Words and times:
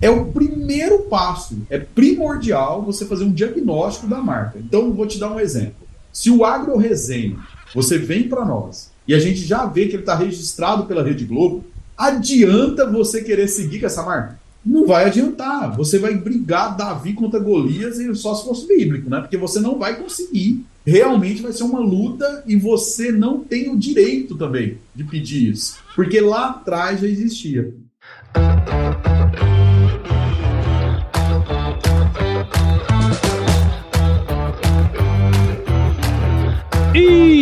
é 0.00 0.08
o 0.08 0.26
primeiro 0.26 1.00
passo. 1.00 1.58
É 1.68 1.78
primordial 1.78 2.82
você 2.82 3.04
fazer 3.04 3.24
um 3.24 3.32
diagnóstico 3.32 4.06
da 4.06 4.18
marca. 4.18 4.58
Então, 4.58 4.92
vou 4.92 5.06
te 5.06 5.18
dar 5.18 5.32
um 5.32 5.40
exemplo. 5.40 5.86
Se 6.12 6.30
o 6.30 6.44
Agro 6.44 6.76
Resenha, 6.76 7.36
você 7.74 7.98
vem 7.98 8.28
para 8.28 8.44
nós 8.44 8.90
e 9.06 9.14
a 9.14 9.18
gente 9.18 9.40
já 9.40 9.66
vê 9.66 9.86
que 9.86 9.94
ele 9.94 10.02
está 10.02 10.14
registrado 10.14 10.86
pela 10.86 11.02
Rede 11.02 11.24
Globo, 11.24 11.64
adianta 11.96 12.90
você 12.90 13.22
querer 13.22 13.48
seguir 13.48 13.80
com 13.80 13.86
essa 13.86 14.02
marca? 14.02 14.40
Não 14.64 14.86
vai 14.86 15.06
adiantar. 15.06 15.74
Você 15.76 15.98
vai 15.98 16.14
brigar 16.14 16.76
Davi 16.76 17.14
contra 17.14 17.40
Golias 17.40 17.98
e 17.98 18.14
só 18.14 18.34
se 18.34 18.44
fosse 18.44 18.66
bíblico, 18.66 19.08
né? 19.08 19.20
Porque 19.20 19.36
você 19.36 19.58
não 19.58 19.78
vai 19.78 19.96
conseguir. 19.96 20.64
Realmente 20.84 21.42
vai 21.42 21.52
ser 21.52 21.62
uma 21.62 21.80
luta 21.80 22.42
e 22.46 22.56
você 22.56 23.12
não 23.12 23.40
tem 23.40 23.70
o 23.70 23.78
direito 23.78 24.36
também 24.36 24.78
de 24.94 25.04
pedir 25.04 25.50
isso. 25.50 25.78
Porque 25.94 26.20
lá 26.20 26.50
atrás 26.50 27.00
já 27.00 27.06
existia. 27.06 27.72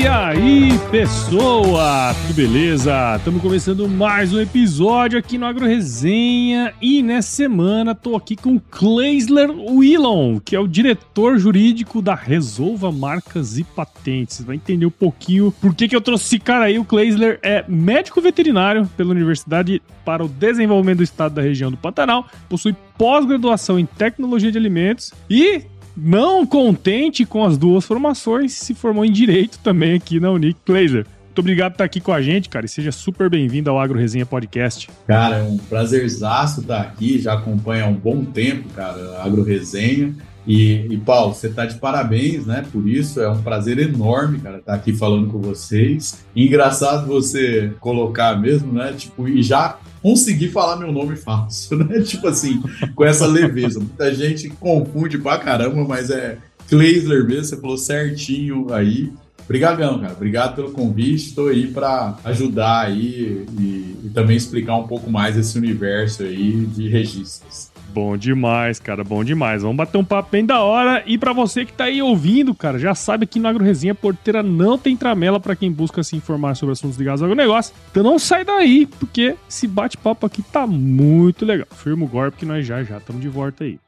Aí, 0.08 0.70
pessoa, 0.90 2.14
tudo 2.22 2.34
beleza? 2.34 3.16
Estamos 3.16 3.42
começando 3.42 3.86
mais 3.86 4.32
um 4.32 4.40
episódio 4.40 5.18
aqui 5.18 5.36
no 5.36 5.44
Agro 5.44 5.66
Resenha 5.66 6.72
e 6.80 7.02
nessa 7.02 7.28
semana 7.28 7.94
tô 7.94 8.16
aqui 8.16 8.34
com 8.34 8.58
Kleisler 8.58 9.50
Willon, 9.50 10.40
que 10.40 10.56
é 10.56 10.60
o 10.60 10.66
diretor 10.66 11.38
jurídico 11.38 12.00
da 12.00 12.14
Resolva 12.14 12.90
Marcas 12.90 13.58
e 13.58 13.64
Patentes. 13.64 14.42
Vai 14.42 14.56
entender 14.56 14.86
um 14.86 14.90
pouquinho 14.90 15.52
por 15.60 15.74
que, 15.74 15.86
que 15.86 15.94
eu 15.94 16.00
trouxe 16.00 16.24
esse 16.24 16.38
cara 16.38 16.66
aí. 16.66 16.78
O 16.78 16.84
Kleisler 16.84 17.38
é 17.42 17.64
médico 17.68 18.20
veterinário 18.20 18.88
pela 18.96 19.10
Universidade 19.10 19.82
para 20.06 20.24
o 20.24 20.28
Desenvolvimento 20.28 20.98
do 20.98 21.04
Estado 21.04 21.34
da 21.34 21.42
Região 21.42 21.70
do 21.70 21.76
Pantanal, 21.76 22.26
possui 22.48 22.74
pós-graduação 22.96 23.78
em 23.78 23.84
Tecnologia 23.84 24.50
de 24.50 24.56
Alimentos 24.56 25.12
e 25.28 25.62
não 26.00 26.46
contente 26.46 27.24
com 27.24 27.44
as 27.44 27.58
duas 27.58 27.84
formações, 27.84 28.52
se 28.52 28.74
formou 28.74 29.04
em 29.04 29.12
Direito 29.12 29.58
também 29.58 29.94
aqui 29.94 30.20
na 30.20 30.30
Unique 30.30 30.60
Glazer. 30.66 31.06
Muito 31.26 31.38
obrigado 31.40 31.72
por 31.72 31.74
estar 31.74 31.84
aqui 31.84 32.00
com 32.00 32.12
a 32.12 32.20
gente, 32.20 32.48
cara, 32.48 32.66
e 32.66 32.68
seja 32.68 32.90
super 32.90 33.30
bem-vindo 33.30 33.70
ao 33.70 33.78
Agro 33.78 33.98
Resenha 33.98 34.26
Podcast. 34.26 34.88
Cara, 35.06 35.36
é 35.36 35.42
um 35.42 35.56
prazerzaço 35.56 36.62
estar 36.62 36.80
aqui, 36.80 37.20
já 37.20 37.34
acompanha 37.34 37.84
há 37.84 37.86
um 37.86 37.94
bom 37.94 38.24
tempo, 38.24 38.68
cara, 38.70 39.22
Agro 39.22 39.42
Resenha. 39.42 40.14
E, 40.48 40.86
e, 40.90 40.96
Paulo, 40.96 41.34
você 41.34 41.48
está 41.48 41.66
de 41.66 41.74
parabéns, 41.74 42.46
né? 42.46 42.64
Por 42.72 42.88
isso 42.88 43.20
é 43.20 43.28
um 43.30 43.42
prazer 43.42 43.78
enorme, 43.78 44.40
cara, 44.40 44.56
estar 44.56 44.72
aqui 44.72 44.94
falando 44.94 45.28
com 45.30 45.38
vocês. 45.38 46.24
Engraçado 46.34 47.06
você 47.06 47.74
colocar 47.80 48.34
mesmo, 48.40 48.72
né? 48.72 48.94
Tipo, 48.96 49.28
e 49.28 49.42
já 49.42 49.78
conseguir 50.00 50.48
falar 50.48 50.76
meu 50.76 50.90
nome 50.90 51.16
fácil, 51.16 51.76
né? 51.84 52.00
Tipo 52.00 52.28
assim, 52.28 52.62
com 52.94 53.04
essa 53.04 53.26
leveza. 53.26 53.78
Muita 53.78 54.14
gente 54.14 54.48
confunde 54.48 55.18
pra 55.18 55.36
caramba, 55.36 55.84
mas 55.86 56.08
é 56.08 56.38
Kleisler 56.66 57.26
mesmo, 57.26 57.44
você 57.44 57.56
falou 57.60 57.76
certinho 57.76 58.72
aí. 58.72 59.12
Obrigadão, 59.44 59.98
cara. 59.98 60.12
Obrigado 60.12 60.56
pelo 60.56 60.72
convite. 60.72 61.28
Estou 61.28 61.48
aí 61.48 61.68
para 61.68 62.18
ajudar 62.24 62.86
aí 62.86 63.46
e, 63.58 63.96
e, 64.04 64.10
também 64.12 64.36
explicar 64.36 64.76
um 64.76 64.86
pouco 64.86 65.10
mais 65.10 65.38
esse 65.38 65.56
universo 65.56 66.22
aí 66.22 66.66
de 66.66 66.88
registros. 66.90 67.67
Bom 67.90 68.16
demais, 68.16 68.78
cara, 68.78 69.02
bom 69.02 69.24
demais. 69.24 69.62
Vamos 69.62 69.76
bater 69.76 69.96
um 69.98 70.04
papo 70.04 70.28
bem 70.30 70.44
da 70.44 70.60
hora. 70.60 71.02
E 71.06 71.16
para 71.16 71.32
você 71.32 71.64
que 71.64 71.72
tá 71.72 71.84
aí 71.84 72.02
ouvindo, 72.02 72.54
cara, 72.54 72.78
já 72.78 72.94
sabe 72.94 73.26
que 73.26 73.40
no 73.40 73.48
Agro 73.48 73.64
Resenha 73.64 73.94
Porteira 73.94 74.42
não 74.42 74.76
tem 74.76 74.96
tramela 74.96 75.40
para 75.40 75.56
quem 75.56 75.72
busca 75.72 76.02
se 76.02 76.14
informar 76.14 76.54
sobre 76.54 76.74
assuntos 76.74 76.98
ligados 76.98 77.22
ao 77.22 77.34
negócio. 77.34 77.74
Então 77.90 78.02
não 78.02 78.18
sai 78.18 78.44
daí, 78.44 78.86
porque 78.86 79.36
esse 79.48 79.66
bate-papo 79.66 80.26
aqui 80.26 80.42
tá 80.42 80.66
muito 80.66 81.44
legal. 81.44 81.66
Firma 81.74 82.04
o 82.04 82.08
golpe 82.08 82.38
que 82.38 82.46
nós 82.46 82.66
já 82.66 82.82
já 82.84 82.98
estamos 82.98 83.22
de 83.22 83.28
volta 83.28 83.64
aí. 83.64 83.78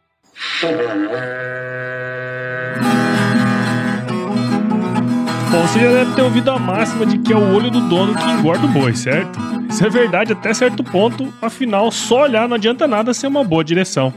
Bom, 5.50 5.66
você 5.66 5.80
já 5.80 5.92
deve 5.92 6.14
ter 6.14 6.22
ouvido 6.22 6.50
a 6.50 6.58
máxima 6.58 7.04
de 7.04 7.18
que 7.18 7.32
é 7.32 7.36
o 7.36 7.54
olho 7.54 7.70
do 7.70 7.80
dono 7.88 8.14
que 8.14 8.24
engorda 8.24 8.66
o 8.66 8.68
boi, 8.68 8.94
certo? 8.94 9.59
Isso 9.70 9.86
é 9.86 9.88
verdade 9.88 10.32
até 10.32 10.52
certo 10.52 10.82
ponto, 10.82 11.32
afinal, 11.40 11.92
só 11.92 12.22
olhar 12.22 12.48
não 12.48 12.56
adianta 12.56 12.88
nada 12.88 13.14
ser 13.14 13.28
uma 13.28 13.44
boa 13.44 13.62
direção. 13.62 14.12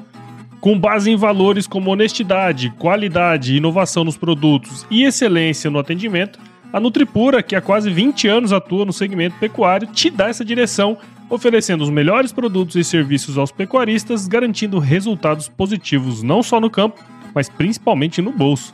Com 0.60 0.78
base 0.80 1.12
em 1.12 1.16
valores 1.16 1.68
como 1.68 1.92
honestidade, 1.92 2.74
qualidade, 2.80 3.56
inovação 3.56 4.04
nos 4.04 4.18
produtos 4.18 4.84
e 4.90 5.04
excelência 5.04 5.70
no 5.70 5.78
atendimento, 5.78 6.40
a 6.74 6.80
Nutripura, 6.80 7.44
que 7.44 7.56
há 7.56 7.62
quase 7.62 7.92
20 7.92 8.28
anos 8.28 8.52
atua 8.52 8.84
no 8.84 8.92
segmento 8.92 9.38
pecuário, 9.40 9.88
te 9.88 10.10
dá 10.10 10.28
essa 10.28 10.44
direção, 10.44 10.98
oferecendo 11.30 11.84
os 11.84 11.90
melhores 11.92 12.32
produtos 12.32 12.76
e 12.76 12.84
serviços 12.84 13.38
aos 13.38 13.52
pecuaristas, 13.52 14.28
garantindo 14.28 14.80
resultados 14.80 15.48
positivos 15.48 16.24
não 16.24 16.42
só 16.42 16.60
no 16.60 16.70
campo, 16.70 17.00
mas 17.34 17.48
principalmente 17.48 18.24
no 18.24 18.32
bolso. 18.32 18.74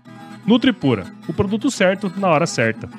Nutripura, 0.45 1.05
o 1.27 1.33
produto 1.33 1.69
certo 1.69 2.11
na 2.17 2.27
hora 2.27 2.45
certa. 2.45 2.89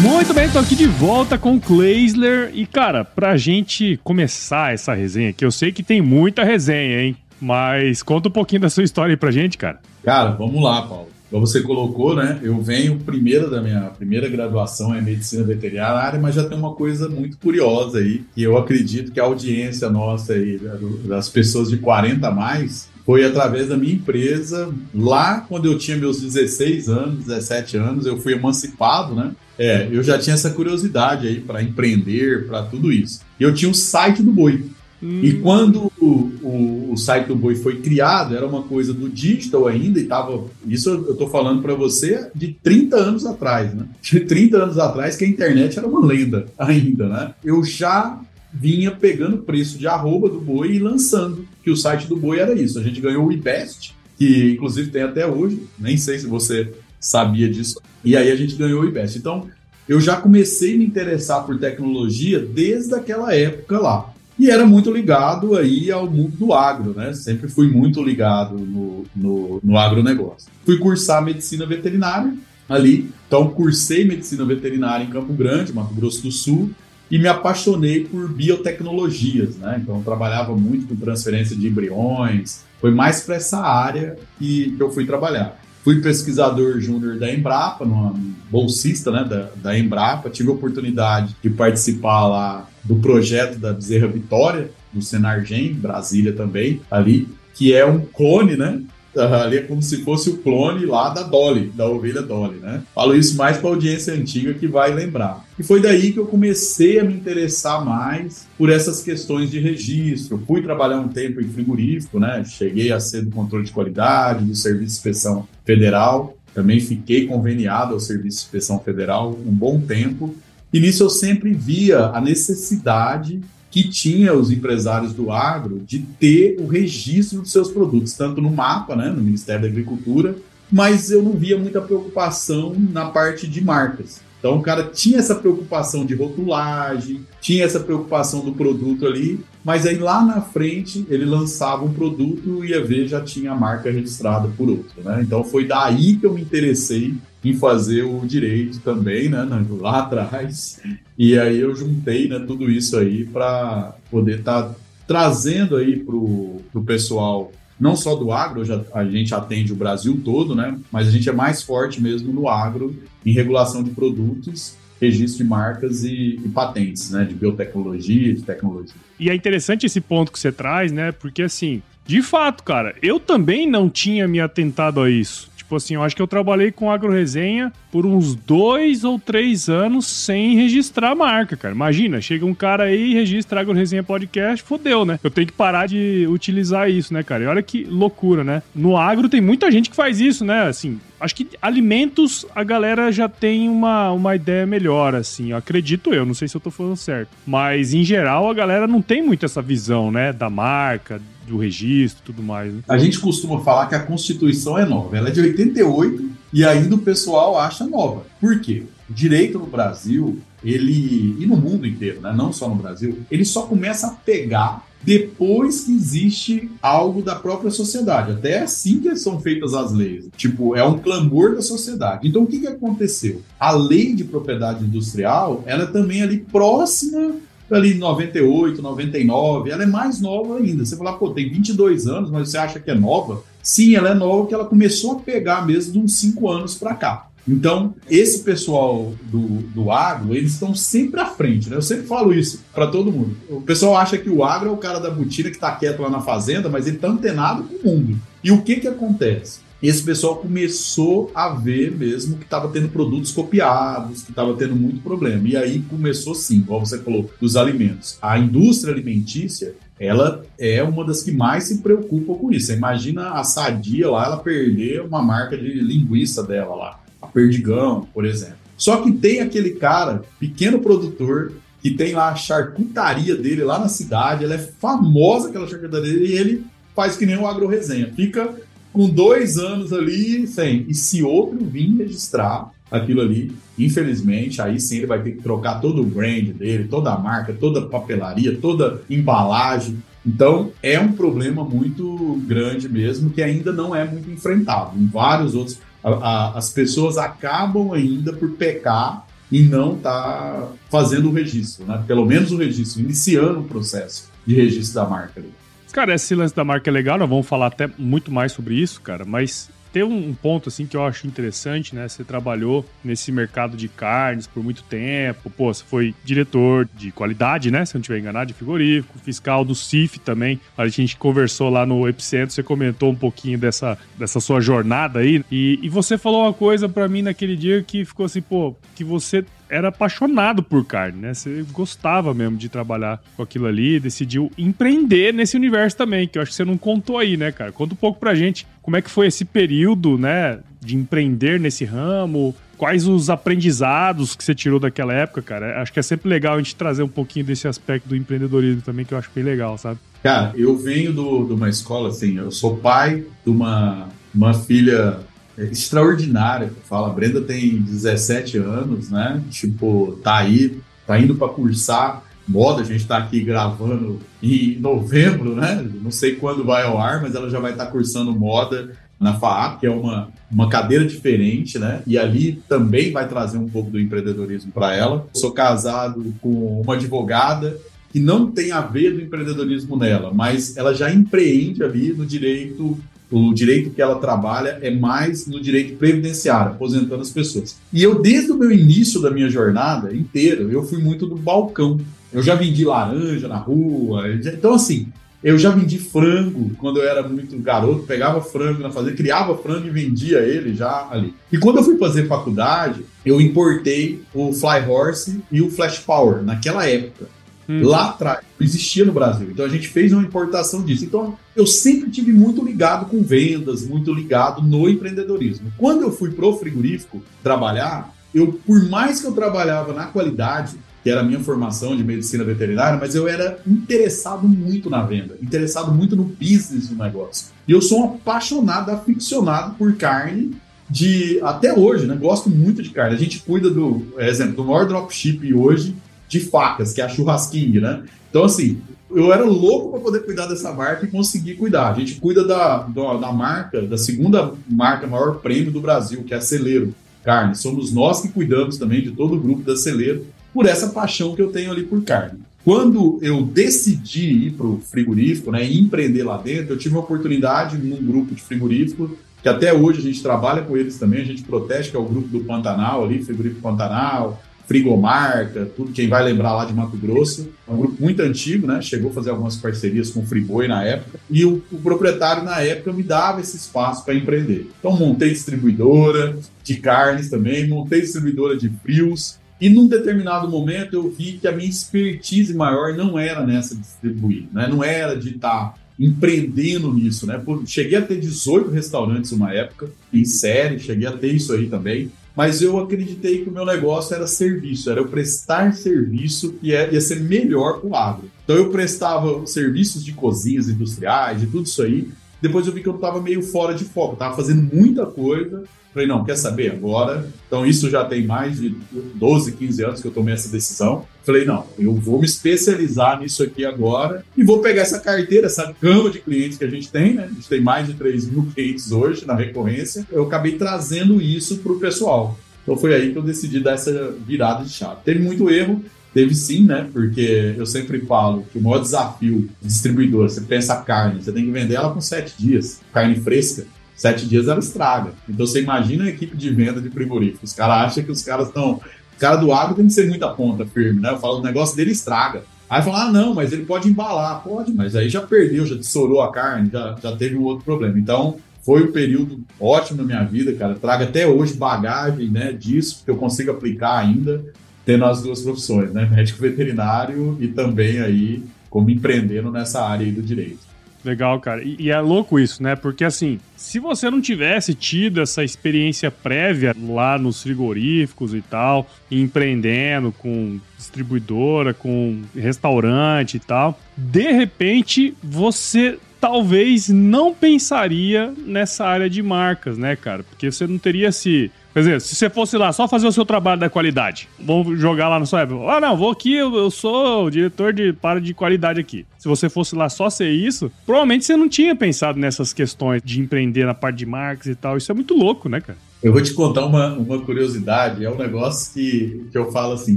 Muito 0.00 0.32
bem, 0.32 0.48
tô 0.50 0.58
aqui 0.58 0.74
de 0.74 0.86
volta 0.86 1.36
com 1.36 1.60
Kleisler. 1.60 2.50
E, 2.54 2.66
cara, 2.66 3.04
pra 3.04 3.36
gente 3.36 4.00
começar 4.02 4.72
essa 4.72 4.94
resenha 4.94 5.30
aqui, 5.30 5.44
eu 5.44 5.50
sei 5.50 5.70
que 5.70 5.82
tem 5.82 6.00
muita 6.00 6.44
resenha, 6.44 7.02
hein? 7.02 7.16
Mas 7.40 8.02
conta 8.02 8.28
um 8.28 8.32
pouquinho 8.32 8.62
da 8.62 8.70
sua 8.70 8.84
história 8.84 9.12
aí 9.12 9.16
pra 9.16 9.30
gente, 9.30 9.56
cara. 9.58 9.78
Cara, 10.02 10.30
vamos 10.30 10.62
lá, 10.62 10.82
Paulo. 10.82 11.08
Como 11.30 11.46
você 11.46 11.60
colocou, 11.60 12.14
né? 12.14 12.38
Eu 12.42 12.60
venho 12.60 12.98
primeiro 12.98 13.50
da 13.50 13.60
minha 13.60 13.82
primeira 13.90 14.28
graduação 14.28 14.96
em 14.96 15.02
medicina 15.02 15.44
veterinária, 15.44 16.18
mas 16.18 16.34
já 16.34 16.48
tem 16.48 16.56
uma 16.56 16.74
coisa 16.74 17.08
muito 17.08 17.36
curiosa 17.38 17.98
aí, 17.98 18.22
que 18.34 18.42
eu 18.42 18.56
acredito 18.56 19.12
que 19.12 19.20
a 19.20 19.24
audiência 19.24 19.90
nossa 19.90 20.32
aí, 20.32 20.58
das 21.04 21.28
pessoas 21.28 21.68
de 21.68 21.76
40 21.76 22.26
a 22.26 22.30
mais, 22.30 22.88
foi 23.04 23.24
através 23.24 23.68
da 23.68 23.76
minha 23.76 23.94
empresa. 23.94 24.70
Lá, 24.94 25.40
quando 25.48 25.66
eu 25.66 25.78
tinha 25.78 25.96
meus 25.96 26.20
16 26.20 26.88
anos, 26.88 27.24
17 27.24 27.76
anos, 27.76 28.06
eu 28.06 28.18
fui 28.18 28.34
emancipado, 28.34 29.14
né? 29.14 29.32
É, 29.58 29.88
eu 29.90 30.02
já 30.02 30.18
tinha 30.18 30.34
essa 30.34 30.50
curiosidade 30.50 31.26
aí 31.26 31.40
para 31.40 31.62
empreender, 31.62 32.46
para 32.46 32.62
tudo 32.62 32.92
isso. 32.92 33.20
E 33.40 33.42
eu 33.42 33.52
tinha 33.52 33.70
o 33.70 33.74
site 33.74 34.22
do 34.22 34.30
Boi. 34.30 34.64
Hum. 35.02 35.20
E 35.22 35.34
quando 35.34 35.92
o, 36.00 36.06
o, 36.42 36.92
o, 36.92 36.96
site 36.96 37.26
do 37.26 37.36
Boi 37.36 37.54
foi 37.54 37.80
criado, 37.80 38.34
era 38.36 38.46
uma 38.46 38.62
coisa 38.62 38.92
do 38.92 39.08
digital 39.08 39.66
ainda, 39.68 40.00
e 40.00 40.04
tava. 40.04 40.44
Isso 40.66 40.90
eu 40.90 41.12
estou 41.12 41.28
falando 41.28 41.62
para 41.62 41.74
você 41.74 42.28
de 42.34 42.56
30 42.62 42.96
anos 42.96 43.26
atrás, 43.26 43.72
né? 43.74 43.86
De 44.02 44.20
30 44.20 44.56
anos 44.56 44.78
atrás 44.78 45.16
que 45.16 45.24
a 45.24 45.28
internet 45.28 45.78
era 45.78 45.86
uma 45.86 46.04
lenda 46.04 46.46
ainda, 46.58 47.08
né? 47.08 47.34
Eu 47.44 47.62
já 47.62 48.20
vinha 48.52 48.90
pegando 48.90 49.38
preço 49.38 49.78
de 49.78 49.86
arroba 49.86 50.28
do 50.28 50.40
boi 50.40 50.72
e 50.72 50.78
lançando, 50.78 51.46
que 51.62 51.70
o 51.70 51.76
site 51.76 52.06
do 52.06 52.16
boi 52.16 52.38
era 52.38 52.54
isso. 52.54 52.78
A 52.78 52.82
gente 52.82 53.00
ganhou 53.00 53.26
o 53.26 53.32
IBEST, 53.32 53.94
que 54.16 54.52
inclusive 54.52 54.90
tem 54.90 55.02
até 55.02 55.26
hoje, 55.26 55.62
nem 55.78 55.96
sei 55.96 56.18
se 56.18 56.26
você 56.26 56.72
sabia 56.98 57.48
disso. 57.48 57.80
E 58.02 58.16
aí 58.16 58.32
a 58.32 58.36
gente 58.36 58.56
ganhou 58.56 58.82
o 58.82 58.88
IBEST. 58.88 59.18
Então, 59.18 59.46
eu 59.86 60.00
já 60.00 60.16
comecei 60.16 60.74
a 60.74 60.78
me 60.78 60.86
interessar 60.86 61.44
por 61.44 61.58
tecnologia 61.58 62.40
desde 62.40 62.94
aquela 62.94 63.34
época 63.34 63.78
lá 63.78 64.14
e 64.38 64.50
era 64.50 64.64
muito 64.64 64.90
ligado 64.90 65.56
aí 65.56 65.90
ao 65.90 66.08
mundo 66.08 66.36
do 66.36 66.52
agro, 66.52 66.94
né? 66.96 67.12
Sempre 67.12 67.48
fui 67.48 67.68
muito 67.68 68.02
ligado 68.02 68.56
no, 68.56 69.04
no, 69.14 69.60
no 69.62 69.76
agronegócio. 69.76 70.50
Fui 70.64 70.78
cursar 70.78 71.24
medicina 71.24 71.66
veterinária 71.66 72.32
ali, 72.68 73.10
então 73.26 73.50
cursei 73.50 74.04
medicina 74.04 74.44
veterinária 74.44 75.02
em 75.02 75.10
Campo 75.10 75.32
Grande, 75.32 75.72
Mato 75.72 75.92
Grosso 75.94 76.22
do 76.22 76.30
Sul, 76.30 76.70
e 77.10 77.18
me 77.18 77.26
apaixonei 77.26 78.04
por 78.04 78.28
biotecnologias, 78.28 79.56
né? 79.56 79.80
Então 79.82 80.02
trabalhava 80.02 80.54
muito 80.54 80.86
com 80.86 80.94
transferência 80.94 81.56
de 81.56 81.66
embriões, 81.66 82.60
foi 82.80 82.92
mais 82.92 83.22
para 83.22 83.36
essa 83.36 83.58
área 83.58 84.16
que 84.38 84.76
eu 84.78 84.90
fui 84.90 85.04
trabalhar. 85.04 85.58
Fui 85.82 86.00
pesquisador 86.00 86.80
júnior 86.80 87.18
da 87.18 87.32
Embrapa, 87.32 87.84
numa 87.84 88.14
bolsista 88.50 89.10
né, 89.10 89.24
da, 89.24 89.48
da 89.56 89.78
Embrapa, 89.78 90.28
tive 90.28 90.50
a 90.50 90.52
oportunidade 90.52 91.34
de 91.42 91.48
participar 91.48 92.26
lá 92.26 92.67
do 92.84 92.96
projeto 92.96 93.58
da 93.58 93.72
Bezerra 93.72 94.08
Vitória, 94.08 94.70
do 94.92 95.02
Senargem, 95.02 95.74
Brasília 95.74 96.32
também, 96.32 96.80
ali, 96.90 97.28
que 97.54 97.74
é 97.74 97.84
um 97.84 98.00
clone, 98.00 98.56
né? 98.56 98.80
Ali 99.16 99.56
é 99.56 99.62
como 99.62 99.82
se 99.82 100.04
fosse 100.04 100.30
o 100.30 100.36
clone 100.38 100.86
lá 100.86 101.08
da 101.08 101.22
Dolly, 101.22 101.72
da 101.74 101.88
ovelha 101.88 102.22
Dolly, 102.22 102.58
né? 102.58 102.82
Falo 102.94 103.16
isso 103.16 103.36
mais 103.36 103.56
para 103.56 103.70
audiência 103.70 104.14
antiga 104.14 104.54
que 104.54 104.68
vai 104.68 104.94
lembrar. 104.94 105.44
E 105.58 105.62
foi 105.62 105.80
daí 105.80 106.12
que 106.12 106.18
eu 106.18 106.26
comecei 106.26 107.00
a 107.00 107.04
me 107.04 107.14
interessar 107.14 107.84
mais 107.84 108.46
por 108.56 108.70
essas 108.70 109.02
questões 109.02 109.50
de 109.50 109.58
registro. 109.58 110.40
Fui 110.46 110.62
trabalhar 110.62 111.00
um 111.00 111.08
tempo 111.08 111.40
em 111.40 111.48
frigorífico, 111.48 112.20
né? 112.20 112.44
Cheguei 112.44 112.92
a 112.92 113.00
ser 113.00 113.24
do 113.24 113.30
controle 113.30 113.64
de 113.64 113.72
qualidade, 113.72 114.44
do 114.44 114.54
Serviço 114.54 114.86
de 114.86 114.92
Inspeção 114.92 115.48
Federal. 115.64 116.36
Também 116.54 116.78
fiquei 116.78 117.26
conveniado 117.26 117.94
ao 117.94 118.00
Serviço 118.00 118.38
de 118.38 118.44
Inspeção 118.44 118.78
Federal 118.78 119.30
um 119.30 119.52
bom 119.52 119.80
tempo. 119.80 120.34
E 120.72 120.80
nisso 120.80 121.02
eu 121.02 121.10
sempre 121.10 121.52
via 121.52 122.06
a 122.06 122.20
necessidade 122.20 123.40
que 123.70 123.88
tinha 123.88 124.34
os 124.34 124.50
empresários 124.50 125.12
do 125.12 125.30
agro 125.30 125.82
de 125.86 125.98
ter 125.98 126.56
o 126.58 126.66
registro 126.66 127.40
dos 127.40 127.52
seus 127.52 127.70
produtos, 127.70 128.14
tanto 128.14 128.40
no 128.40 128.50
mapa, 128.50 128.96
né, 128.96 129.10
no 129.10 129.22
Ministério 129.22 129.62
da 129.62 129.68
Agricultura, 129.68 130.36
mas 130.70 131.10
eu 131.10 131.22
não 131.22 131.32
via 131.32 131.58
muita 131.58 131.80
preocupação 131.80 132.74
na 132.78 133.06
parte 133.06 133.46
de 133.46 133.62
marcas. 133.62 134.20
Então 134.38 134.56
o 134.56 134.62
cara 134.62 134.84
tinha 134.84 135.18
essa 135.18 135.34
preocupação 135.34 136.06
de 136.06 136.14
rotulagem, 136.14 137.26
tinha 137.40 137.64
essa 137.64 137.80
preocupação 137.80 138.40
do 138.40 138.52
produto 138.52 139.04
ali, 139.04 139.40
mas 139.64 139.84
aí 139.84 139.98
lá 139.98 140.24
na 140.24 140.40
frente 140.40 141.04
ele 141.10 141.24
lançava 141.24 141.84
um 141.84 141.92
produto 141.92 142.64
e 142.64 142.68
ia 142.68 142.84
ver 142.84 143.08
já 143.08 143.20
tinha 143.20 143.52
a 143.52 143.56
marca 143.56 143.90
registrada 143.90 144.48
por 144.56 144.68
outro, 144.68 145.02
né? 145.02 145.20
Então 145.22 145.42
foi 145.42 145.66
daí 145.66 146.16
que 146.16 146.24
eu 146.24 146.32
me 146.32 146.40
interessei 146.40 147.14
em 147.44 147.54
fazer 147.54 148.02
o 148.02 148.20
direito 148.26 148.80
também, 148.80 149.28
né, 149.28 149.46
lá 149.80 150.00
atrás. 150.00 150.80
E 151.16 151.38
aí 151.38 151.58
eu 151.58 151.74
juntei, 151.74 152.28
né, 152.28 152.38
tudo 152.46 152.70
isso 152.70 152.96
aí 152.96 153.24
para 153.24 153.94
poder 154.10 154.40
estar 154.40 154.62
tá 154.62 154.74
trazendo 155.06 155.76
aí 155.76 155.98
para 155.98 156.14
o 156.14 156.84
pessoal 156.84 157.52
não 157.78 157.94
só 157.94 158.16
do 158.16 158.32
agro, 158.32 158.64
já, 158.64 158.80
a 158.92 159.04
gente 159.04 159.32
atende 159.34 159.72
o 159.72 159.76
Brasil 159.76 160.20
todo, 160.24 160.54
né? 160.54 160.76
Mas 160.90 161.06
a 161.06 161.10
gente 161.10 161.28
é 161.28 161.32
mais 161.32 161.62
forte 161.62 162.02
mesmo 162.02 162.32
no 162.32 162.48
agro, 162.48 162.94
em 163.24 163.32
regulação 163.32 163.82
de 163.82 163.90
produtos, 163.90 164.76
registro 165.00 165.44
de 165.44 165.48
marcas 165.48 166.02
e, 166.02 166.40
e, 166.44 166.48
patentes, 166.48 167.10
né? 167.10 167.24
De 167.24 167.34
biotecnologia, 167.34 168.34
de 168.34 168.42
tecnologia. 168.42 168.96
E 169.18 169.30
é 169.30 169.34
interessante 169.34 169.86
esse 169.86 170.00
ponto 170.00 170.32
que 170.32 170.40
você 170.40 170.50
traz, 170.50 170.90
né? 170.90 171.12
Porque 171.12 171.42
assim, 171.42 171.80
de 172.04 172.20
fato, 172.20 172.64
cara, 172.64 172.96
eu 173.00 173.20
também 173.20 173.68
não 173.68 173.88
tinha 173.88 174.26
me 174.26 174.40
atentado 174.40 175.00
a 175.00 175.08
isso. 175.08 175.48
Tipo 175.68 175.76
assim, 175.76 175.96
eu 175.96 176.02
acho 176.02 176.16
que 176.16 176.22
eu 176.22 176.26
trabalhei 176.26 176.72
com 176.72 176.90
agroresenha 176.90 177.70
por 177.92 178.06
uns 178.06 178.34
dois 178.34 179.04
ou 179.04 179.18
três 179.18 179.68
anos 179.68 180.06
sem 180.06 180.56
registrar 180.56 181.10
a 181.10 181.14
marca, 181.14 181.58
cara. 181.58 181.74
Imagina, 181.74 182.22
chega 182.22 182.46
um 182.46 182.54
cara 182.54 182.84
aí 182.84 183.10
e 183.10 183.14
registra 183.14 183.60
agroresenha 183.60 184.02
podcast, 184.02 184.64
fodeu, 184.64 185.04
né? 185.04 185.20
Eu 185.22 185.30
tenho 185.30 185.46
que 185.46 185.52
parar 185.52 185.86
de 185.86 186.26
utilizar 186.26 186.88
isso, 186.90 187.12
né, 187.12 187.22
cara? 187.22 187.44
E 187.44 187.46
olha 187.46 187.62
que 187.62 187.84
loucura, 187.84 188.42
né? 188.42 188.62
No 188.74 188.96
agro 188.96 189.28
tem 189.28 189.42
muita 189.42 189.70
gente 189.70 189.90
que 189.90 189.96
faz 189.96 190.22
isso, 190.22 190.42
né? 190.42 190.62
Assim, 190.62 190.98
acho 191.20 191.34
que 191.34 191.46
alimentos 191.60 192.46
a 192.54 192.64
galera 192.64 193.12
já 193.12 193.28
tem 193.28 193.68
uma, 193.68 194.10
uma 194.10 194.34
ideia 194.34 194.64
melhor, 194.64 195.14
assim, 195.14 195.52
acredito 195.52 196.14
eu, 196.14 196.24
não 196.24 196.32
sei 196.32 196.48
se 196.48 196.56
eu 196.56 196.62
tô 196.62 196.70
falando 196.70 196.96
certo. 196.96 197.28
Mas 197.46 197.92
em 197.92 198.04
geral 198.04 198.50
a 198.50 198.54
galera 198.54 198.86
não 198.86 199.02
tem 199.02 199.20
muito 199.20 199.44
essa 199.44 199.60
visão, 199.60 200.10
né, 200.10 200.32
da 200.32 200.48
marca, 200.48 201.20
do 201.48 201.56
registro 201.56 202.22
tudo 202.24 202.42
mais. 202.42 202.72
Né? 202.72 202.80
A 202.88 202.98
gente 202.98 203.18
costuma 203.18 203.60
falar 203.60 203.86
que 203.86 203.94
a 203.94 204.00
Constituição 204.00 204.78
é 204.78 204.84
nova. 204.84 205.16
Ela 205.16 205.28
é 205.28 205.32
de 205.32 205.40
88 205.40 206.30
e 206.52 206.64
ainda 206.64 206.94
o 206.94 206.98
pessoal 206.98 207.58
acha 207.58 207.86
nova. 207.86 208.24
Por 208.40 208.60
quê? 208.60 208.84
O 209.08 209.12
direito 209.12 209.58
no 209.58 209.66
Brasil, 209.66 210.38
ele 210.62 211.36
e 211.38 211.46
no 211.46 211.56
mundo 211.56 211.86
inteiro, 211.86 212.20
né? 212.20 212.32
não 212.36 212.52
só 212.52 212.68
no 212.68 212.74
Brasil, 212.74 213.18
ele 213.30 213.44
só 213.44 213.62
começa 213.62 214.08
a 214.08 214.10
pegar 214.10 214.86
depois 215.02 215.82
que 215.82 215.92
existe 215.92 216.70
algo 216.82 217.22
da 217.22 217.34
própria 217.34 217.70
sociedade. 217.70 218.32
Até 218.32 218.52
é 218.52 218.62
assim 218.62 219.00
que 219.00 219.14
são 219.16 219.40
feitas 219.40 219.74
as 219.74 219.92
leis. 219.92 220.28
Tipo, 220.36 220.74
é 220.74 220.82
um 220.82 220.98
clamor 220.98 221.54
da 221.54 221.62
sociedade. 221.62 222.26
Então, 222.26 222.42
o 222.42 222.46
que, 222.46 222.60
que 222.60 222.66
aconteceu? 222.66 223.42
A 223.58 223.70
lei 223.70 224.14
de 224.14 224.24
propriedade 224.24 224.84
industrial, 224.84 225.62
ela 225.66 225.84
é 225.84 225.86
também 225.86 226.22
ali 226.22 226.38
próxima 226.38 227.36
ali 227.70 227.94
98, 227.94 228.80
99, 228.80 229.70
ela 229.70 229.82
é 229.82 229.86
mais 229.86 230.20
nova 230.20 230.56
ainda. 230.56 230.84
Você 230.84 230.96
fala, 230.96 231.12
pô, 231.14 231.30
tem 231.30 231.50
22 231.50 232.06
anos, 232.06 232.30
mas 232.30 232.50
você 232.50 232.58
acha 232.58 232.80
que 232.80 232.90
é 232.90 232.94
nova? 232.94 233.42
Sim, 233.62 233.94
ela 233.94 234.10
é 234.10 234.14
nova, 234.14 234.46
que 234.46 234.54
ela 234.54 234.64
começou 234.64 235.12
a 235.12 235.16
pegar 235.16 235.66
mesmo 235.66 235.92
de 235.92 235.98
uns 235.98 236.16
5 236.16 236.48
anos 236.48 236.74
para 236.74 236.94
cá. 236.94 237.28
Então, 237.46 237.94
esse 238.10 238.40
pessoal 238.40 239.14
do, 239.22 239.38
do 239.38 239.90
agro, 239.90 240.34
eles 240.34 240.52
estão 240.52 240.74
sempre 240.74 241.18
à 241.18 241.26
frente, 241.26 241.70
né? 241.70 241.76
Eu 241.76 241.82
sempre 241.82 242.06
falo 242.06 242.34
isso 242.34 242.62
para 242.74 242.86
todo 242.86 243.10
mundo. 243.10 243.36
O 243.48 243.62
pessoal 243.62 243.96
acha 243.96 244.18
que 244.18 244.28
o 244.28 244.44
agro 244.44 244.68
é 244.68 244.72
o 244.72 244.76
cara 244.76 244.98
da 244.98 245.10
botina 245.10 245.48
que 245.48 245.56
está 245.56 245.72
quieto 245.72 246.02
lá 246.02 246.10
na 246.10 246.20
fazenda, 246.20 246.68
mas 246.68 246.86
ele 246.86 246.96
está 246.96 247.08
antenado 247.08 247.62
com 247.62 247.88
o 247.88 247.96
mundo. 247.96 248.18
E 248.44 248.52
o 248.52 248.60
que 248.60 248.76
que 248.76 248.86
acontece? 248.86 249.60
Esse 249.82 250.02
pessoal 250.02 250.36
começou 250.36 251.30
a 251.34 251.50
ver 251.50 251.96
mesmo 251.96 252.36
que 252.36 252.44
estava 252.44 252.68
tendo 252.68 252.88
produtos 252.88 253.30
copiados, 253.30 254.22
que 254.22 254.30
estava 254.30 254.54
tendo 254.54 254.74
muito 254.74 255.00
problema. 255.00 255.46
E 255.48 255.56
aí 255.56 255.80
começou 255.82 256.34
sim, 256.34 256.62
como 256.62 256.84
você 256.84 256.98
falou, 256.98 257.30
dos 257.40 257.56
alimentos. 257.56 258.18
A 258.20 258.38
indústria 258.38 258.92
alimentícia, 258.92 259.74
ela 259.98 260.44
é 260.58 260.82
uma 260.82 261.04
das 261.04 261.22
que 261.22 261.30
mais 261.30 261.64
se 261.64 261.78
preocupa 261.78 262.34
com 262.34 262.50
isso. 262.50 262.72
Imagina 262.72 263.32
a 263.32 263.44
Sadia 263.44 264.10
lá, 264.10 264.26
ela 264.26 264.36
perder 264.38 265.02
uma 265.02 265.22
marca 265.22 265.56
de 265.56 265.80
linguiça 265.80 266.42
dela 266.42 266.74
lá, 266.74 267.00
a 267.22 267.26
Perdigão, 267.28 268.08
por 268.12 268.24
exemplo. 268.24 268.56
Só 268.76 268.98
que 268.98 269.12
tem 269.12 269.40
aquele 269.40 269.70
cara, 269.70 270.22
pequeno 270.38 270.80
produtor, 270.80 271.52
que 271.80 271.90
tem 271.90 272.14
lá 272.14 272.30
a 272.30 272.36
charcutaria 272.36 273.36
dele 273.36 273.62
lá 273.62 273.78
na 273.78 273.88
cidade, 273.88 274.44
ela 274.44 274.54
é 274.54 274.58
famosa 274.58 275.48
aquela 275.48 275.68
charcutaria 275.68 276.12
dele, 276.12 276.26
e 276.26 276.36
ele 276.36 276.66
faz 276.94 277.16
que 277.16 277.24
nem 277.24 277.38
o 277.38 277.46
Agro 277.46 277.68
Resenha. 277.68 278.12
Fica 278.14 278.52
com 278.98 279.08
dois 279.08 279.58
anos 279.58 279.92
ali 279.92 280.44
sem. 280.48 280.84
E 280.88 280.92
se 280.92 281.22
outro 281.22 281.64
vir 281.64 281.98
registrar 281.98 282.72
aquilo 282.90 283.20
ali, 283.20 283.52
infelizmente, 283.78 284.60
aí 284.60 284.80
sim 284.80 284.96
ele 284.96 285.06
vai 285.06 285.22
ter 285.22 285.36
que 285.36 285.40
trocar 285.40 285.80
todo 285.80 286.02
o 286.02 286.04
brand 286.04 286.48
dele, 286.48 286.88
toda 286.88 287.12
a 287.12 287.16
marca, 287.16 287.52
toda 287.52 287.78
a 287.78 287.86
papelaria, 287.86 288.58
toda 288.60 288.94
a 289.08 289.14
embalagem. 289.14 290.02
Então, 290.26 290.72
é 290.82 290.98
um 290.98 291.12
problema 291.12 291.62
muito 291.62 292.42
grande 292.44 292.88
mesmo, 292.88 293.30
que 293.30 293.40
ainda 293.40 293.70
não 293.70 293.94
é 293.94 294.04
muito 294.04 294.28
enfrentado. 294.32 294.98
Em 294.98 295.06
vários 295.06 295.54
outros, 295.54 295.78
a, 296.02 296.10
a, 296.10 296.58
as 296.58 296.70
pessoas 296.70 297.18
acabam 297.18 297.92
ainda 297.92 298.32
por 298.32 298.50
pecar 298.50 299.28
e 299.50 299.62
não 299.62 299.94
tá 299.94 300.72
fazendo 300.90 301.28
o 301.28 301.32
registro, 301.32 301.86
né? 301.86 302.02
Pelo 302.04 302.26
menos 302.26 302.50
o 302.50 302.56
registro, 302.56 303.00
iniciando 303.00 303.60
o 303.60 303.64
processo 303.64 304.28
de 304.44 304.56
registro 304.56 304.96
da 304.96 305.08
marca 305.08 305.38
ali. 305.38 305.52
Cara, 305.92 306.14
esse 306.14 306.34
lance 306.34 306.54
da 306.54 306.64
marca 306.64 306.90
é 306.90 306.92
legal, 306.92 307.18
nós 307.18 307.28
vamos 307.28 307.46
falar 307.46 307.66
até 307.68 307.88
muito 307.98 308.30
mais 308.30 308.52
sobre 308.52 308.74
isso, 308.74 309.00
cara, 309.00 309.24
mas 309.24 309.70
tem 309.92 310.02
um, 310.02 310.34
ponto 310.34 310.68
assim 310.68 310.86
que 310.86 310.96
eu 310.96 311.04
acho 311.04 311.26
interessante, 311.26 311.94
né? 311.94 312.06
Você 312.06 312.22
trabalhou 312.22 312.84
nesse 313.02 313.32
mercado 313.32 313.76
de 313.76 313.88
carnes 313.88 314.46
por 314.46 314.62
muito 314.62 314.82
tempo, 314.82 315.50
pô, 315.50 315.72
você 315.72 315.82
foi 315.84 316.14
diretor 316.24 316.88
de 316.94 317.10
qualidade, 317.10 317.70
né? 317.70 317.84
Se 317.84 317.96
eu 317.96 317.98
não 317.98 318.02
estiver 318.02 318.18
enganado, 318.18 318.48
de 318.48 318.54
frigorífico, 318.54 319.18
fiscal 319.18 319.64
do 319.64 319.74
CIF 319.74 320.18
também. 320.18 320.60
A 320.76 320.86
gente 320.88 321.16
conversou 321.16 321.70
lá 321.70 321.86
no 321.86 322.06
Epicentro, 322.08 322.54
você 322.54 322.62
comentou 322.62 323.10
um 323.10 323.16
pouquinho 323.16 323.58
dessa, 323.58 323.98
dessa 324.16 324.40
sua 324.40 324.60
jornada 324.60 325.20
aí. 325.20 325.44
E, 325.50 325.78
e 325.82 325.88
você 325.88 326.18
falou 326.18 326.42
uma 326.42 326.52
coisa 326.52 326.88
para 326.88 327.08
mim 327.08 327.22
naquele 327.22 327.56
dia 327.56 327.82
que 327.82 328.04
ficou 328.04 328.26
assim, 328.26 328.42
pô, 328.42 328.76
que 328.94 329.02
você 329.02 329.44
era 329.68 329.88
apaixonado 329.88 330.62
por 330.62 330.84
carne, 330.84 331.20
né? 331.20 331.34
Você 331.34 331.64
gostava 331.72 332.32
mesmo 332.32 332.56
de 332.56 332.68
trabalhar 332.68 333.22
com 333.36 333.42
aquilo 333.42 333.66
ali, 333.66 334.00
decidiu 334.00 334.50
empreender 334.56 335.32
nesse 335.32 335.56
universo 335.56 335.96
também, 335.96 336.26
que 336.26 336.38
eu 336.38 336.42
acho 336.42 336.50
que 336.50 336.56
você 336.56 336.64
não 336.64 336.78
contou 336.78 337.18
aí, 337.18 337.36
né, 337.36 337.52
cara? 337.52 337.72
Conta 337.72 337.94
um 337.94 337.96
pouco 337.96 338.18
pra 338.18 338.34
gente 338.34 338.66
como 338.82 338.96
é 338.96 339.02
que 339.02 339.10
foi 339.10 339.26
esse 339.26 339.44
período, 339.44 340.16
né, 340.16 340.60
de 340.80 340.96
empreender 340.96 341.60
nesse 341.60 341.84
ramo, 341.84 342.54
quais 342.78 343.06
os 343.06 343.28
aprendizados 343.28 344.34
que 344.34 344.42
você 344.42 344.54
tirou 344.54 344.80
daquela 344.80 345.12
época, 345.12 345.42
cara? 345.42 345.82
Acho 345.82 345.92
que 345.92 345.98
é 345.98 346.02
sempre 346.02 346.28
legal 346.28 346.54
a 346.54 346.58
gente 346.58 346.74
trazer 346.74 347.02
um 347.02 347.08
pouquinho 347.08 347.44
desse 347.44 347.68
aspecto 347.68 348.08
do 348.08 348.16
empreendedorismo 348.16 348.80
também, 348.80 349.04
que 349.04 349.12
eu 349.12 349.18
acho 349.18 349.30
bem 349.34 349.44
legal, 349.44 349.76
sabe? 349.76 349.98
Cara, 350.22 350.52
eu 350.56 350.76
venho 350.76 351.12
de 351.12 351.52
uma 351.52 351.68
escola, 351.68 352.08
assim, 352.08 352.38
eu 352.38 352.50
sou 352.50 352.76
pai 352.76 353.24
de 353.44 353.50
uma, 353.50 354.08
uma 354.34 354.54
filha 354.54 355.18
extraordinária. 355.58 356.72
Fala, 356.84 357.08
a 357.08 357.12
Brenda 357.12 357.40
tem 357.40 357.78
17 357.78 358.58
anos, 358.58 359.10
né? 359.10 359.42
Tipo, 359.50 360.18
tá 360.22 360.36
aí, 360.36 360.78
tá 361.06 361.18
indo 361.18 361.34
para 361.34 361.48
cursar 361.48 362.22
moda. 362.46 362.82
A 362.82 362.84
gente 362.84 363.00
está 363.00 363.18
aqui 363.18 363.40
gravando 363.40 364.20
em 364.42 364.78
novembro, 364.78 365.54
né? 365.54 365.86
Não 366.00 366.10
sei 366.10 366.36
quando 366.36 366.64
vai 366.64 366.84
ao 366.84 366.98
ar, 366.98 367.20
mas 367.20 367.34
ela 367.34 367.50
já 367.50 367.60
vai 367.60 367.72
estar 367.72 367.86
tá 367.86 367.90
cursando 367.90 368.32
moda 368.32 368.92
na 369.20 369.34
FAAP, 369.34 369.80
que 369.80 369.86
é 369.86 369.90
uma, 369.90 370.28
uma 370.50 370.68
cadeira 370.68 371.04
diferente, 371.04 371.78
né? 371.78 372.02
E 372.06 372.16
ali 372.16 372.62
também 372.68 373.10
vai 373.10 373.28
trazer 373.28 373.58
um 373.58 373.68
pouco 373.68 373.90
do 373.90 374.00
empreendedorismo 374.00 374.70
para 374.70 374.94
ela. 374.94 375.26
Sou 375.34 375.50
casado 375.50 376.34
com 376.40 376.80
uma 376.80 376.94
advogada 376.94 377.76
que 378.10 378.20
não 378.20 378.50
tem 378.50 378.70
a 378.70 378.80
ver 378.80 379.12
do 379.12 379.20
empreendedorismo 379.20 379.96
nela, 379.96 380.32
mas 380.32 380.76
ela 380.76 380.94
já 380.94 381.12
empreende 381.12 381.82
ali 381.82 382.12
no 382.12 382.24
direito 382.24 382.98
o 383.30 383.52
direito 383.52 383.90
que 383.90 384.00
ela 384.00 384.18
trabalha 384.18 384.78
é 384.80 384.90
mais 384.90 385.46
no 385.46 385.60
direito 385.60 385.96
previdenciário, 385.96 386.72
aposentando 386.72 387.22
as 387.22 387.30
pessoas. 387.30 387.76
E 387.92 388.02
eu, 388.02 388.20
desde 388.20 388.50
o 388.50 388.56
meu 388.56 388.72
início 388.72 389.20
da 389.20 389.30
minha 389.30 389.50
jornada 389.50 390.14
inteira, 390.14 390.62
eu 390.62 390.82
fui 390.82 390.98
muito 390.98 391.26
do 391.26 391.36
balcão. 391.36 391.98
Eu 392.32 392.42
já 392.42 392.54
vendi 392.54 392.84
laranja 392.84 393.48
na 393.48 393.56
rua. 393.56 394.24
Então, 394.32 394.74
assim, 394.74 395.08
Eu 395.40 395.56
já 395.56 395.70
vendi 395.70 395.98
frango 395.98 396.72
quando 396.78 396.98
eu 396.98 397.08
era 397.08 397.22
muito 397.26 397.56
garoto, 397.58 398.02
pegava 398.02 398.40
frango 398.40 398.82
na 398.82 398.90
fazenda, 398.90 399.14
criava 399.14 399.56
frango 399.56 399.86
e 399.86 399.90
vendia 399.90 400.40
ele 400.40 400.74
já 400.74 401.06
ali. 401.10 401.32
E 401.52 401.56
quando 401.58 401.76
eu 401.76 401.84
fui 401.84 401.96
fazer 401.96 402.26
faculdade, 402.26 403.04
eu 403.24 403.40
importei 403.40 404.20
o 404.34 404.52
Fly 404.52 404.88
Horse 404.88 405.40
e 405.52 405.62
o 405.62 405.70
Flash 405.70 406.00
Power 406.00 406.42
naquela 406.42 406.84
época. 406.88 407.28
Hum. 407.68 407.82
Lá 407.84 408.10
atrás, 408.10 408.40
não 408.58 408.66
existia 408.66 409.04
no 409.04 409.12
Brasil. 409.12 409.50
Então 409.50 409.64
a 409.64 409.68
gente 409.68 409.88
fez 409.88 410.12
uma 410.12 410.22
importação 410.22 410.82
disso. 410.82 411.04
Então 411.04 411.36
eu 411.54 411.66
sempre 411.66 412.10
tive 412.10 412.32
muito 412.32 412.64
ligado 412.64 413.06
com 413.06 413.22
vendas, 413.22 413.86
muito 413.86 414.12
ligado 414.12 414.62
no 414.62 414.88
empreendedorismo. 414.88 415.70
Quando 415.76 416.02
eu 416.02 416.10
fui 416.10 416.30
pro 416.30 416.56
frigorífico 416.56 417.22
trabalhar, 417.42 418.14
eu, 418.34 418.58
por 418.66 418.88
mais 418.88 419.20
que 419.20 419.26
eu 419.26 419.32
trabalhava 419.32 419.92
na 419.92 420.06
qualidade, 420.06 420.76
que 421.02 421.10
era 421.10 421.20
a 421.20 421.24
minha 421.24 421.40
formação 421.40 421.96
de 421.96 422.02
medicina 422.02 422.42
veterinária, 422.42 422.98
mas 422.98 423.14
eu 423.14 423.28
era 423.28 423.60
interessado 423.66 424.48
muito 424.48 424.90
na 424.90 425.02
venda, 425.02 425.36
interessado 425.40 425.92
muito 425.92 426.16
no 426.16 426.24
business 426.24 426.88
do 426.88 426.96
negócio. 426.96 427.48
E 427.66 427.72
eu 427.72 427.82
sou 427.82 428.00
um 428.00 428.04
apaixonado, 428.14 428.90
aficionado 428.90 429.74
por 429.74 429.94
carne 429.94 430.56
de 430.90 431.38
até 431.42 431.72
hoje, 431.72 432.06
né? 432.06 432.16
Gosto 432.16 432.48
muito 432.48 432.82
de 432.82 432.90
carne. 432.90 433.14
A 433.14 433.18
gente 433.18 433.40
cuida 433.40 433.70
do, 433.70 434.06
exemplo, 434.18 434.56
do 434.56 434.64
maior 434.64 434.86
dropship 434.86 435.52
hoje 435.52 435.94
de 436.28 436.40
facas, 436.40 436.92
que 436.92 437.00
é 437.00 437.04
a 437.04 437.08
Churrasking, 437.08 437.80
né? 437.80 438.02
Então, 438.30 438.44
assim, 438.44 438.78
eu 439.10 439.32
era 439.32 439.44
louco 439.44 439.90
para 439.90 440.00
poder 440.00 440.20
cuidar 440.20 440.46
dessa 440.46 440.72
marca 440.72 441.06
e 441.06 441.10
conseguir 441.10 441.54
cuidar. 441.54 441.90
A 441.90 441.94
gente 441.94 442.20
cuida 442.20 442.46
da, 442.46 442.78
da, 442.82 443.14
da, 443.14 443.32
marca, 443.32 443.82
da 443.82 443.96
segunda 443.96 444.52
marca 444.68 445.06
maior 445.06 445.36
prêmio 445.36 445.72
do 445.72 445.80
Brasil, 445.80 446.22
que 446.24 446.34
é 446.34 446.36
a 446.36 446.40
Celeiro 446.40 446.94
Carne. 447.24 447.54
Somos 447.54 447.92
nós 447.92 448.20
que 448.20 448.28
cuidamos 448.28 448.76
também 448.76 449.02
de 449.02 449.10
todo 449.12 449.34
o 449.34 449.40
grupo 449.40 449.62
da 449.62 449.76
Celeiro 449.76 450.26
por 450.52 450.66
essa 450.66 450.88
paixão 450.88 451.34
que 451.34 451.42
eu 451.42 451.50
tenho 451.50 451.70
ali 451.70 451.84
por 451.84 452.02
carne. 452.02 452.40
Quando 452.64 453.18
eu 453.22 453.42
decidi 453.42 454.46
ir 454.46 454.52
para 454.52 454.66
o 454.66 454.78
frigorífico 454.78 455.50
né, 455.50 455.64
empreender 455.64 456.24
lá 456.24 456.36
dentro, 456.36 456.74
eu 456.74 456.78
tive 456.78 456.94
uma 456.94 457.00
oportunidade 457.00 457.78
num 457.78 458.04
grupo 458.04 458.34
de 458.34 458.42
frigorífico 458.42 459.16
que 459.42 459.48
até 459.48 459.72
hoje 459.72 460.00
a 460.00 460.02
gente 460.02 460.22
trabalha 460.22 460.62
com 460.62 460.76
eles 460.76 460.98
também, 460.98 461.22
a 461.22 461.24
gente 461.24 461.42
protege, 461.42 461.90
que 461.90 461.96
é 461.96 462.00
o 462.00 462.04
grupo 462.04 462.28
do 462.28 462.40
Pantanal 462.40 463.04
ali, 463.04 463.22
Frigorífico 463.22 463.62
Pantanal, 463.62 464.42
Frigomarca, 464.68 465.64
tudo 465.74 465.92
quem 465.92 466.08
vai 466.08 466.22
lembrar 466.22 466.54
lá 466.54 466.66
de 466.66 466.74
Mato 466.74 466.94
Grosso. 466.94 467.48
É 467.66 467.72
um 467.72 467.78
grupo 467.78 468.02
muito 468.02 468.20
antigo, 468.20 468.66
né? 468.66 468.82
Chegou 468.82 469.10
a 469.10 469.14
fazer 469.14 469.30
algumas 469.30 469.56
parcerias 469.56 470.10
com 470.10 470.20
o 470.20 470.26
Friboi 470.26 470.68
na 470.68 470.84
época. 470.84 471.18
E 471.30 471.42
o, 471.42 471.64
o 471.72 471.78
proprietário, 471.78 472.44
na 472.44 472.60
época, 472.60 472.92
me 472.92 473.02
dava 473.02 473.40
esse 473.40 473.56
espaço 473.56 474.04
para 474.04 474.14
empreender. 474.14 474.68
Então, 474.78 474.94
montei 474.94 475.30
distribuidora 475.30 476.38
de 476.62 476.76
carnes 476.76 477.30
também, 477.30 477.66
montei 477.66 478.02
distribuidora 478.02 478.58
de 478.58 478.68
frios. 478.82 479.38
E 479.58 479.70
num 479.70 479.88
determinado 479.88 480.46
momento 480.46 480.94
eu 480.94 481.10
vi 481.10 481.38
que 481.40 481.48
a 481.48 481.52
minha 481.52 481.68
expertise 481.68 482.54
maior 482.54 482.94
não 482.94 483.18
era 483.18 483.44
nessa 483.44 483.74
distribuir, 483.74 484.44
né? 484.52 484.68
não 484.70 484.84
era 484.84 485.16
de 485.16 485.30
estar 485.30 485.72
tá 485.72 485.74
empreendendo 485.98 486.94
nisso, 486.94 487.26
né? 487.26 487.42
Cheguei 487.66 487.98
a 487.98 488.02
ter 488.02 488.20
18 488.20 488.70
restaurantes 488.70 489.32
uma 489.32 489.52
época, 489.52 489.90
em 490.12 490.24
série, 490.24 490.78
cheguei 490.78 491.08
a 491.08 491.12
ter 491.12 491.34
isso 491.34 491.52
aí 491.52 491.66
também 491.66 492.08
mas 492.38 492.62
eu 492.62 492.78
acreditei 492.78 493.42
que 493.42 493.50
o 493.50 493.52
meu 493.52 493.66
negócio 493.66 494.14
era 494.14 494.24
serviço, 494.24 494.88
era 494.88 495.00
eu 495.00 495.08
prestar 495.08 495.74
serviço 495.74 496.52
que 496.52 496.72
é, 496.72 496.94
ia 496.94 497.00
ser 497.00 497.18
melhor 497.18 497.80
para 497.80 497.90
o 497.90 497.96
agro. 497.96 498.30
Então 498.44 498.54
eu 498.54 498.70
prestava 498.70 499.44
serviços 499.44 500.04
de 500.04 500.12
cozinhas 500.12 500.68
industriais, 500.68 501.40
de 501.40 501.48
tudo 501.48 501.66
isso 501.66 501.82
aí. 501.82 502.08
Depois 502.40 502.66
eu 502.66 502.72
vi 502.72 502.82
que 502.82 502.88
eu 502.88 502.94
estava 502.94 503.20
meio 503.20 503.42
fora 503.42 503.74
de 503.74 503.84
foco, 503.84 504.14
estava 504.14 504.36
fazendo 504.36 504.62
muita 504.74 505.06
coisa 505.06 505.64
Falei, 505.98 506.06
não, 506.06 506.24
quer 506.24 506.36
saber 506.36 506.70
agora? 506.70 507.28
Então, 507.46 507.66
isso 507.66 507.88
já 507.90 508.04
tem 508.04 508.24
mais 508.24 508.60
de 508.60 508.76
12, 509.16 509.52
15 509.52 509.84
anos 509.84 510.00
que 510.00 510.06
eu 510.06 510.12
tomei 510.12 510.34
essa 510.34 510.48
decisão. 510.48 511.04
Falei, 511.24 511.44
não, 511.44 511.66
eu 511.78 511.92
vou 511.94 512.20
me 512.20 512.26
especializar 512.26 513.20
nisso 513.20 513.42
aqui 513.42 513.64
agora 513.64 514.24
e 514.36 514.44
vou 514.44 514.60
pegar 514.60 514.82
essa 514.82 515.00
carteira, 515.00 515.46
essa 515.46 515.74
gama 515.82 516.10
de 516.10 516.20
clientes 516.20 516.58
que 516.58 516.64
a 516.64 516.70
gente 516.70 516.90
tem, 516.90 517.14
né? 517.14 517.24
A 517.24 517.34
gente 517.34 517.48
tem 517.48 517.60
mais 517.60 517.86
de 517.86 517.94
3 517.94 518.30
mil 518.30 518.46
clientes 518.54 518.92
hoje 518.92 519.26
na 519.26 519.34
recorrência. 519.34 520.06
Eu 520.12 520.24
acabei 520.24 520.52
trazendo 520.52 521.20
isso 521.20 521.58
para 521.58 521.72
o 521.72 521.80
pessoal. 521.80 522.38
Então, 522.62 522.76
foi 522.76 522.94
aí 522.94 523.10
que 523.10 523.18
eu 523.18 523.22
decidi 523.22 523.58
dar 523.58 523.72
essa 523.72 524.14
virada 524.26 524.64
de 524.64 524.70
chave. 524.70 525.00
Teve 525.04 525.20
muito 525.20 525.48
erro, 525.48 525.82
Teve 526.18 526.34
sim, 526.34 526.64
né? 526.64 526.88
Porque 526.92 527.54
eu 527.56 527.64
sempre 527.64 528.00
falo 528.00 528.44
que 528.52 528.58
o 528.58 528.60
maior 528.60 528.80
desafio 528.80 529.48
de 529.62 529.68
distribuidor, 529.68 530.28
você 530.28 530.40
pensa 530.40 530.72
a 530.72 530.78
carne, 530.78 531.22
você 531.22 531.30
tem 531.30 531.44
que 531.44 531.50
vender 531.52 531.74
ela 531.74 531.94
com 531.94 532.00
sete 532.00 532.34
dias, 532.36 532.80
carne 532.92 533.14
fresca 533.20 533.64
sete 533.94 534.26
dias 534.26 534.48
ela 534.48 534.58
estraga. 534.58 535.12
Então 535.28 535.46
você 535.46 535.62
imagina 535.62 536.02
a 536.04 536.08
equipe 536.08 536.36
de 536.36 536.50
venda 536.50 536.80
de 536.80 536.90
frigoríficos. 536.90 537.50
Os 537.50 537.56
caras 537.56 537.86
acham 537.86 538.02
que 538.02 538.10
os 538.10 538.20
caras 538.22 538.48
estão. 538.48 538.72
O 538.72 539.18
cara 539.20 539.36
do 539.36 539.52
agro 539.52 539.76
tem 539.76 539.86
que 539.86 539.92
ser 539.92 540.08
muita 540.08 540.28
ponta 540.28 540.66
firme, 540.66 541.00
né? 541.00 541.10
Eu 541.10 541.18
falo, 541.18 541.38
o 541.38 541.42
negócio 541.42 541.76
dele 541.76 541.92
estraga. 541.92 542.42
Aí 542.68 542.82
fala, 542.82 543.04
ah, 543.04 543.12
não, 543.12 543.32
mas 543.32 543.52
ele 543.52 543.64
pode 543.64 543.88
embalar. 543.88 544.42
Pode, 544.42 544.72
mas 544.72 544.96
aí 544.96 545.08
já 545.08 545.20
perdeu, 545.20 545.64
já 545.66 545.76
tesourou 545.76 546.20
a 546.20 546.32
carne, 546.32 546.68
já, 546.72 546.96
já 547.00 547.14
teve 547.14 547.36
um 547.36 547.44
outro 547.44 547.64
problema. 547.64 547.96
Então, 547.96 548.38
foi 548.62 548.82
um 548.82 548.90
período 548.90 549.40
ótimo 549.60 549.98
na 549.98 550.04
minha 550.04 550.24
vida, 550.24 550.52
cara. 550.54 550.74
Traga 550.74 551.04
até 551.04 551.28
hoje 551.28 551.54
bagagem, 551.54 552.28
né, 552.28 552.52
disso, 552.52 553.02
que 553.04 553.10
eu 553.12 553.16
consigo 553.16 553.52
aplicar 553.52 553.98
ainda, 553.98 554.44
tendo 554.88 555.04
as 555.04 555.22
duas 555.22 555.42
profissões, 555.42 555.92
né? 555.92 556.08
Médico 556.10 556.40
veterinário 556.40 557.36
e 557.38 557.48
também 557.48 558.00
aí 558.00 558.42
como 558.70 558.88
empreendendo 558.88 559.50
nessa 559.50 559.86
área 559.86 560.06
aí 560.06 560.10
do 560.10 560.22
direito. 560.22 560.60
Legal, 561.04 561.38
cara. 561.40 561.62
E, 561.62 561.76
e, 561.78 561.90
é 561.90 562.00
louco 562.00 562.40
isso, 562.40 562.62
né? 562.62 562.74
Porque 562.74 563.04
assim, 563.04 563.38
se 563.54 563.78
você 563.78 564.10
não 564.10 564.18
tivesse 564.18 564.72
tido 564.72 565.20
essa 565.20 565.44
experiência 565.44 566.10
prévia 566.10 566.74
lá 566.88 567.18
nos 567.18 567.42
frigoríficos 567.42 568.32
e 568.32 568.40
tal, 568.40 568.88
empreendendo 569.10 570.10
com 570.10 570.58
distribuidora, 570.78 571.74
com 571.74 572.22
restaurante 572.34 573.34
e 573.36 573.40
tal, 573.40 573.78
de 573.94 574.32
repente 574.32 575.14
você 575.22 575.98
talvez 576.18 576.88
não 576.88 577.34
pensaria 577.34 578.32
nessa 578.38 578.86
área 578.86 579.10
de 579.10 579.22
marcas, 579.22 579.76
né, 579.76 579.94
cara? 579.96 580.22
Porque 580.22 580.50
você 580.50 580.66
não 580.66 580.78
teria 580.78 581.12
se 581.12 581.50
Quer 581.72 581.80
dizer, 581.80 582.00
se 582.00 582.14
você 582.14 582.30
fosse 582.30 582.56
lá 582.56 582.72
só 582.72 582.88
fazer 582.88 583.06
o 583.06 583.12
seu 583.12 583.24
trabalho 583.24 583.60
da 583.60 583.70
qualidade, 583.70 584.28
vamos 584.40 584.78
jogar 584.80 585.08
lá 585.08 585.18
na 585.18 585.26
sua 585.26 585.42
época. 585.42 585.70
Ah, 585.70 585.80
não, 585.80 585.96
vou 585.96 586.10
aqui, 586.10 586.34
eu, 586.34 586.54
eu 586.56 586.70
sou 586.70 587.26
o 587.26 587.30
diretor 587.30 587.72
de 587.72 587.92
para 587.92 588.20
de 588.20 588.34
qualidade 588.34 588.80
aqui. 588.80 589.06
Se 589.18 589.28
você 589.28 589.48
fosse 589.48 589.74
lá 589.74 589.88
só 589.88 590.08
ser 590.08 590.30
isso, 590.30 590.72
provavelmente 590.86 591.24
você 591.24 591.36
não 591.36 591.48
tinha 591.48 591.76
pensado 591.76 592.18
nessas 592.18 592.52
questões 592.52 593.02
de 593.04 593.20
empreender 593.20 593.64
na 593.64 593.74
parte 593.74 593.98
de 593.98 594.06
marcas 594.06 594.46
e 594.46 594.54
tal. 594.54 594.76
Isso 594.76 594.90
é 594.90 594.94
muito 594.94 595.14
louco, 595.14 595.48
né, 595.48 595.60
cara? 595.60 595.78
Eu 596.00 596.12
vou 596.12 596.22
te 596.22 596.32
contar 596.32 596.64
uma, 596.64 596.94
uma 596.94 597.20
curiosidade, 597.20 598.04
é 598.04 598.10
um 598.10 598.16
negócio 598.16 598.72
que, 598.72 599.26
que 599.32 599.36
eu 599.36 599.50
falo 599.50 599.72
assim, 599.72 599.96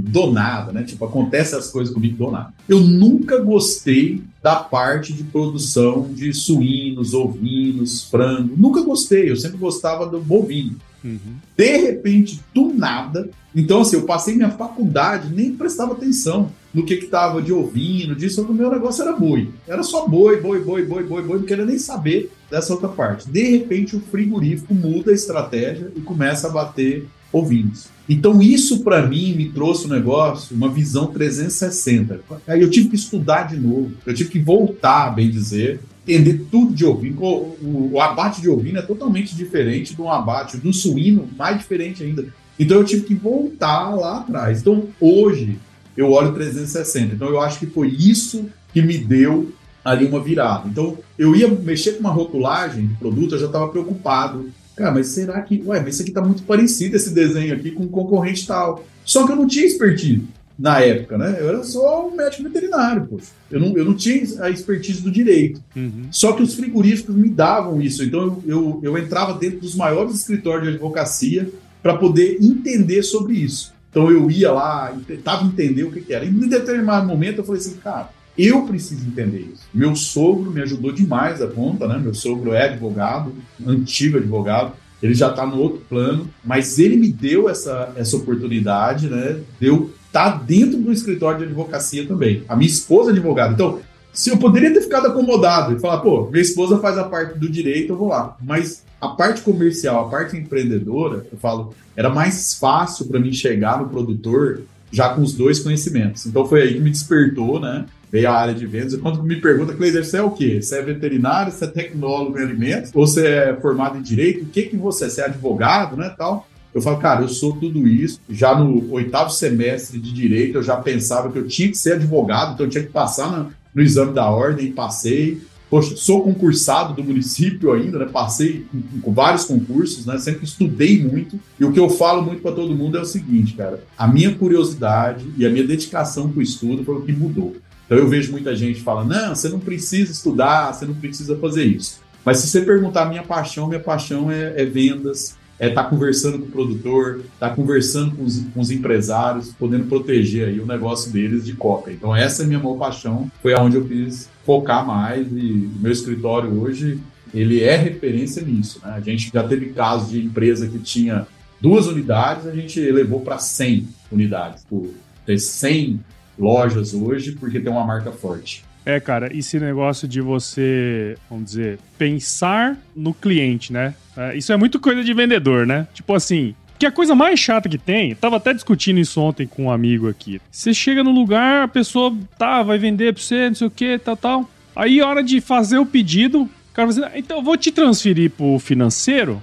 do 0.00 0.32
nada, 0.32 0.72
né? 0.72 0.82
Tipo, 0.82 1.04
acontece 1.04 1.54
as 1.54 1.70
coisas 1.70 1.94
comigo 1.94 2.16
do 2.16 2.30
nada. 2.30 2.52
Eu 2.68 2.80
nunca 2.80 3.38
gostei 3.38 4.20
da 4.42 4.56
parte 4.56 5.12
de 5.12 5.22
produção 5.22 6.08
de 6.12 6.32
suínos, 6.34 7.14
ovinos, 7.14 8.04
frango. 8.10 8.54
Nunca 8.56 8.82
gostei, 8.82 9.30
eu 9.30 9.36
sempre 9.36 9.58
gostava 9.58 10.04
do 10.04 10.20
bovino. 10.20 10.76
Uhum. 11.04 11.36
De 11.56 11.76
repente, 11.76 12.40
do 12.54 12.72
nada. 12.72 13.28
Então, 13.54 13.80
assim, 13.80 13.96
eu 13.96 14.02
passei 14.02 14.34
minha 14.34 14.50
faculdade, 14.50 15.32
nem 15.34 15.54
prestava 15.54 15.92
atenção 15.92 16.50
no 16.72 16.84
que 16.84 16.96
que 16.96 17.06
tava 17.06 17.42
de 17.42 17.52
ouvindo, 17.52 18.14
disso, 18.14 18.42
o 18.42 18.54
meu 18.54 18.70
negócio 18.70 19.02
era 19.02 19.12
boi. 19.12 19.50
Era 19.68 19.82
só 19.82 20.08
boi, 20.08 20.40
boi, 20.40 20.60
boi, 20.60 20.84
boi, 20.84 21.04
boi, 21.04 21.22
boi, 21.22 21.38
não 21.38 21.44
queria 21.44 21.66
nem 21.66 21.78
saber 21.78 22.32
dessa 22.50 22.72
outra 22.72 22.88
parte. 22.88 23.30
De 23.30 23.42
repente, 23.42 23.94
o 23.94 24.00
frigorífico 24.00 24.72
muda 24.74 25.10
a 25.10 25.14
estratégia 25.14 25.92
e 25.94 26.00
começa 26.00 26.48
a 26.48 26.50
bater 26.50 27.06
ovinos. 27.30 27.88
Então, 28.08 28.42
isso 28.42 28.82
para 28.82 29.06
mim 29.06 29.34
me 29.34 29.50
trouxe 29.50 29.86
um 29.86 29.90
negócio, 29.90 30.56
uma 30.56 30.68
visão 30.68 31.06
360. 31.06 32.20
Aí 32.46 32.60
eu 32.60 32.70
tive 32.70 32.88
que 32.88 32.96
estudar 32.96 33.48
de 33.48 33.56
novo, 33.56 33.92
eu 34.04 34.14
tive 34.14 34.30
que 34.30 34.38
voltar, 34.38 35.10
bem 35.10 35.30
dizer, 35.30 35.80
entender 36.06 36.46
tudo 36.50 36.74
de 36.74 36.84
ovino. 36.84 37.22
O, 37.22 37.26
o, 37.62 37.90
o, 37.92 38.00
abate 38.00 38.40
de 38.40 38.48
ovino 38.48 38.78
é 38.78 38.82
totalmente 38.82 39.34
diferente 39.34 40.00
um 40.00 40.10
abate 40.10 40.56
do 40.56 40.72
suíno, 40.72 41.28
mais 41.36 41.58
diferente 41.58 42.02
ainda. 42.02 42.26
Então 42.58 42.78
eu 42.78 42.84
tive 42.84 43.02
que 43.02 43.14
voltar 43.14 43.94
lá 43.94 44.18
atrás. 44.18 44.60
Então 44.60 44.88
hoje 45.00 45.58
eu 45.96 46.10
olho 46.10 46.32
360. 46.32 47.14
Então 47.14 47.28
eu 47.28 47.40
acho 47.40 47.58
que 47.58 47.66
foi 47.66 47.88
isso 47.88 48.46
que 48.72 48.82
me 48.82 48.98
deu 48.98 49.52
ali 49.84 50.06
uma 50.06 50.20
virada. 50.20 50.68
Então 50.68 50.98
eu 51.18 51.34
ia 51.34 51.48
mexer 51.48 51.92
com 51.92 52.00
uma 52.00 52.10
rotulagem 52.10 52.86
de 52.86 52.94
produto, 52.94 53.34
eu 53.34 53.40
já 53.40 53.46
estava 53.46 53.68
preocupado. 53.68 54.50
Cara, 54.76 54.90
mas 54.90 55.08
será 55.08 55.40
que. 55.42 55.62
Ué, 55.66 55.80
mas 55.80 55.94
isso 55.94 56.02
aqui 56.02 56.10
está 56.10 56.22
muito 56.22 56.42
parecido 56.44 56.96
esse 56.96 57.10
desenho 57.10 57.54
aqui 57.54 57.70
com 57.70 57.84
um 57.84 57.88
concorrente 57.88 58.46
tal. 58.46 58.84
Só 59.04 59.26
que 59.26 59.32
eu 59.32 59.36
não 59.36 59.46
tinha 59.46 59.66
expertise 59.66 60.24
na 60.62 60.78
época, 60.78 61.18
né? 61.18 61.38
Eu 61.40 61.48
era 61.48 61.64
só 61.64 62.06
um 62.06 62.14
médico 62.14 62.44
veterinário, 62.44 63.04
poxa. 63.10 63.32
Eu 63.50 63.58
não, 63.58 63.76
eu 63.76 63.84
não 63.84 63.94
tinha 63.94 64.22
a 64.40 64.48
expertise 64.48 65.02
do 65.02 65.10
direito. 65.10 65.60
Uhum. 65.74 66.04
Só 66.12 66.34
que 66.34 66.42
os 66.42 66.54
frigoríficos 66.54 67.16
me 67.16 67.28
davam 67.28 67.82
isso. 67.82 68.04
Então 68.04 68.20
eu, 68.20 68.42
eu, 68.46 68.80
eu 68.84 68.98
entrava 68.98 69.36
dentro 69.36 69.58
dos 69.58 69.74
maiores 69.74 70.14
escritórios 70.14 70.68
de 70.68 70.74
advocacia 70.74 71.50
para 71.82 71.96
poder 71.96 72.38
entender 72.40 73.02
sobre 73.02 73.34
isso. 73.34 73.74
Então 73.90 74.08
eu 74.08 74.30
ia 74.30 74.52
lá, 74.52 74.96
tentava 75.04 75.44
entender 75.44 75.82
o 75.82 75.90
que, 75.90 76.00
que 76.00 76.14
era. 76.14 76.24
E 76.24 76.28
em 76.28 76.48
determinado 76.48 77.08
momento 77.08 77.38
eu 77.38 77.44
falei 77.44 77.60
assim, 77.60 77.74
cara, 77.78 78.10
eu 78.38 78.62
preciso 78.62 79.04
entender 79.04 79.40
isso. 79.52 79.64
Meu 79.74 79.96
sogro 79.96 80.52
me 80.52 80.62
ajudou 80.62 80.92
demais 80.92 81.42
a 81.42 81.48
conta, 81.48 81.88
né? 81.88 81.98
Meu 81.98 82.14
sogro 82.14 82.54
é 82.54 82.66
advogado, 82.66 83.34
antigo 83.66 84.16
advogado 84.16 84.74
ele 85.02 85.14
já 85.14 85.30
está 85.30 85.44
no 85.44 85.58
outro 85.58 85.82
plano, 85.88 86.30
mas 86.44 86.78
ele 86.78 86.96
me 86.96 87.12
deu 87.12 87.48
essa, 87.48 87.92
essa 87.96 88.16
oportunidade, 88.16 89.08
né? 89.08 89.40
Deu 89.58 89.90
tá 90.12 90.30
dentro 90.30 90.78
do 90.78 90.92
escritório 90.92 91.38
de 91.38 91.44
advocacia 91.44 92.06
também. 92.06 92.44
A 92.48 92.54
minha 92.54 92.68
esposa 92.68 93.10
é 93.10 93.12
advogada. 93.12 93.54
Então, 93.54 93.80
Se 94.12 94.28
eu 94.28 94.36
poderia 94.36 94.72
ter 94.72 94.82
ficado 94.82 95.06
acomodado 95.06 95.74
e 95.74 95.80
falar, 95.80 95.98
pô, 96.00 96.28
minha 96.30 96.42
esposa 96.42 96.78
faz 96.78 96.98
a 96.98 97.04
parte 97.04 97.38
do 97.38 97.48
direito, 97.48 97.94
eu 97.94 97.96
vou 97.96 98.08
lá. 98.08 98.36
Mas 98.42 98.84
a 99.00 99.08
parte 99.08 99.40
comercial, 99.40 100.06
a 100.06 100.10
parte 100.10 100.36
empreendedora, 100.36 101.26
eu 101.32 101.38
falo, 101.38 101.74
era 101.96 102.10
mais 102.10 102.54
fácil 102.54 103.06
para 103.06 103.18
mim 103.18 103.32
chegar 103.32 103.80
no 103.80 103.88
produtor 103.88 104.62
já 104.90 105.08
com 105.08 105.22
os 105.22 105.32
dois 105.32 105.60
conhecimentos. 105.60 106.26
Então 106.26 106.44
foi 106.46 106.60
aí 106.60 106.74
que 106.74 106.80
me 106.80 106.90
despertou, 106.90 107.58
né? 107.58 107.86
Veio 108.10 108.28
a 108.28 108.34
área 108.34 108.54
de 108.54 108.66
vendas. 108.66 108.94
Quando 108.96 109.22
me 109.22 109.36
pergunta, 109.40 109.72
Cleiser, 109.72 110.04
você 110.04 110.18
é 110.18 110.22
o 110.22 110.30
quê? 110.30 110.60
Você 110.60 110.76
é 110.78 110.82
veterinário, 110.82 111.50
você 111.50 111.64
é 111.64 111.68
tecnólogo 111.68 112.38
em 112.38 112.42
alimentos? 112.42 112.90
Ou 112.94 113.06
você 113.06 113.26
é 113.26 113.56
formado 113.62 113.96
em 113.96 114.02
direito? 114.02 114.44
O 114.44 114.48
que 114.48 114.64
que 114.64 114.76
você 114.76 115.06
é? 115.06 115.08
Você 115.08 115.22
é 115.22 115.24
advogado, 115.24 115.96
né, 115.96 116.14
tal? 116.18 116.46
Eu 116.74 116.80
falo, 116.80 116.98
cara, 116.98 117.22
eu 117.22 117.28
sou 117.28 117.54
tudo 117.54 117.86
isso. 117.86 118.20
Já 118.28 118.58
no 118.58 118.90
oitavo 118.92 119.30
semestre 119.30 119.98
de 119.98 120.12
direito, 120.12 120.56
eu 120.56 120.62
já 120.62 120.76
pensava 120.76 121.30
que 121.30 121.38
eu 121.38 121.46
tinha 121.46 121.68
que 121.68 121.76
ser 121.76 121.94
advogado, 121.94 122.54
então 122.54 122.66
eu 122.66 122.70
tinha 122.70 122.84
que 122.84 122.90
passar 122.90 123.50
no, 123.74 123.82
exame 123.82 124.12
da 124.12 124.28
ordem, 124.30 124.72
passei. 124.72 125.40
Poxa, 125.68 125.96
sou 125.96 126.22
concursado 126.22 126.94
do 126.94 127.02
município 127.02 127.72
ainda, 127.72 127.98
né? 127.98 128.06
Passei 128.06 128.66
com 129.00 129.12
vários 129.12 129.44
concursos, 129.44 130.04
né? 130.04 130.18
Sempre 130.18 130.44
estudei 130.44 131.02
muito. 131.02 131.40
E 131.58 131.64
o 131.64 131.72
que 131.72 131.80
eu 131.80 131.88
falo 131.88 132.22
muito 132.22 132.42
para 132.42 132.52
todo 132.52 132.74
mundo 132.74 132.98
é 132.98 133.00
o 133.00 133.06
seguinte, 133.06 133.54
cara: 133.54 133.82
a 133.96 134.06
minha 134.06 134.34
curiosidade 134.34 135.26
e 135.36 135.46
a 135.46 135.50
minha 135.50 135.66
dedicação 135.66 136.28
para 136.28 136.40
o 136.40 136.42
estudo 136.42 136.84
foi 136.84 136.96
o 136.96 137.02
que 137.02 137.12
mudou. 137.12 137.56
Então 137.86 137.96
eu 137.96 138.06
vejo 138.06 138.32
muita 138.32 138.54
gente 138.54 138.82
falando: 138.82 139.10
não, 139.14 139.34
você 139.34 139.48
não 139.48 139.58
precisa 139.58 140.12
estudar, 140.12 140.74
você 140.74 140.84
não 140.84 140.94
precisa 140.94 141.36
fazer 141.36 141.64
isso. 141.64 142.00
Mas 142.24 142.38
se 142.38 142.48
você 142.48 142.60
perguntar 142.60 143.06
minha 143.06 143.22
paixão, 143.22 143.66
minha 143.66 143.80
paixão 143.80 144.30
é, 144.30 144.54
é 144.56 144.64
vendas, 144.64 145.36
é 145.62 145.68
estar 145.68 145.84
tá 145.84 145.88
conversando 145.88 146.40
com 146.40 146.46
o 146.46 146.50
produtor, 146.50 147.20
estar 147.34 147.50
tá 147.50 147.54
conversando 147.54 148.16
com 148.16 148.24
os, 148.24 148.40
com 148.52 148.60
os, 148.60 148.72
empresários, 148.72 149.52
podendo 149.56 149.86
proteger 149.86 150.48
aí 150.48 150.58
o 150.58 150.66
negócio 150.66 151.12
deles 151.12 151.46
de 151.46 151.52
cópia. 151.52 151.92
Então 151.92 152.14
essa 152.16 152.42
é 152.42 152.44
a 152.44 152.48
minha 152.48 152.58
maior 152.58 152.76
paixão, 152.76 153.30
foi 153.40 153.54
aonde 153.54 153.76
eu 153.76 153.84
quis 153.84 154.28
focar 154.44 154.84
mais 154.84 155.24
e 155.28 155.70
meu 155.78 155.92
escritório 155.92 156.60
hoje 156.60 156.98
ele 157.32 157.62
é 157.62 157.76
referência 157.76 158.42
nisso. 158.42 158.80
Né? 158.84 158.90
A 158.92 159.00
gente 159.00 159.30
já 159.32 159.44
teve 159.44 159.66
casos 159.66 160.10
de 160.10 160.24
empresa 160.24 160.66
que 160.66 160.80
tinha 160.80 161.28
duas 161.60 161.86
unidades, 161.86 162.44
a 162.44 162.52
gente 162.52 162.80
elevou 162.80 163.20
para 163.20 163.38
100 163.38 163.86
unidades, 164.10 164.64
por 164.68 164.90
ter 165.24 165.38
100 165.38 166.00
lojas 166.36 166.92
hoje, 166.92 167.36
porque 167.38 167.60
tem 167.60 167.70
uma 167.70 167.86
marca 167.86 168.10
forte. 168.10 168.64
É, 168.84 168.98
cara, 168.98 169.34
esse 169.36 169.58
negócio 169.60 170.08
de 170.08 170.20
você, 170.20 171.16
vamos 171.30 171.46
dizer, 171.46 171.78
pensar 171.96 172.76
no 172.94 173.14
cliente, 173.14 173.72
né? 173.72 173.94
É, 174.16 174.36
isso 174.36 174.52
é 174.52 174.56
muito 174.56 174.80
coisa 174.80 175.04
de 175.04 175.14
vendedor, 175.14 175.66
né? 175.66 175.86
Tipo 175.94 176.14
assim, 176.14 176.54
que 176.78 176.86
a 176.86 176.90
coisa 176.90 177.14
mais 177.14 177.38
chata 177.38 177.68
que 177.68 177.78
tem, 177.78 178.12
tava 178.14 178.38
até 178.38 178.52
discutindo 178.52 178.98
isso 178.98 179.20
ontem 179.20 179.46
com 179.46 179.66
um 179.66 179.70
amigo 179.70 180.08
aqui. 180.08 180.40
Você 180.50 180.74
chega 180.74 181.04
no 181.04 181.12
lugar, 181.12 181.62
a 181.62 181.68
pessoa 181.68 182.12
tá, 182.36 182.62
vai 182.64 182.76
vender 182.76 183.14
pra 183.14 183.22
você, 183.22 183.48
não 183.48 183.54
sei 183.54 183.66
o 183.68 183.70
que, 183.70 183.98
tal, 183.98 184.16
tal. 184.16 184.50
Aí, 184.74 185.00
hora 185.00 185.22
de 185.22 185.40
fazer 185.40 185.78
o 185.78 185.86
pedido, 185.86 186.42
o 186.42 186.50
cara 186.74 186.90
vai 186.90 186.94
dizer, 186.94 187.18
então 187.18 187.36
eu 187.36 187.42
vou 187.42 187.56
te 187.56 187.70
transferir 187.70 188.30
pro 188.30 188.58
financeiro. 188.58 189.40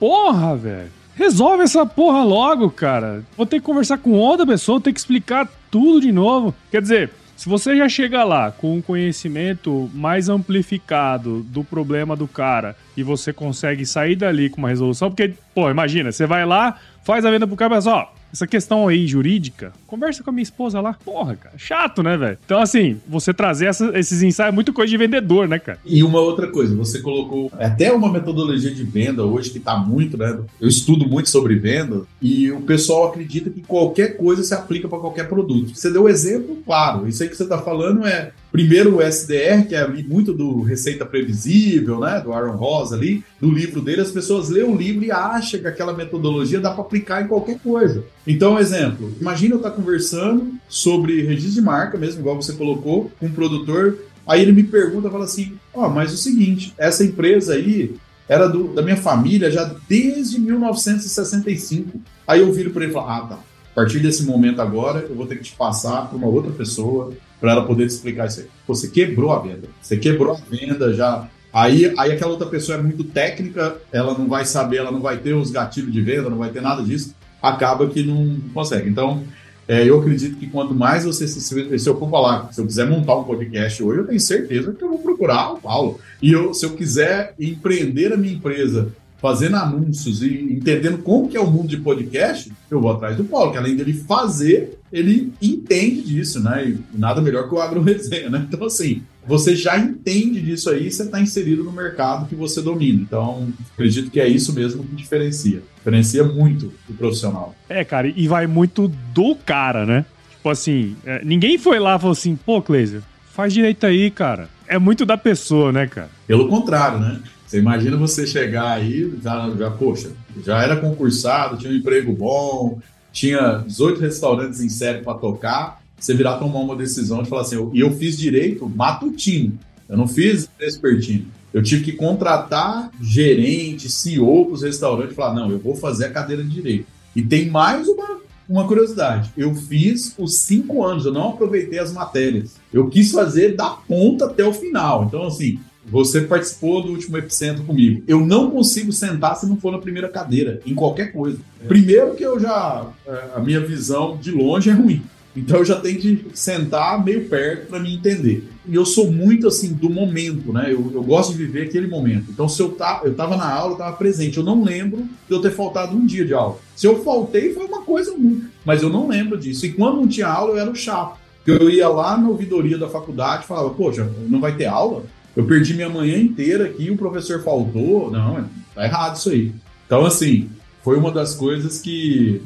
Porra, 0.00 0.56
velho. 0.56 0.88
Resolve 1.14 1.64
essa 1.64 1.84
porra 1.84 2.22
logo, 2.22 2.70
cara. 2.70 3.24
Vou 3.36 3.44
ter 3.44 3.58
que 3.58 3.66
conversar 3.66 3.98
com 3.98 4.12
outra 4.12 4.46
pessoa, 4.46 4.76
vou 4.76 4.84
ter 4.84 4.92
que 4.92 5.00
explicar 5.00 5.46
tudo 5.70 6.00
de 6.00 6.12
novo. 6.12 6.54
Quer 6.70 6.80
dizer, 6.80 7.10
se 7.38 7.48
você 7.48 7.76
já 7.76 7.88
chega 7.88 8.24
lá 8.24 8.50
com 8.50 8.74
um 8.74 8.82
conhecimento 8.82 9.88
mais 9.94 10.28
amplificado 10.28 11.44
do 11.44 11.62
problema 11.62 12.16
do 12.16 12.26
cara 12.26 12.74
e 12.96 13.04
você 13.04 13.32
consegue 13.32 13.86
sair 13.86 14.16
dali 14.16 14.50
com 14.50 14.58
uma 14.58 14.68
resolução, 14.68 15.08
porque, 15.08 15.34
pô, 15.54 15.70
imagina, 15.70 16.10
você 16.10 16.26
vai 16.26 16.44
lá, 16.44 16.80
faz 17.08 17.24
a 17.24 17.30
venda 17.30 17.46
pro 17.46 17.56
cara 17.56 17.78
ó, 17.86 18.08
essa 18.30 18.46
questão 18.46 18.86
aí 18.86 19.06
jurídica, 19.06 19.72
conversa 19.86 20.22
com 20.22 20.28
a 20.28 20.32
minha 20.32 20.42
esposa 20.42 20.78
lá. 20.78 20.94
Porra, 21.02 21.36
cara, 21.36 21.54
chato, 21.56 22.02
né, 22.02 22.18
velho? 22.18 22.36
Então, 22.44 22.60
assim, 22.60 23.00
você 23.08 23.32
trazer 23.32 23.64
essa, 23.64 23.98
esses 23.98 24.22
ensaios 24.22 24.52
é 24.52 24.54
muito 24.54 24.74
coisa 24.74 24.90
de 24.90 24.96
vendedor, 24.98 25.48
né, 25.48 25.58
cara? 25.58 25.78
E 25.86 26.02
uma 26.02 26.20
outra 26.20 26.48
coisa, 26.48 26.76
você 26.76 27.00
colocou 27.00 27.50
até 27.58 27.90
uma 27.90 28.12
metodologia 28.12 28.70
de 28.70 28.84
venda 28.84 29.24
hoje 29.24 29.48
que 29.48 29.58
tá 29.58 29.78
muito, 29.78 30.18
né? 30.18 30.38
Eu 30.60 30.68
estudo 30.68 31.08
muito 31.08 31.30
sobre 31.30 31.54
venda 31.54 32.02
e 32.20 32.52
o 32.52 32.60
pessoal 32.60 33.08
acredita 33.08 33.48
que 33.48 33.62
qualquer 33.62 34.18
coisa 34.18 34.42
se 34.42 34.52
aplica 34.52 34.86
para 34.86 34.98
qualquer 34.98 35.30
produto. 35.30 35.74
Você 35.74 35.90
deu 35.90 36.10
exemplo, 36.10 36.58
claro. 36.66 37.08
Isso 37.08 37.22
aí 37.22 37.28
que 37.30 37.36
você 37.36 37.46
tá 37.46 37.56
falando 37.56 38.06
é 38.06 38.32
Primeiro 38.50 38.96
o 38.96 39.02
SDR, 39.02 39.66
que 39.68 39.74
é 39.74 39.86
muito 39.86 40.32
do 40.32 40.62
Receita 40.62 41.04
Previsível, 41.04 42.00
né, 42.00 42.20
do 42.20 42.32
Aaron 42.32 42.56
Ross 42.56 42.92
ali, 42.92 43.22
do 43.40 43.50
livro 43.50 43.80
dele, 43.80 44.00
as 44.00 44.10
pessoas 44.10 44.48
lêem 44.48 44.64
o 44.64 44.76
livro 44.76 45.04
e 45.04 45.12
acham 45.12 45.60
que 45.60 45.66
aquela 45.66 45.92
metodologia 45.92 46.58
dá 46.58 46.70
para 46.70 46.82
aplicar 46.82 47.22
em 47.22 47.28
qualquer 47.28 47.58
coisa. 47.58 48.04
Então, 48.26 48.58
exemplo, 48.58 49.12
imagina 49.20 49.54
eu 49.54 49.58
estar 49.58 49.70
tá 49.70 49.76
conversando 49.76 50.54
sobre 50.68 51.22
registro 51.22 51.54
de 51.54 51.60
marca, 51.60 51.98
mesmo 51.98 52.20
igual 52.20 52.36
você 52.36 52.54
colocou, 52.54 53.12
com 53.20 53.26
um 53.26 53.32
produtor, 53.32 53.98
aí 54.26 54.40
ele 54.40 54.52
me 54.52 54.64
pergunta, 54.64 55.10
fala 55.10 55.24
assim, 55.24 55.58
ó, 55.74 55.86
oh, 55.86 55.90
mas 55.90 56.12
o 56.12 56.16
seguinte, 56.16 56.72
essa 56.78 57.04
empresa 57.04 57.54
aí 57.54 57.96
era 58.28 58.46
do, 58.46 58.68
da 58.74 58.82
minha 58.82 58.96
família 58.96 59.50
já 59.50 59.74
desde 59.88 60.38
1965. 60.38 62.00
Aí 62.26 62.40
eu 62.40 62.52
viro 62.52 62.70
para 62.70 62.82
ele 62.82 62.92
e 62.92 62.94
falo, 62.94 63.08
ah, 63.08 63.20
tá, 63.20 63.38
a 63.72 63.74
partir 63.74 64.00
desse 64.00 64.24
momento 64.24 64.60
agora, 64.60 65.06
eu 65.08 65.14
vou 65.14 65.26
ter 65.26 65.36
que 65.36 65.44
te 65.44 65.52
passar 65.52 66.08
para 66.08 66.16
uma 66.16 66.26
outra 66.26 66.50
pessoa, 66.50 67.12
para 67.40 67.52
ela 67.52 67.64
poder 67.64 67.86
te 67.86 67.90
explicar 67.90 68.26
isso 68.26 68.40
aí. 68.40 68.46
Você 68.66 68.88
quebrou 68.88 69.32
a 69.32 69.38
venda. 69.38 69.68
Você 69.80 69.96
quebrou 69.96 70.32
a 70.32 70.38
venda 70.50 70.92
já. 70.92 71.28
Aí, 71.52 71.92
aí 71.96 72.12
aquela 72.12 72.32
outra 72.32 72.48
pessoa 72.48 72.78
é 72.78 72.82
muito 72.82 73.04
técnica, 73.04 73.76
ela 73.92 74.16
não 74.16 74.28
vai 74.28 74.44
saber, 74.44 74.78
ela 74.78 74.90
não 74.90 75.00
vai 75.00 75.16
ter 75.18 75.32
os 75.34 75.50
gatilhos 75.50 75.92
de 75.92 76.02
venda, 76.02 76.28
não 76.28 76.38
vai 76.38 76.50
ter 76.50 76.60
nada 76.60 76.82
disso, 76.82 77.14
acaba 77.42 77.86
que 77.88 78.02
não 78.02 78.36
consegue. 78.52 78.88
Então, 78.88 79.24
é, 79.68 79.88
eu 79.88 80.00
acredito 80.00 80.36
que 80.36 80.46
quanto 80.46 80.74
mais 80.74 81.04
você 81.04 81.28
se, 81.28 81.40
se 81.78 81.88
eu 81.88 81.98
for 81.98 82.10
falar, 82.10 82.52
se 82.52 82.60
eu 82.60 82.66
quiser 82.66 82.88
montar 82.88 83.16
um 83.16 83.24
podcast 83.24 83.82
hoje, 83.82 84.00
eu 84.00 84.06
tenho 84.06 84.20
certeza 84.20 84.72
que 84.72 84.82
eu 84.82 84.88
vou 84.88 84.98
procurar 84.98 85.52
o 85.52 85.60
Paulo. 85.60 86.00
E 86.22 86.32
eu, 86.32 86.54
se 86.54 86.64
eu 86.64 86.70
quiser 86.70 87.34
empreender 87.38 88.12
a 88.12 88.16
minha 88.16 88.32
empresa 88.32 88.88
fazendo 89.20 89.56
anúncios 89.56 90.22
e 90.22 90.52
entendendo 90.52 90.98
como 90.98 91.28
que 91.28 91.36
é 91.36 91.40
o 91.40 91.50
mundo 91.50 91.68
de 91.68 91.78
podcast, 91.78 92.52
eu 92.70 92.80
vou 92.80 92.92
atrás 92.92 93.16
do 93.16 93.24
Paulo, 93.24 93.52
que 93.52 93.58
além 93.58 93.76
dele 93.76 93.92
fazer, 93.92 94.78
ele 94.92 95.32
entende 95.42 96.02
disso, 96.02 96.40
né? 96.40 96.68
E 96.68 96.98
nada 96.98 97.20
melhor 97.20 97.48
que 97.48 97.54
o 97.54 97.60
agro 97.60 97.82
resenha, 97.82 98.30
né? 98.30 98.46
Então, 98.48 98.66
assim, 98.66 99.02
você 99.26 99.54
já 99.54 99.76
entende 99.76 100.40
disso 100.40 100.70
aí, 100.70 100.90
você 100.90 101.02
está 101.02 101.20
inserido 101.20 101.64
no 101.64 101.72
mercado 101.72 102.26
que 102.26 102.34
você 102.34 102.62
domina. 102.62 103.02
Então, 103.02 103.48
acredito 103.74 104.10
que 104.10 104.20
é 104.20 104.28
isso 104.28 104.52
mesmo 104.54 104.84
que 104.84 104.94
diferencia. 104.94 105.62
Diferencia 105.76 106.24
muito 106.24 106.72
o 106.88 106.94
profissional. 106.94 107.54
É, 107.68 107.84
cara, 107.84 108.08
e 108.08 108.28
vai 108.28 108.46
muito 108.46 108.88
do 109.12 109.34
cara, 109.34 109.84
né? 109.84 110.06
Tipo 110.36 110.50
assim, 110.50 110.96
é, 111.04 111.22
ninguém 111.24 111.58
foi 111.58 111.78
lá 111.78 111.96
e 111.96 111.98
falou 111.98 112.12
assim, 112.12 112.36
pô, 112.36 112.62
Cleiser, 112.62 113.02
faz 113.32 113.52
direito 113.52 113.84
aí, 113.84 114.10
cara. 114.10 114.48
É 114.66 114.78
muito 114.78 115.04
da 115.04 115.16
pessoa, 115.16 115.72
né, 115.72 115.86
cara? 115.86 116.10
Pelo 116.26 116.48
contrário, 116.48 116.98
né? 116.98 117.20
Você 117.48 117.58
imagina 117.58 117.96
você 117.96 118.26
chegar 118.26 118.72
aí, 118.72 119.10
já, 119.22 119.50
já, 119.56 119.70
poxa, 119.70 120.10
já 120.44 120.62
era 120.62 120.76
concursado, 120.76 121.56
tinha 121.56 121.72
um 121.72 121.76
emprego 121.76 122.12
bom, 122.12 122.78
tinha 123.10 123.64
18 123.66 124.02
restaurantes 124.02 124.60
em 124.60 124.68
série 124.68 125.02
para 125.02 125.14
tocar, 125.14 125.80
você 125.98 126.12
virar 126.12 126.36
tomar 126.36 126.58
uma 126.58 126.76
decisão 126.76 127.22
de 127.22 127.28
falar 127.30 127.42
assim, 127.42 127.56
e 127.72 127.80
eu, 127.80 127.88
eu 127.88 127.96
fiz 127.96 128.18
direito 128.18 128.68
matutino, 128.68 129.58
eu 129.88 129.96
não 129.96 130.06
fiz 130.06 130.46
vespertino. 130.58 131.26
Eu 131.52 131.62
tive 131.62 131.84
que 131.84 131.92
contratar 131.92 132.90
gerente, 133.00 133.88
CEO 133.88 134.44
para 134.44 134.54
os 134.54 134.62
restaurantes 134.62 135.12
e 135.12 135.16
falar, 135.16 135.34
não, 135.34 135.50
eu 135.50 135.58
vou 135.58 135.74
fazer 135.74 136.04
a 136.04 136.10
cadeira 136.10 136.44
de 136.44 136.50
direito. 136.50 136.86
E 137.16 137.22
tem 137.22 137.48
mais 137.48 137.88
uma, 137.88 138.18
uma 138.46 138.68
curiosidade. 138.68 139.30
Eu 139.34 139.54
fiz 139.54 140.14
os 140.18 140.42
cinco 140.42 140.84
anos, 140.84 141.06
eu 141.06 141.12
não 141.12 141.30
aproveitei 141.30 141.78
as 141.78 141.94
matérias. 141.94 142.56
Eu 142.70 142.90
quis 142.90 143.10
fazer 143.10 143.56
da 143.56 143.70
ponta 143.70 144.26
até 144.26 144.44
o 144.44 144.52
final. 144.52 145.04
Então, 145.04 145.26
assim, 145.26 145.58
você 145.90 146.22
participou 146.22 146.82
do 146.82 146.92
último 146.92 147.16
epicentro 147.18 147.64
comigo. 147.64 148.02
Eu 148.06 148.20
não 148.20 148.50
consigo 148.50 148.92
sentar 148.92 149.36
se 149.36 149.46
não 149.46 149.56
for 149.56 149.72
na 149.72 149.78
primeira 149.78 150.08
cadeira, 150.08 150.60
em 150.66 150.74
qualquer 150.74 151.12
coisa. 151.12 151.38
É. 151.62 151.66
Primeiro 151.66 152.14
que 152.14 152.24
eu 152.24 152.38
já. 152.38 152.86
É, 153.06 153.30
a 153.36 153.40
minha 153.40 153.60
visão 153.60 154.16
de 154.16 154.30
longe 154.30 154.70
é 154.70 154.72
ruim. 154.72 155.02
Então 155.36 155.58
eu 155.58 155.64
já 155.64 155.78
tenho 155.78 155.98
que 155.98 156.26
sentar 156.34 157.02
meio 157.04 157.28
perto 157.28 157.68
para 157.68 157.78
me 157.78 157.94
entender. 157.94 158.48
E 158.66 158.74
eu 158.74 158.84
sou 158.84 159.10
muito 159.10 159.46
assim 159.46 159.72
do 159.72 159.88
momento, 159.88 160.52
né? 160.52 160.66
Eu, 160.66 160.90
eu, 160.92 161.02
gosto 161.02 161.32
de 161.32 161.38
viver 161.38 161.62
aquele 161.62 161.86
momento. 161.86 162.30
Então, 162.30 162.48
se 162.48 162.60
eu, 162.60 162.70
tá, 162.70 163.02
eu 163.04 163.14
tava 163.14 163.36
na 163.36 163.50
aula, 163.50 163.74
eu 163.74 163.78
tava 163.78 163.96
presente. 163.96 164.36
Eu 164.36 164.44
não 164.44 164.62
lembro 164.62 165.04
de 165.28 165.34
eu 165.34 165.40
ter 165.40 165.52
faltado 165.52 165.96
um 165.96 166.04
dia 166.04 166.24
de 166.24 166.34
aula. 166.34 166.58
Se 166.74 166.86
eu 166.86 167.02
faltei, 167.02 167.54
foi 167.54 167.66
uma 167.66 167.82
coisa 167.82 168.12
muito. 168.16 168.46
Mas 168.64 168.82
eu 168.82 168.90
não 168.90 169.08
lembro 169.08 169.38
disso. 169.38 169.64
E 169.64 169.72
quando 169.72 169.96
não 169.96 170.08
tinha 170.08 170.26
aula, 170.26 170.52
eu 170.52 170.58
era 170.58 170.70
o 170.70 170.76
chato. 170.76 171.18
Eu 171.46 171.70
ia 171.70 171.88
lá 171.88 172.18
na 172.18 172.28
ouvidoria 172.28 172.76
da 172.76 172.88
faculdade 172.88 173.44
e 173.44 173.46
falava, 173.46 173.70
poxa, 173.70 174.10
não 174.28 174.40
vai 174.40 174.54
ter 174.54 174.66
aula? 174.66 175.04
Eu 175.38 175.44
perdi 175.44 175.72
minha 175.72 175.88
manhã 175.88 176.18
inteira 176.18 176.64
aqui, 176.64 176.90
o 176.90 176.96
professor 176.96 177.40
faltou. 177.44 178.10
Não, 178.10 178.44
tá 178.74 178.84
errado 178.84 179.14
isso 179.14 179.30
aí. 179.30 179.52
Então, 179.86 180.04
assim, 180.04 180.50
foi 180.82 180.98
uma 180.98 181.12
das 181.12 181.32
coisas 181.32 181.80
que, 181.80 182.42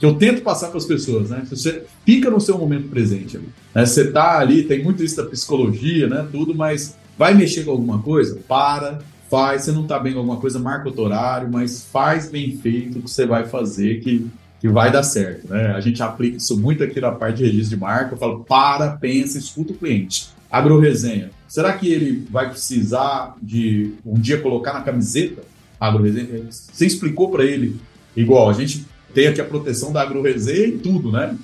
que 0.00 0.04
eu 0.04 0.16
tento 0.16 0.42
passar 0.42 0.70
para 0.70 0.78
as 0.78 0.84
pessoas, 0.84 1.30
né? 1.30 1.44
Você 1.48 1.84
fica 2.04 2.28
no 2.28 2.40
seu 2.40 2.58
momento 2.58 2.88
presente. 2.88 3.38
Né? 3.72 3.86
Você 3.86 4.10
tá 4.10 4.40
ali, 4.40 4.64
tem 4.64 4.82
muito 4.82 5.00
isso 5.00 5.16
da 5.16 5.24
psicologia, 5.26 6.08
né? 6.08 6.26
Tudo, 6.32 6.52
mas 6.56 6.96
vai 7.16 7.34
mexer 7.34 7.62
com 7.62 7.70
alguma 7.70 8.02
coisa? 8.02 8.40
Para, 8.48 8.98
faz. 9.30 9.62
Você 9.62 9.70
não 9.70 9.86
tá 9.86 10.00
bem 10.00 10.14
com 10.14 10.18
alguma 10.18 10.38
coisa, 10.38 10.58
marca 10.58 10.90
o 10.90 11.00
horário, 11.00 11.48
mas 11.48 11.84
faz 11.84 12.28
bem 12.28 12.56
feito 12.56 12.98
o 12.98 13.02
que 13.02 13.10
você 13.12 13.24
vai 13.26 13.46
fazer, 13.46 14.00
que, 14.00 14.26
que 14.60 14.68
vai 14.68 14.90
dar 14.90 15.04
certo, 15.04 15.48
né? 15.48 15.68
A 15.68 15.80
gente 15.80 16.02
aplica 16.02 16.38
isso 16.38 16.58
muito 16.60 16.82
aqui 16.82 17.00
na 17.00 17.12
parte 17.12 17.36
de 17.36 17.44
registro 17.44 17.76
de 17.76 17.80
marca. 17.80 18.14
Eu 18.14 18.18
falo, 18.18 18.40
para, 18.40 18.96
pensa, 18.96 19.38
escuta 19.38 19.72
o 19.72 19.76
cliente 19.76 20.34
agroresenha. 20.54 21.30
Será 21.48 21.72
que 21.72 21.88
ele 21.88 22.26
vai 22.30 22.50
precisar 22.50 23.36
de 23.40 23.92
um 24.04 24.14
dia 24.14 24.40
colocar 24.40 24.72
na 24.72 24.82
camiseta 24.82 25.42
agroresenha? 25.78 26.46
Você 26.50 26.86
explicou 26.86 27.30
para 27.30 27.44
ele, 27.44 27.76
igual, 28.16 28.48
a 28.48 28.52
gente 28.52 28.86
tem 29.14 29.28
aqui 29.28 29.40
a 29.40 29.44
proteção 29.44 29.92
da 29.92 30.02
agroresenha 30.02 30.66
e 30.66 30.78
tudo, 30.78 31.12
né? 31.12 31.36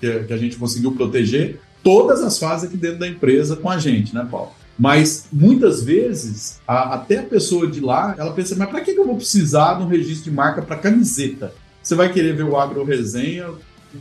Que 0.00 0.32
a 0.32 0.36
gente 0.36 0.56
conseguiu 0.56 0.92
proteger 0.92 1.60
todas 1.82 2.22
as 2.22 2.38
fases 2.38 2.68
aqui 2.68 2.76
dentro 2.76 2.98
da 2.98 3.08
empresa 3.08 3.56
com 3.56 3.68
a 3.68 3.78
gente, 3.78 4.14
né, 4.14 4.26
Paulo? 4.30 4.52
Mas 4.78 5.26
muitas 5.32 5.82
vezes, 5.82 6.60
a, 6.66 6.94
até 6.94 7.18
a 7.18 7.24
pessoa 7.24 7.66
de 7.66 7.80
lá, 7.80 8.14
ela 8.16 8.32
pensa, 8.32 8.54
mas 8.56 8.70
para 8.70 8.80
que, 8.80 8.92
eu 8.92 9.04
vou 9.04 9.16
precisar 9.16 9.74
de 9.74 9.82
um 9.82 9.88
registro 9.88 10.30
de 10.30 10.36
marca 10.36 10.62
para 10.62 10.76
camiseta? 10.76 11.52
Você 11.82 11.94
vai 11.94 12.12
querer 12.12 12.36
ver 12.36 12.44
o 12.44 12.56
agro 12.56 12.84
resenha 12.84 13.48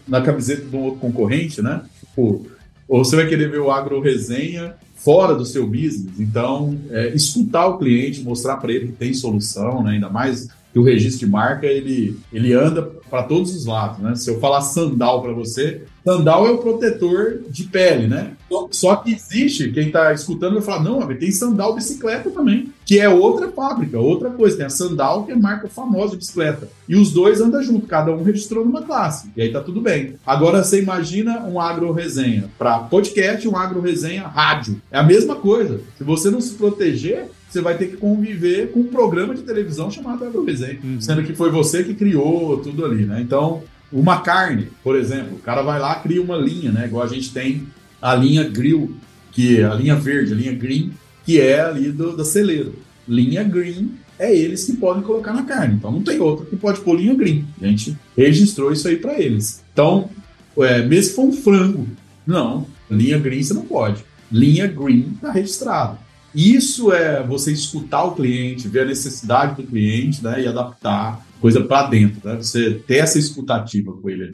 na 0.08 0.22
camiseta 0.22 0.66
de 0.66 0.76
um 0.76 0.84
outro 0.84 1.00
concorrente, 1.00 1.62
né? 1.62 1.82
Tipo, 2.00 2.46
ou 2.88 3.04
você 3.04 3.16
vai 3.16 3.28
querer 3.28 3.50
ver 3.50 3.60
o 3.60 3.72
agro 3.72 4.00
resenha 4.00 4.76
fora 5.08 5.34
do 5.34 5.46
seu 5.46 5.66
business. 5.66 6.20
Então, 6.20 6.78
é, 6.90 7.16
escutar 7.16 7.66
o 7.68 7.78
cliente, 7.78 8.22
mostrar 8.22 8.58
para 8.58 8.74
ele 8.74 8.88
que 8.88 8.92
tem 8.92 9.14
solução, 9.14 9.82
né? 9.82 9.92
ainda 9.92 10.10
mais 10.10 10.50
que 10.74 10.78
o 10.78 10.84
registro 10.84 11.26
de 11.26 11.32
marca 11.32 11.66
ele, 11.66 12.20
ele 12.34 12.52
anda 12.52 12.82
para 13.10 13.24
todos 13.24 13.56
os 13.56 13.66
lados, 13.66 14.00
né? 14.00 14.16
Se 14.16 14.30
eu 14.30 14.38
falar 14.38 14.60
sandal 14.60 15.22
para 15.22 15.32
você, 15.32 15.84
sandal 16.08 16.48
é 16.48 16.52
o 16.52 16.60
protetor 16.60 17.40
de 17.50 17.66
pele, 17.66 18.08
né? 18.08 18.32
Só 18.72 18.96
que 18.96 19.12
existe, 19.12 19.72
quem 19.74 19.88
está 19.88 20.14
escutando 20.14 20.54
vai 20.54 20.62
falar, 20.62 20.82
não, 20.82 21.06
tem 21.08 21.32
sandal 21.32 21.76
bicicleta 21.76 22.30
também, 22.30 22.72
que 22.86 22.98
é 22.98 23.10
outra 23.10 23.50
fábrica, 23.50 24.00
outra 24.00 24.30
coisa. 24.30 24.56
Tem 24.56 24.66
a 24.66 24.70
sandal, 24.70 25.26
que 25.26 25.34
é 25.34 25.36
marca 25.36 25.68
famosa 25.68 26.12
de 26.12 26.20
bicicleta. 26.20 26.70
E 26.88 26.96
os 26.96 27.12
dois 27.12 27.42
andam 27.42 27.62
junto, 27.62 27.86
cada 27.86 28.14
um 28.14 28.24
registrou 28.24 28.64
numa 28.64 28.84
classe. 28.84 29.30
E 29.36 29.42
aí 29.42 29.52
tá 29.52 29.60
tudo 29.60 29.82
bem. 29.82 30.14
Agora 30.26 30.64
você 30.64 30.82
imagina 30.82 31.44
um 31.44 31.60
agro 31.60 31.92
resenha 31.92 32.50
para 32.58 32.80
podcast 32.80 33.46
e 33.46 33.50
um 33.50 33.58
agro 33.58 33.82
resenha 33.82 34.26
rádio. 34.28 34.82
É 34.90 34.98
a 34.98 35.04
mesma 35.04 35.36
coisa. 35.36 35.82
Se 35.98 36.06
você 36.06 36.30
não 36.30 36.40
se 36.40 36.54
proteger, 36.54 37.26
você 37.50 37.60
vai 37.60 37.78
ter 37.78 37.88
que 37.88 37.98
conviver 37.98 38.72
com 38.72 38.80
um 38.82 38.88
programa 38.88 39.36
de 39.36 39.42
televisão 39.42 39.90
chamado 39.90 40.24
Agroresenha, 40.26 40.80
uhum. 40.84 41.02
sendo 41.02 41.24
que 41.24 41.34
foi 41.34 41.50
você 41.50 41.84
que 41.84 41.94
criou 41.94 42.58
tudo 42.58 42.86
ali, 42.86 43.06
né? 43.06 43.22
Então, 43.22 43.64
uma 43.92 44.22
carne, 44.22 44.68
por 44.84 44.96
exemplo, 44.96 45.36
o 45.36 45.40
cara 45.40 45.62
vai 45.62 45.80
lá 45.80 45.96
cria 45.96 46.22
uma 46.22 46.38
linha, 46.38 46.72
né? 46.72 46.86
Igual 46.86 47.04
a 47.04 47.08
gente 47.08 47.32
tem 47.32 47.68
a 48.02 48.14
linha 48.16 48.44
grill, 48.44 48.96
que 49.32 49.60
é 49.60 49.66
a 49.66 49.74
linha 49.74 49.96
verde, 49.96 50.34
a 50.34 50.36
linha 50.36 50.54
green, 50.54 50.92
que 51.26 51.40
é 51.40 51.62
ali 51.62 51.92
do, 51.92 52.16
da 52.16 52.26
celeira. 52.26 52.72
Linha 53.08 53.44
green 53.44 53.92
é 54.20 54.36
eles 54.36 54.66
que 54.66 54.74
podem 54.74 55.04
colocar 55.04 55.34
na 55.34 55.44
carne. 55.44 55.76
Então 55.76 55.92
não 55.92 56.02
tem 56.02 56.20
outro 56.20 56.46
que 56.46 56.56
pode 56.56 56.82
pôr 56.82 56.98
linha 56.98 57.14
green. 57.14 57.46
A 57.62 57.68
gente 57.68 57.98
registrou 58.16 58.72
isso 58.72 58.88
aí 58.88 58.98
para 58.98 59.20
eles. 59.20 59.64
Então, 59.72 60.10
é, 60.58 60.82
mesmo 60.84 61.10
que 61.10 61.16
for 61.16 61.26
um 61.26 61.32
frango, 61.32 61.88
não, 62.26 62.66
linha 62.90 63.18
green 63.18 63.44
você 63.44 63.54
não 63.54 63.66
pode. 63.66 64.04
Linha 64.32 64.68
green 64.68 65.14
está 65.16 65.32
registrado. 65.32 65.98
Isso 66.36 66.92
é 66.92 67.24
você 67.24 67.52
escutar 67.52 68.04
o 68.04 68.16
cliente, 68.16 68.68
ver 68.68 68.82
a 68.82 68.86
necessidade 68.86 69.56
do 69.56 69.64
cliente 69.68 70.24
né, 70.24 70.44
e 70.44 70.48
adaptar 70.48 71.26
coisa 71.40 71.62
para 71.62 71.88
dentro. 71.88 72.28
Né? 72.28 72.36
Você 72.36 72.72
ter 72.86 72.98
essa 72.98 73.18
escutativa 73.18 73.92
com 73.94 74.10
ele. 74.10 74.34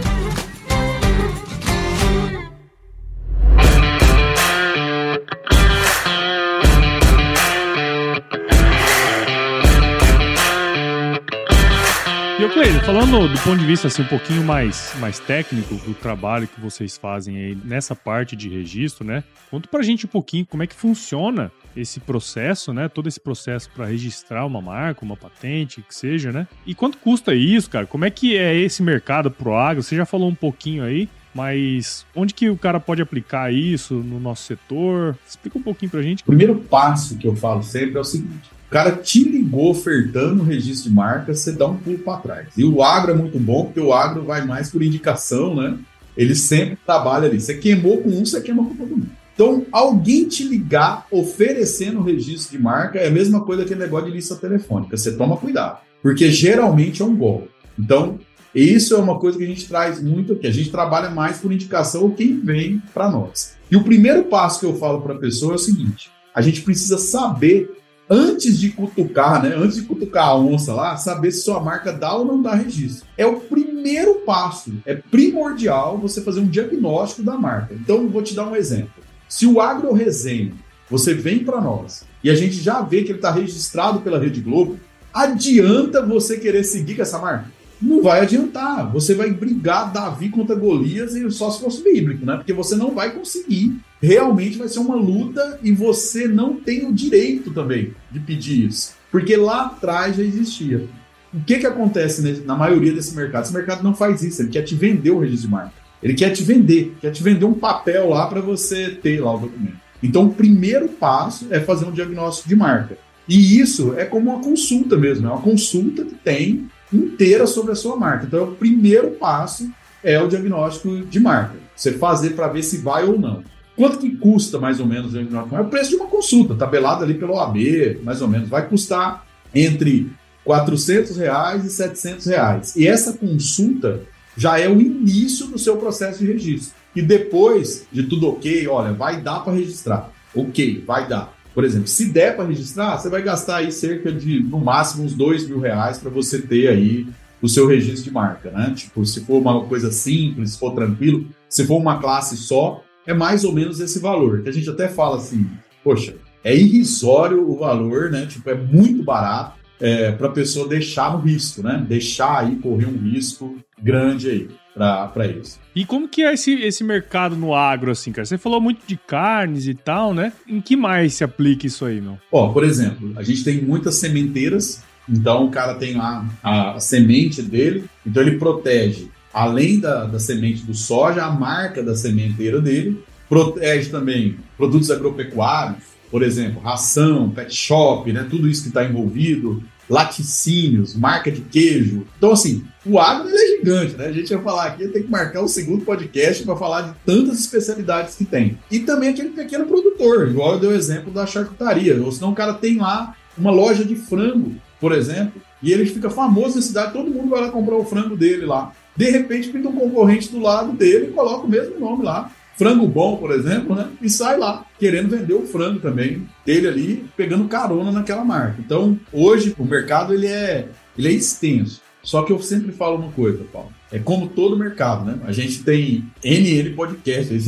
E 12.51 12.53
Cleiton, 12.53 12.79
falando 12.81 13.29
do 13.29 13.39
ponto 13.39 13.57
de 13.59 13.65
vista 13.65 13.87
assim, 13.87 14.01
um 14.01 14.07
pouquinho 14.07 14.43
mais, 14.43 14.93
mais 14.99 15.19
técnico 15.19 15.75
do 15.75 15.93
trabalho 15.93 16.49
que 16.49 16.59
vocês 16.59 16.97
fazem 16.97 17.37
aí 17.37 17.57
nessa 17.63 17.95
parte 17.95 18.35
de 18.35 18.49
registro, 18.49 19.05
né? 19.05 19.23
Conta 19.49 19.69
pra 19.69 19.81
gente 19.81 20.05
um 20.05 20.09
pouquinho 20.09 20.45
como 20.45 20.61
é 20.61 20.67
que 20.67 20.75
funciona 20.75 21.49
esse 21.77 22.01
processo, 22.01 22.73
né? 22.73 22.89
Todo 22.89 23.07
esse 23.07 23.21
processo 23.21 23.69
para 23.73 23.85
registrar 23.85 24.45
uma 24.45 24.61
marca, 24.61 25.05
uma 25.05 25.15
patente, 25.15 25.81
que 25.81 25.95
seja, 25.95 26.33
né? 26.33 26.45
E 26.65 26.75
quanto 26.75 26.97
custa 26.97 27.33
isso, 27.33 27.69
cara? 27.69 27.85
Como 27.85 28.03
é 28.03 28.09
que 28.09 28.37
é 28.37 28.53
esse 28.53 28.83
mercado 28.83 29.31
pro 29.31 29.55
agro? 29.55 29.81
Você 29.81 29.95
já 29.95 30.05
falou 30.05 30.27
um 30.27 30.35
pouquinho 30.35 30.83
aí, 30.83 31.07
mas 31.33 32.05
onde 32.13 32.33
que 32.33 32.49
o 32.49 32.57
cara 32.57 32.81
pode 32.81 33.01
aplicar 33.01 33.53
isso 33.53 33.93
no 33.93 34.19
nosso 34.19 34.43
setor? 34.43 35.17
Explica 35.25 35.57
um 35.57 35.63
pouquinho 35.63 35.89
pra 35.89 36.01
gente. 36.01 36.21
O 36.23 36.25
primeiro 36.25 36.55
passo 36.55 37.17
que 37.17 37.27
eu 37.27 37.35
falo 37.35 37.63
sempre 37.63 37.97
é 37.97 38.01
o 38.01 38.03
seguinte: 38.03 38.49
cara 38.71 38.93
te 38.93 39.23
ligou 39.23 39.69
ofertando 39.69 40.41
o 40.41 40.45
registro 40.45 40.89
de 40.89 40.95
marca, 40.95 41.35
você 41.35 41.51
dá 41.51 41.67
um 41.67 41.75
pulo 41.75 41.99
para 41.99 42.19
trás. 42.19 42.47
E 42.57 42.63
o 42.63 42.81
agro 42.81 43.11
é 43.11 43.13
muito 43.13 43.37
bom, 43.37 43.65
porque 43.65 43.81
o 43.81 43.93
agro 43.93 44.23
vai 44.23 44.45
mais 44.45 44.69
por 44.69 44.81
indicação, 44.81 45.53
né? 45.55 45.77
Ele 46.15 46.33
sempre 46.33 46.77
trabalha 46.85 47.27
ali. 47.27 47.39
Você 47.39 47.55
queimou 47.55 48.01
com 48.01 48.09
um, 48.09 48.25
você 48.25 48.39
queima 48.39 48.63
com 48.63 48.75
todo 48.75 48.89
mundo. 48.89 49.09
Então, 49.33 49.65
alguém 49.71 50.25
te 50.27 50.43
ligar 50.43 51.05
oferecendo 51.11 51.99
o 51.99 52.03
registro 52.03 52.57
de 52.57 52.63
marca 52.63 52.97
é 52.97 53.07
a 53.07 53.11
mesma 53.11 53.41
coisa 53.41 53.65
que 53.65 53.75
negócio 53.75 54.07
de 54.07 54.13
lista 54.13 54.35
telefônica. 54.35 54.95
Você 54.95 55.13
toma 55.13 55.35
cuidado, 55.35 55.79
porque 56.01 56.31
geralmente 56.31 57.01
é 57.01 57.05
um 57.05 57.15
golpe. 57.15 57.49
Então, 57.77 58.19
isso 58.55 58.93
é 58.93 58.97
uma 58.97 59.19
coisa 59.19 59.37
que 59.37 59.43
a 59.43 59.47
gente 59.47 59.67
traz 59.67 60.01
muito 60.01 60.33
aqui. 60.33 60.47
A 60.47 60.51
gente 60.51 60.71
trabalha 60.71 61.09
mais 61.09 61.39
por 61.39 61.51
indicação 61.51 62.03
ou 62.03 62.11
quem 62.11 62.39
vem 62.39 62.81
para 62.93 63.09
nós. 63.09 63.55
E 63.69 63.75
o 63.75 63.83
primeiro 63.83 64.23
passo 64.25 64.59
que 64.59 64.65
eu 64.65 64.75
falo 64.75 65.01
para 65.01 65.15
a 65.15 65.17
pessoa 65.17 65.53
é 65.53 65.55
o 65.55 65.59
seguinte: 65.59 66.09
a 66.33 66.41
gente 66.41 66.61
precisa 66.61 66.97
saber 66.97 67.80
antes 68.11 68.59
de 68.59 68.69
cutucar, 68.71 69.41
né? 69.41 69.55
Antes 69.55 69.77
de 69.77 69.83
cutucar 69.83 70.27
a 70.27 70.37
onça 70.37 70.73
lá, 70.73 70.97
saber 70.97 71.31
se 71.31 71.43
sua 71.43 71.61
marca 71.61 71.93
dá 71.93 72.13
ou 72.13 72.25
não 72.25 72.41
dá 72.41 72.53
registro. 72.53 73.07
É 73.17 73.25
o 73.25 73.39
primeiro 73.39 74.15
passo. 74.25 74.73
É 74.85 74.93
primordial 74.93 75.97
você 75.97 76.21
fazer 76.21 76.41
um 76.41 76.47
diagnóstico 76.47 77.23
da 77.23 77.37
marca. 77.37 77.73
Então, 77.73 78.09
vou 78.09 78.21
te 78.21 78.35
dar 78.35 78.47
um 78.47 78.55
exemplo. 78.55 78.91
Se 79.29 79.47
o 79.47 79.61
Agro 79.61 79.93
Resenha, 79.93 80.51
você 80.89 81.13
vem 81.13 81.39
para 81.39 81.61
nós 81.61 82.03
e 82.21 82.29
a 82.29 82.35
gente 82.35 82.55
já 82.55 82.81
vê 82.81 83.03
que 83.03 83.11
ele 83.11 83.19
está 83.19 83.31
registrado 83.31 84.01
pela 84.01 84.19
Rede 84.19 84.41
Globo, 84.41 84.77
adianta 85.13 86.05
você 86.05 86.37
querer 86.37 86.65
seguir 86.65 86.95
com 86.95 87.01
essa 87.01 87.17
marca? 87.17 87.49
Não 87.81 88.03
vai 88.03 88.21
adiantar. 88.21 88.91
Você 88.91 89.15
vai 89.15 89.31
brigar 89.31 89.91
Davi 89.91 90.29
contra 90.29 90.55
Golias 90.55 91.15
e 91.15 91.29
só 91.31 91.49
se 91.49 91.61
fosse 91.61 91.83
bíblico, 91.83 92.25
né? 92.25 92.35
Porque 92.37 92.53
você 92.53 92.75
não 92.75 92.93
vai 92.93 93.11
conseguir 93.11 93.81
realmente 94.01 94.57
vai 94.57 94.67
ser 94.67 94.79
uma 94.79 94.95
luta 94.95 95.59
e 95.61 95.71
você 95.71 96.27
não 96.27 96.55
tem 96.55 96.85
o 96.87 96.91
direito 96.91 97.51
também 97.51 97.93
de 98.11 98.19
pedir 98.19 98.67
isso. 98.67 98.93
Porque 99.11 99.35
lá 99.37 99.67
atrás 99.67 100.15
já 100.17 100.23
existia. 100.23 100.87
O 101.33 101.39
que, 101.41 101.59
que 101.59 101.67
acontece 101.67 102.41
na 102.45 102.55
maioria 102.55 102.91
desse 102.91 103.15
mercado? 103.15 103.43
Esse 103.43 103.53
mercado 103.53 103.83
não 103.83 103.93
faz 103.93 104.23
isso, 104.23 104.41
ele 104.41 104.49
quer 104.49 104.63
te 104.63 104.75
vender 104.75 105.11
o 105.11 105.19
registro 105.19 105.47
de 105.47 105.53
marca. 105.53 105.73
Ele 106.01 106.15
quer 106.15 106.31
te 106.31 106.43
vender, 106.43 106.95
quer 106.99 107.11
te 107.11 107.21
vender 107.21 107.45
um 107.45 107.53
papel 107.53 108.09
lá 108.09 108.25
para 108.25 108.41
você 108.41 108.89
ter 108.89 109.21
lá 109.21 109.35
o 109.35 109.39
documento. 109.39 109.79
Então, 110.01 110.25
o 110.25 110.33
primeiro 110.33 110.89
passo 110.89 111.47
é 111.51 111.59
fazer 111.59 111.85
um 111.85 111.91
diagnóstico 111.91 112.49
de 112.49 112.55
marca. 112.55 112.97
E 113.29 113.59
isso 113.59 113.93
é 113.95 114.03
como 114.03 114.31
uma 114.31 114.41
consulta 114.41 114.97
mesmo, 114.97 115.27
é 115.27 115.29
uma 115.29 115.41
consulta 115.41 116.03
que 116.03 116.15
tem 116.15 116.67
inteira 116.91 117.47
sobre 117.47 117.71
a 117.71 117.75
sua 117.75 117.95
marca. 117.95 118.25
Então, 118.25 118.43
o 118.43 118.55
primeiro 118.55 119.11
passo 119.11 119.69
é 120.03 120.21
o 120.21 120.27
diagnóstico 120.27 121.05
de 121.05 121.19
marca. 121.19 121.55
Você 121.75 121.93
fazer 121.93 122.31
para 122.31 122.47
ver 122.47 122.63
se 122.63 122.77
vai 122.77 123.05
ou 123.05 123.19
não. 123.19 123.43
Quanto 123.75 123.97
que 123.97 124.15
custa 124.17 124.59
mais 124.59 124.79
ou 124.79 124.85
menos 124.85 125.15
É 125.15 125.59
o 125.59 125.65
preço 125.65 125.91
de 125.91 125.95
uma 125.95 126.07
consulta, 126.07 126.55
tabelado 126.55 127.03
ali 127.03 127.13
pelo 127.13 127.33
OAB, 127.33 127.99
mais 128.03 128.21
ou 128.21 128.27
menos. 128.27 128.49
Vai 128.49 128.67
custar 128.67 129.25
entre 129.55 130.11
400 130.43 131.17
reais 131.17 131.65
e 131.65 131.69
700 131.69 132.25
reais. 132.25 132.75
E 132.75 132.87
essa 132.87 133.13
consulta 133.13 134.01
já 134.35 134.59
é 134.59 134.67
o 134.67 134.79
início 134.79 135.47
do 135.47 135.57
seu 135.57 135.77
processo 135.77 136.19
de 136.19 136.31
registro. 136.31 136.75
E 136.95 137.01
depois 137.01 137.85
de 137.91 138.03
tudo 138.03 138.29
ok, 138.29 138.67
olha, 138.67 138.93
vai 138.93 139.21
dar 139.21 139.39
para 139.39 139.53
registrar. 139.53 140.09
Ok, 140.35 140.83
vai 140.85 141.07
dar. 141.07 141.33
Por 141.53 141.63
exemplo, 141.63 141.87
se 141.87 142.05
der 142.11 142.35
para 142.35 142.45
registrar, 142.45 142.97
você 142.97 143.09
vai 143.09 143.21
gastar 143.21 143.57
aí 143.57 143.71
cerca 143.71 144.11
de, 144.11 144.41
no 144.41 144.59
máximo, 144.59 145.03
uns 145.03 145.13
dois 145.13 145.47
mil 145.47 145.59
reais 145.59 145.97
para 145.97 146.09
você 146.09 146.41
ter 146.41 146.69
aí 146.69 147.07
o 147.41 147.49
seu 147.49 147.67
registro 147.67 148.03
de 148.03 148.11
marca, 148.11 148.51
né? 148.51 148.73
Tipo, 148.75 149.05
se 149.05 149.25
for 149.25 149.39
uma 149.39 149.65
coisa 149.65 149.91
simples, 149.91 150.51
se 150.51 150.59
for 150.59 150.73
tranquilo, 150.73 151.25
se 151.49 151.65
for 151.65 151.77
uma 151.77 151.99
classe 151.99 152.37
só, 152.37 152.83
é 153.05 153.13
mais 153.13 153.43
ou 153.43 153.51
menos 153.51 153.79
esse 153.79 153.99
valor. 153.99 154.43
Que 154.43 154.49
a 154.49 154.53
gente 154.53 154.69
até 154.69 154.87
fala 154.87 155.17
assim, 155.17 155.49
poxa, 155.83 156.15
é 156.43 156.55
irrisório 156.55 157.49
o 157.49 157.57
valor, 157.57 158.11
né? 158.11 158.25
Tipo, 158.27 158.49
é 158.49 158.55
muito 158.55 159.03
barato 159.03 159.59
é, 159.79 160.11
para 160.11 160.27
a 160.27 160.31
pessoa 160.31 160.67
deixar 160.67 161.13
no 161.13 161.19
risco, 161.19 161.63
né? 161.63 161.83
Deixar 161.87 162.39
aí 162.39 162.55
correr 162.57 162.85
um 162.85 162.97
risco 162.97 163.57
grande 163.81 164.29
aí 164.29 164.60
para 164.73 165.27
isso. 165.27 165.59
E 165.75 165.85
como 165.85 166.07
que 166.07 166.23
é 166.23 166.33
esse, 166.33 166.53
esse 166.53 166.83
mercado 166.83 167.35
no 167.35 167.53
agro, 167.53 167.91
assim, 167.91 168.11
cara? 168.11 168.25
Você 168.25 168.37
falou 168.37 168.59
muito 168.59 168.81
de 168.85 168.97
carnes 168.97 169.67
e 169.67 169.73
tal, 169.73 170.13
né? 170.13 170.33
Em 170.47 170.59
que 170.59 170.75
mais 170.75 171.13
se 171.13 171.23
aplica 171.23 171.67
isso 171.67 171.85
aí, 171.85 172.01
meu? 172.01 172.17
Ó, 172.31 172.49
por 172.49 172.63
exemplo, 172.63 173.13
a 173.15 173.23
gente 173.23 173.43
tem 173.43 173.61
muitas 173.61 173.95
sementeiras, 173.95 174.83
então 175.07 175.45
o 175.45 175.51
cara 175.51 175.75
tem 175.75 175.95
lá 175.95 176.25
a, 176.43 176.73
a 176.73 176.79
semente 176.79 177.41
dele, 177.41 177.85
então 178.05 178.21
ele 178.23 178.37
protege, 178.37 179.09
além 179.33 179.79
da, 179.79 180.05
da 180.05 180.19
semente 180.19 180.63
do 180.63 180.73
soja, 180.73 181.23
a 181.23 181.31
marca 181.31 181.81
da 181.81 181.95
sementeira 181.95 182.59
dele, 182.61 183.01
protege 183.29 183.89
também 183.89 184.37
produtos 184.57 184.91
agropecuários, 184.91 185.91
por 186.09 186.21
exemplo, 186.21 186.61
ração, 186.61 187.29
pet 187.29 187.55
shop, 187.55 188.11
né? 188.11 188.27
Tudo 188.29 188.49
isso 188.49 188.63
que 188.63 188.67
está 188.67 188.83
envolvido, 188.83 189.63
laticínios, 189.89 190.95
marca 190.95 191.31
de 191.31 191.41
queijo. 191.41 192.05
Então, 192.17 192.31
assim, 192.31 192.63
o 192.85 192.99
agro 192.99 193.29
é 193.29 193.57
gigante, 193.57 193.95
né? 193.95 194.07
A 194.07 194.11
gente 194.11 194.33
vai 194.33 194.43
falar 194.43 194.65
aqui, 194.65 194.87
tem 194.87 195.03
que 195.03 195.11
marcar 195.11 195.41
o 195.41 195.47
segundo 195.47 195.85
podcast 195.85 196.43
para 196.43 196.55
falar 196.55 196.81
de 196.81 196.93
tantas 197.05 197.39
especialidades 197.39 198.15
que 198.15 198.25
tem. 198.25 198.57
E 198.69 198.79
também 198.79 199.09
aquele 199.09 199.29
pequeno 199.29 199.65
produtor, 199.65 200.29
igual 200.29 200.53
eu 200.53 200.59
dei 200.59 200.69
o 200.69 200.75
exemplo 200.75 201.11
da 201.11 201.25
charcutaria. 201.25 202.01
Ou 202.01 202.11
senão 202.11 202.31
o 202.31 202.35
cara 202.35 202.53
tem 202.53 202.77
lá 202.77 203.15
uma 203.37 203.51
loja 203.51 203.83
de 203.83 203.95
frango, 203.95 204.55
por 204.79 204.91
exemplo, 204.91 205.41
e 205.61 205.71
ele 205.71 205.85
fica 205.85 206.09
famoso 206.09 206.55
na 206.55 206.61
cidade, 206.61 206.93
todo 206.93 207.11
mundo 207.11 207.29
vai 207.29 207.41
lá 207.41 207.49
comprar 207.49 207.75
o 207.75 207.85
frango 207.85 208.17
dele 208.17 208.45
lá. 208.45 208.73
De 208.95 209.09
repente, 209.09 209.49
pinta 209.49 209.69
um 209.69 209.75
concorrente 209.75 210.29
do 210.29 210.39
lado 210.39 210.73
dele 210.73 211.07
e 211.07 211.11
coloca 211.11 211.45
o 211.45 211.49
mesmo 211.49 211.79
nome 211.79 212.03
lá 212.03 212.31
frango 212.57 212.87
bom, 212.87 213.17
por 213.17 213.31
exemplo, 213.31 213.75
né? 213.75 213.89
E 214.01 214.09
sai 214.09 214.37
lá 214.37 214.65
querendo 214.79 215.09
vender 215.09 215.33
o 215.33 215.45
frango 215.45 215.79
também 215.79 216.27
dele 216.45 216.67
ali, 216.67 217.05
pegando 217.15 217.47
carona 217.47 217.91
naquela 217.91 218.23
marca. 218.23 218.57
Então, 218.59 218.99
hoje 219.11 219.55
o 219.57 219.65
mercado 219.65 220.13
ele 220.13 220.27
é, 220.27 220.67
ele 220.97 221.07
é 221.07 221.11
extenso. 221.11 221.81
Só 222.03 222.23
que 222.23 222.33
eu 222.33 222.41
sempre 222.41 222.71
falo 222.71 222.97
uma 222.97 223.11
coisa, 223.11 223.43
Paulo. 223.51 223.71
É 223.91 223.99
como 223.99 224.27
todo 224.27 224.57
mercado, 224.57 225.05
né? 225.05 225.19
A 225.23 225.31
gente 225.31 225.63
tem 225.63 226.05
NN 226.23 226.73
podcasts. 226.75 227.45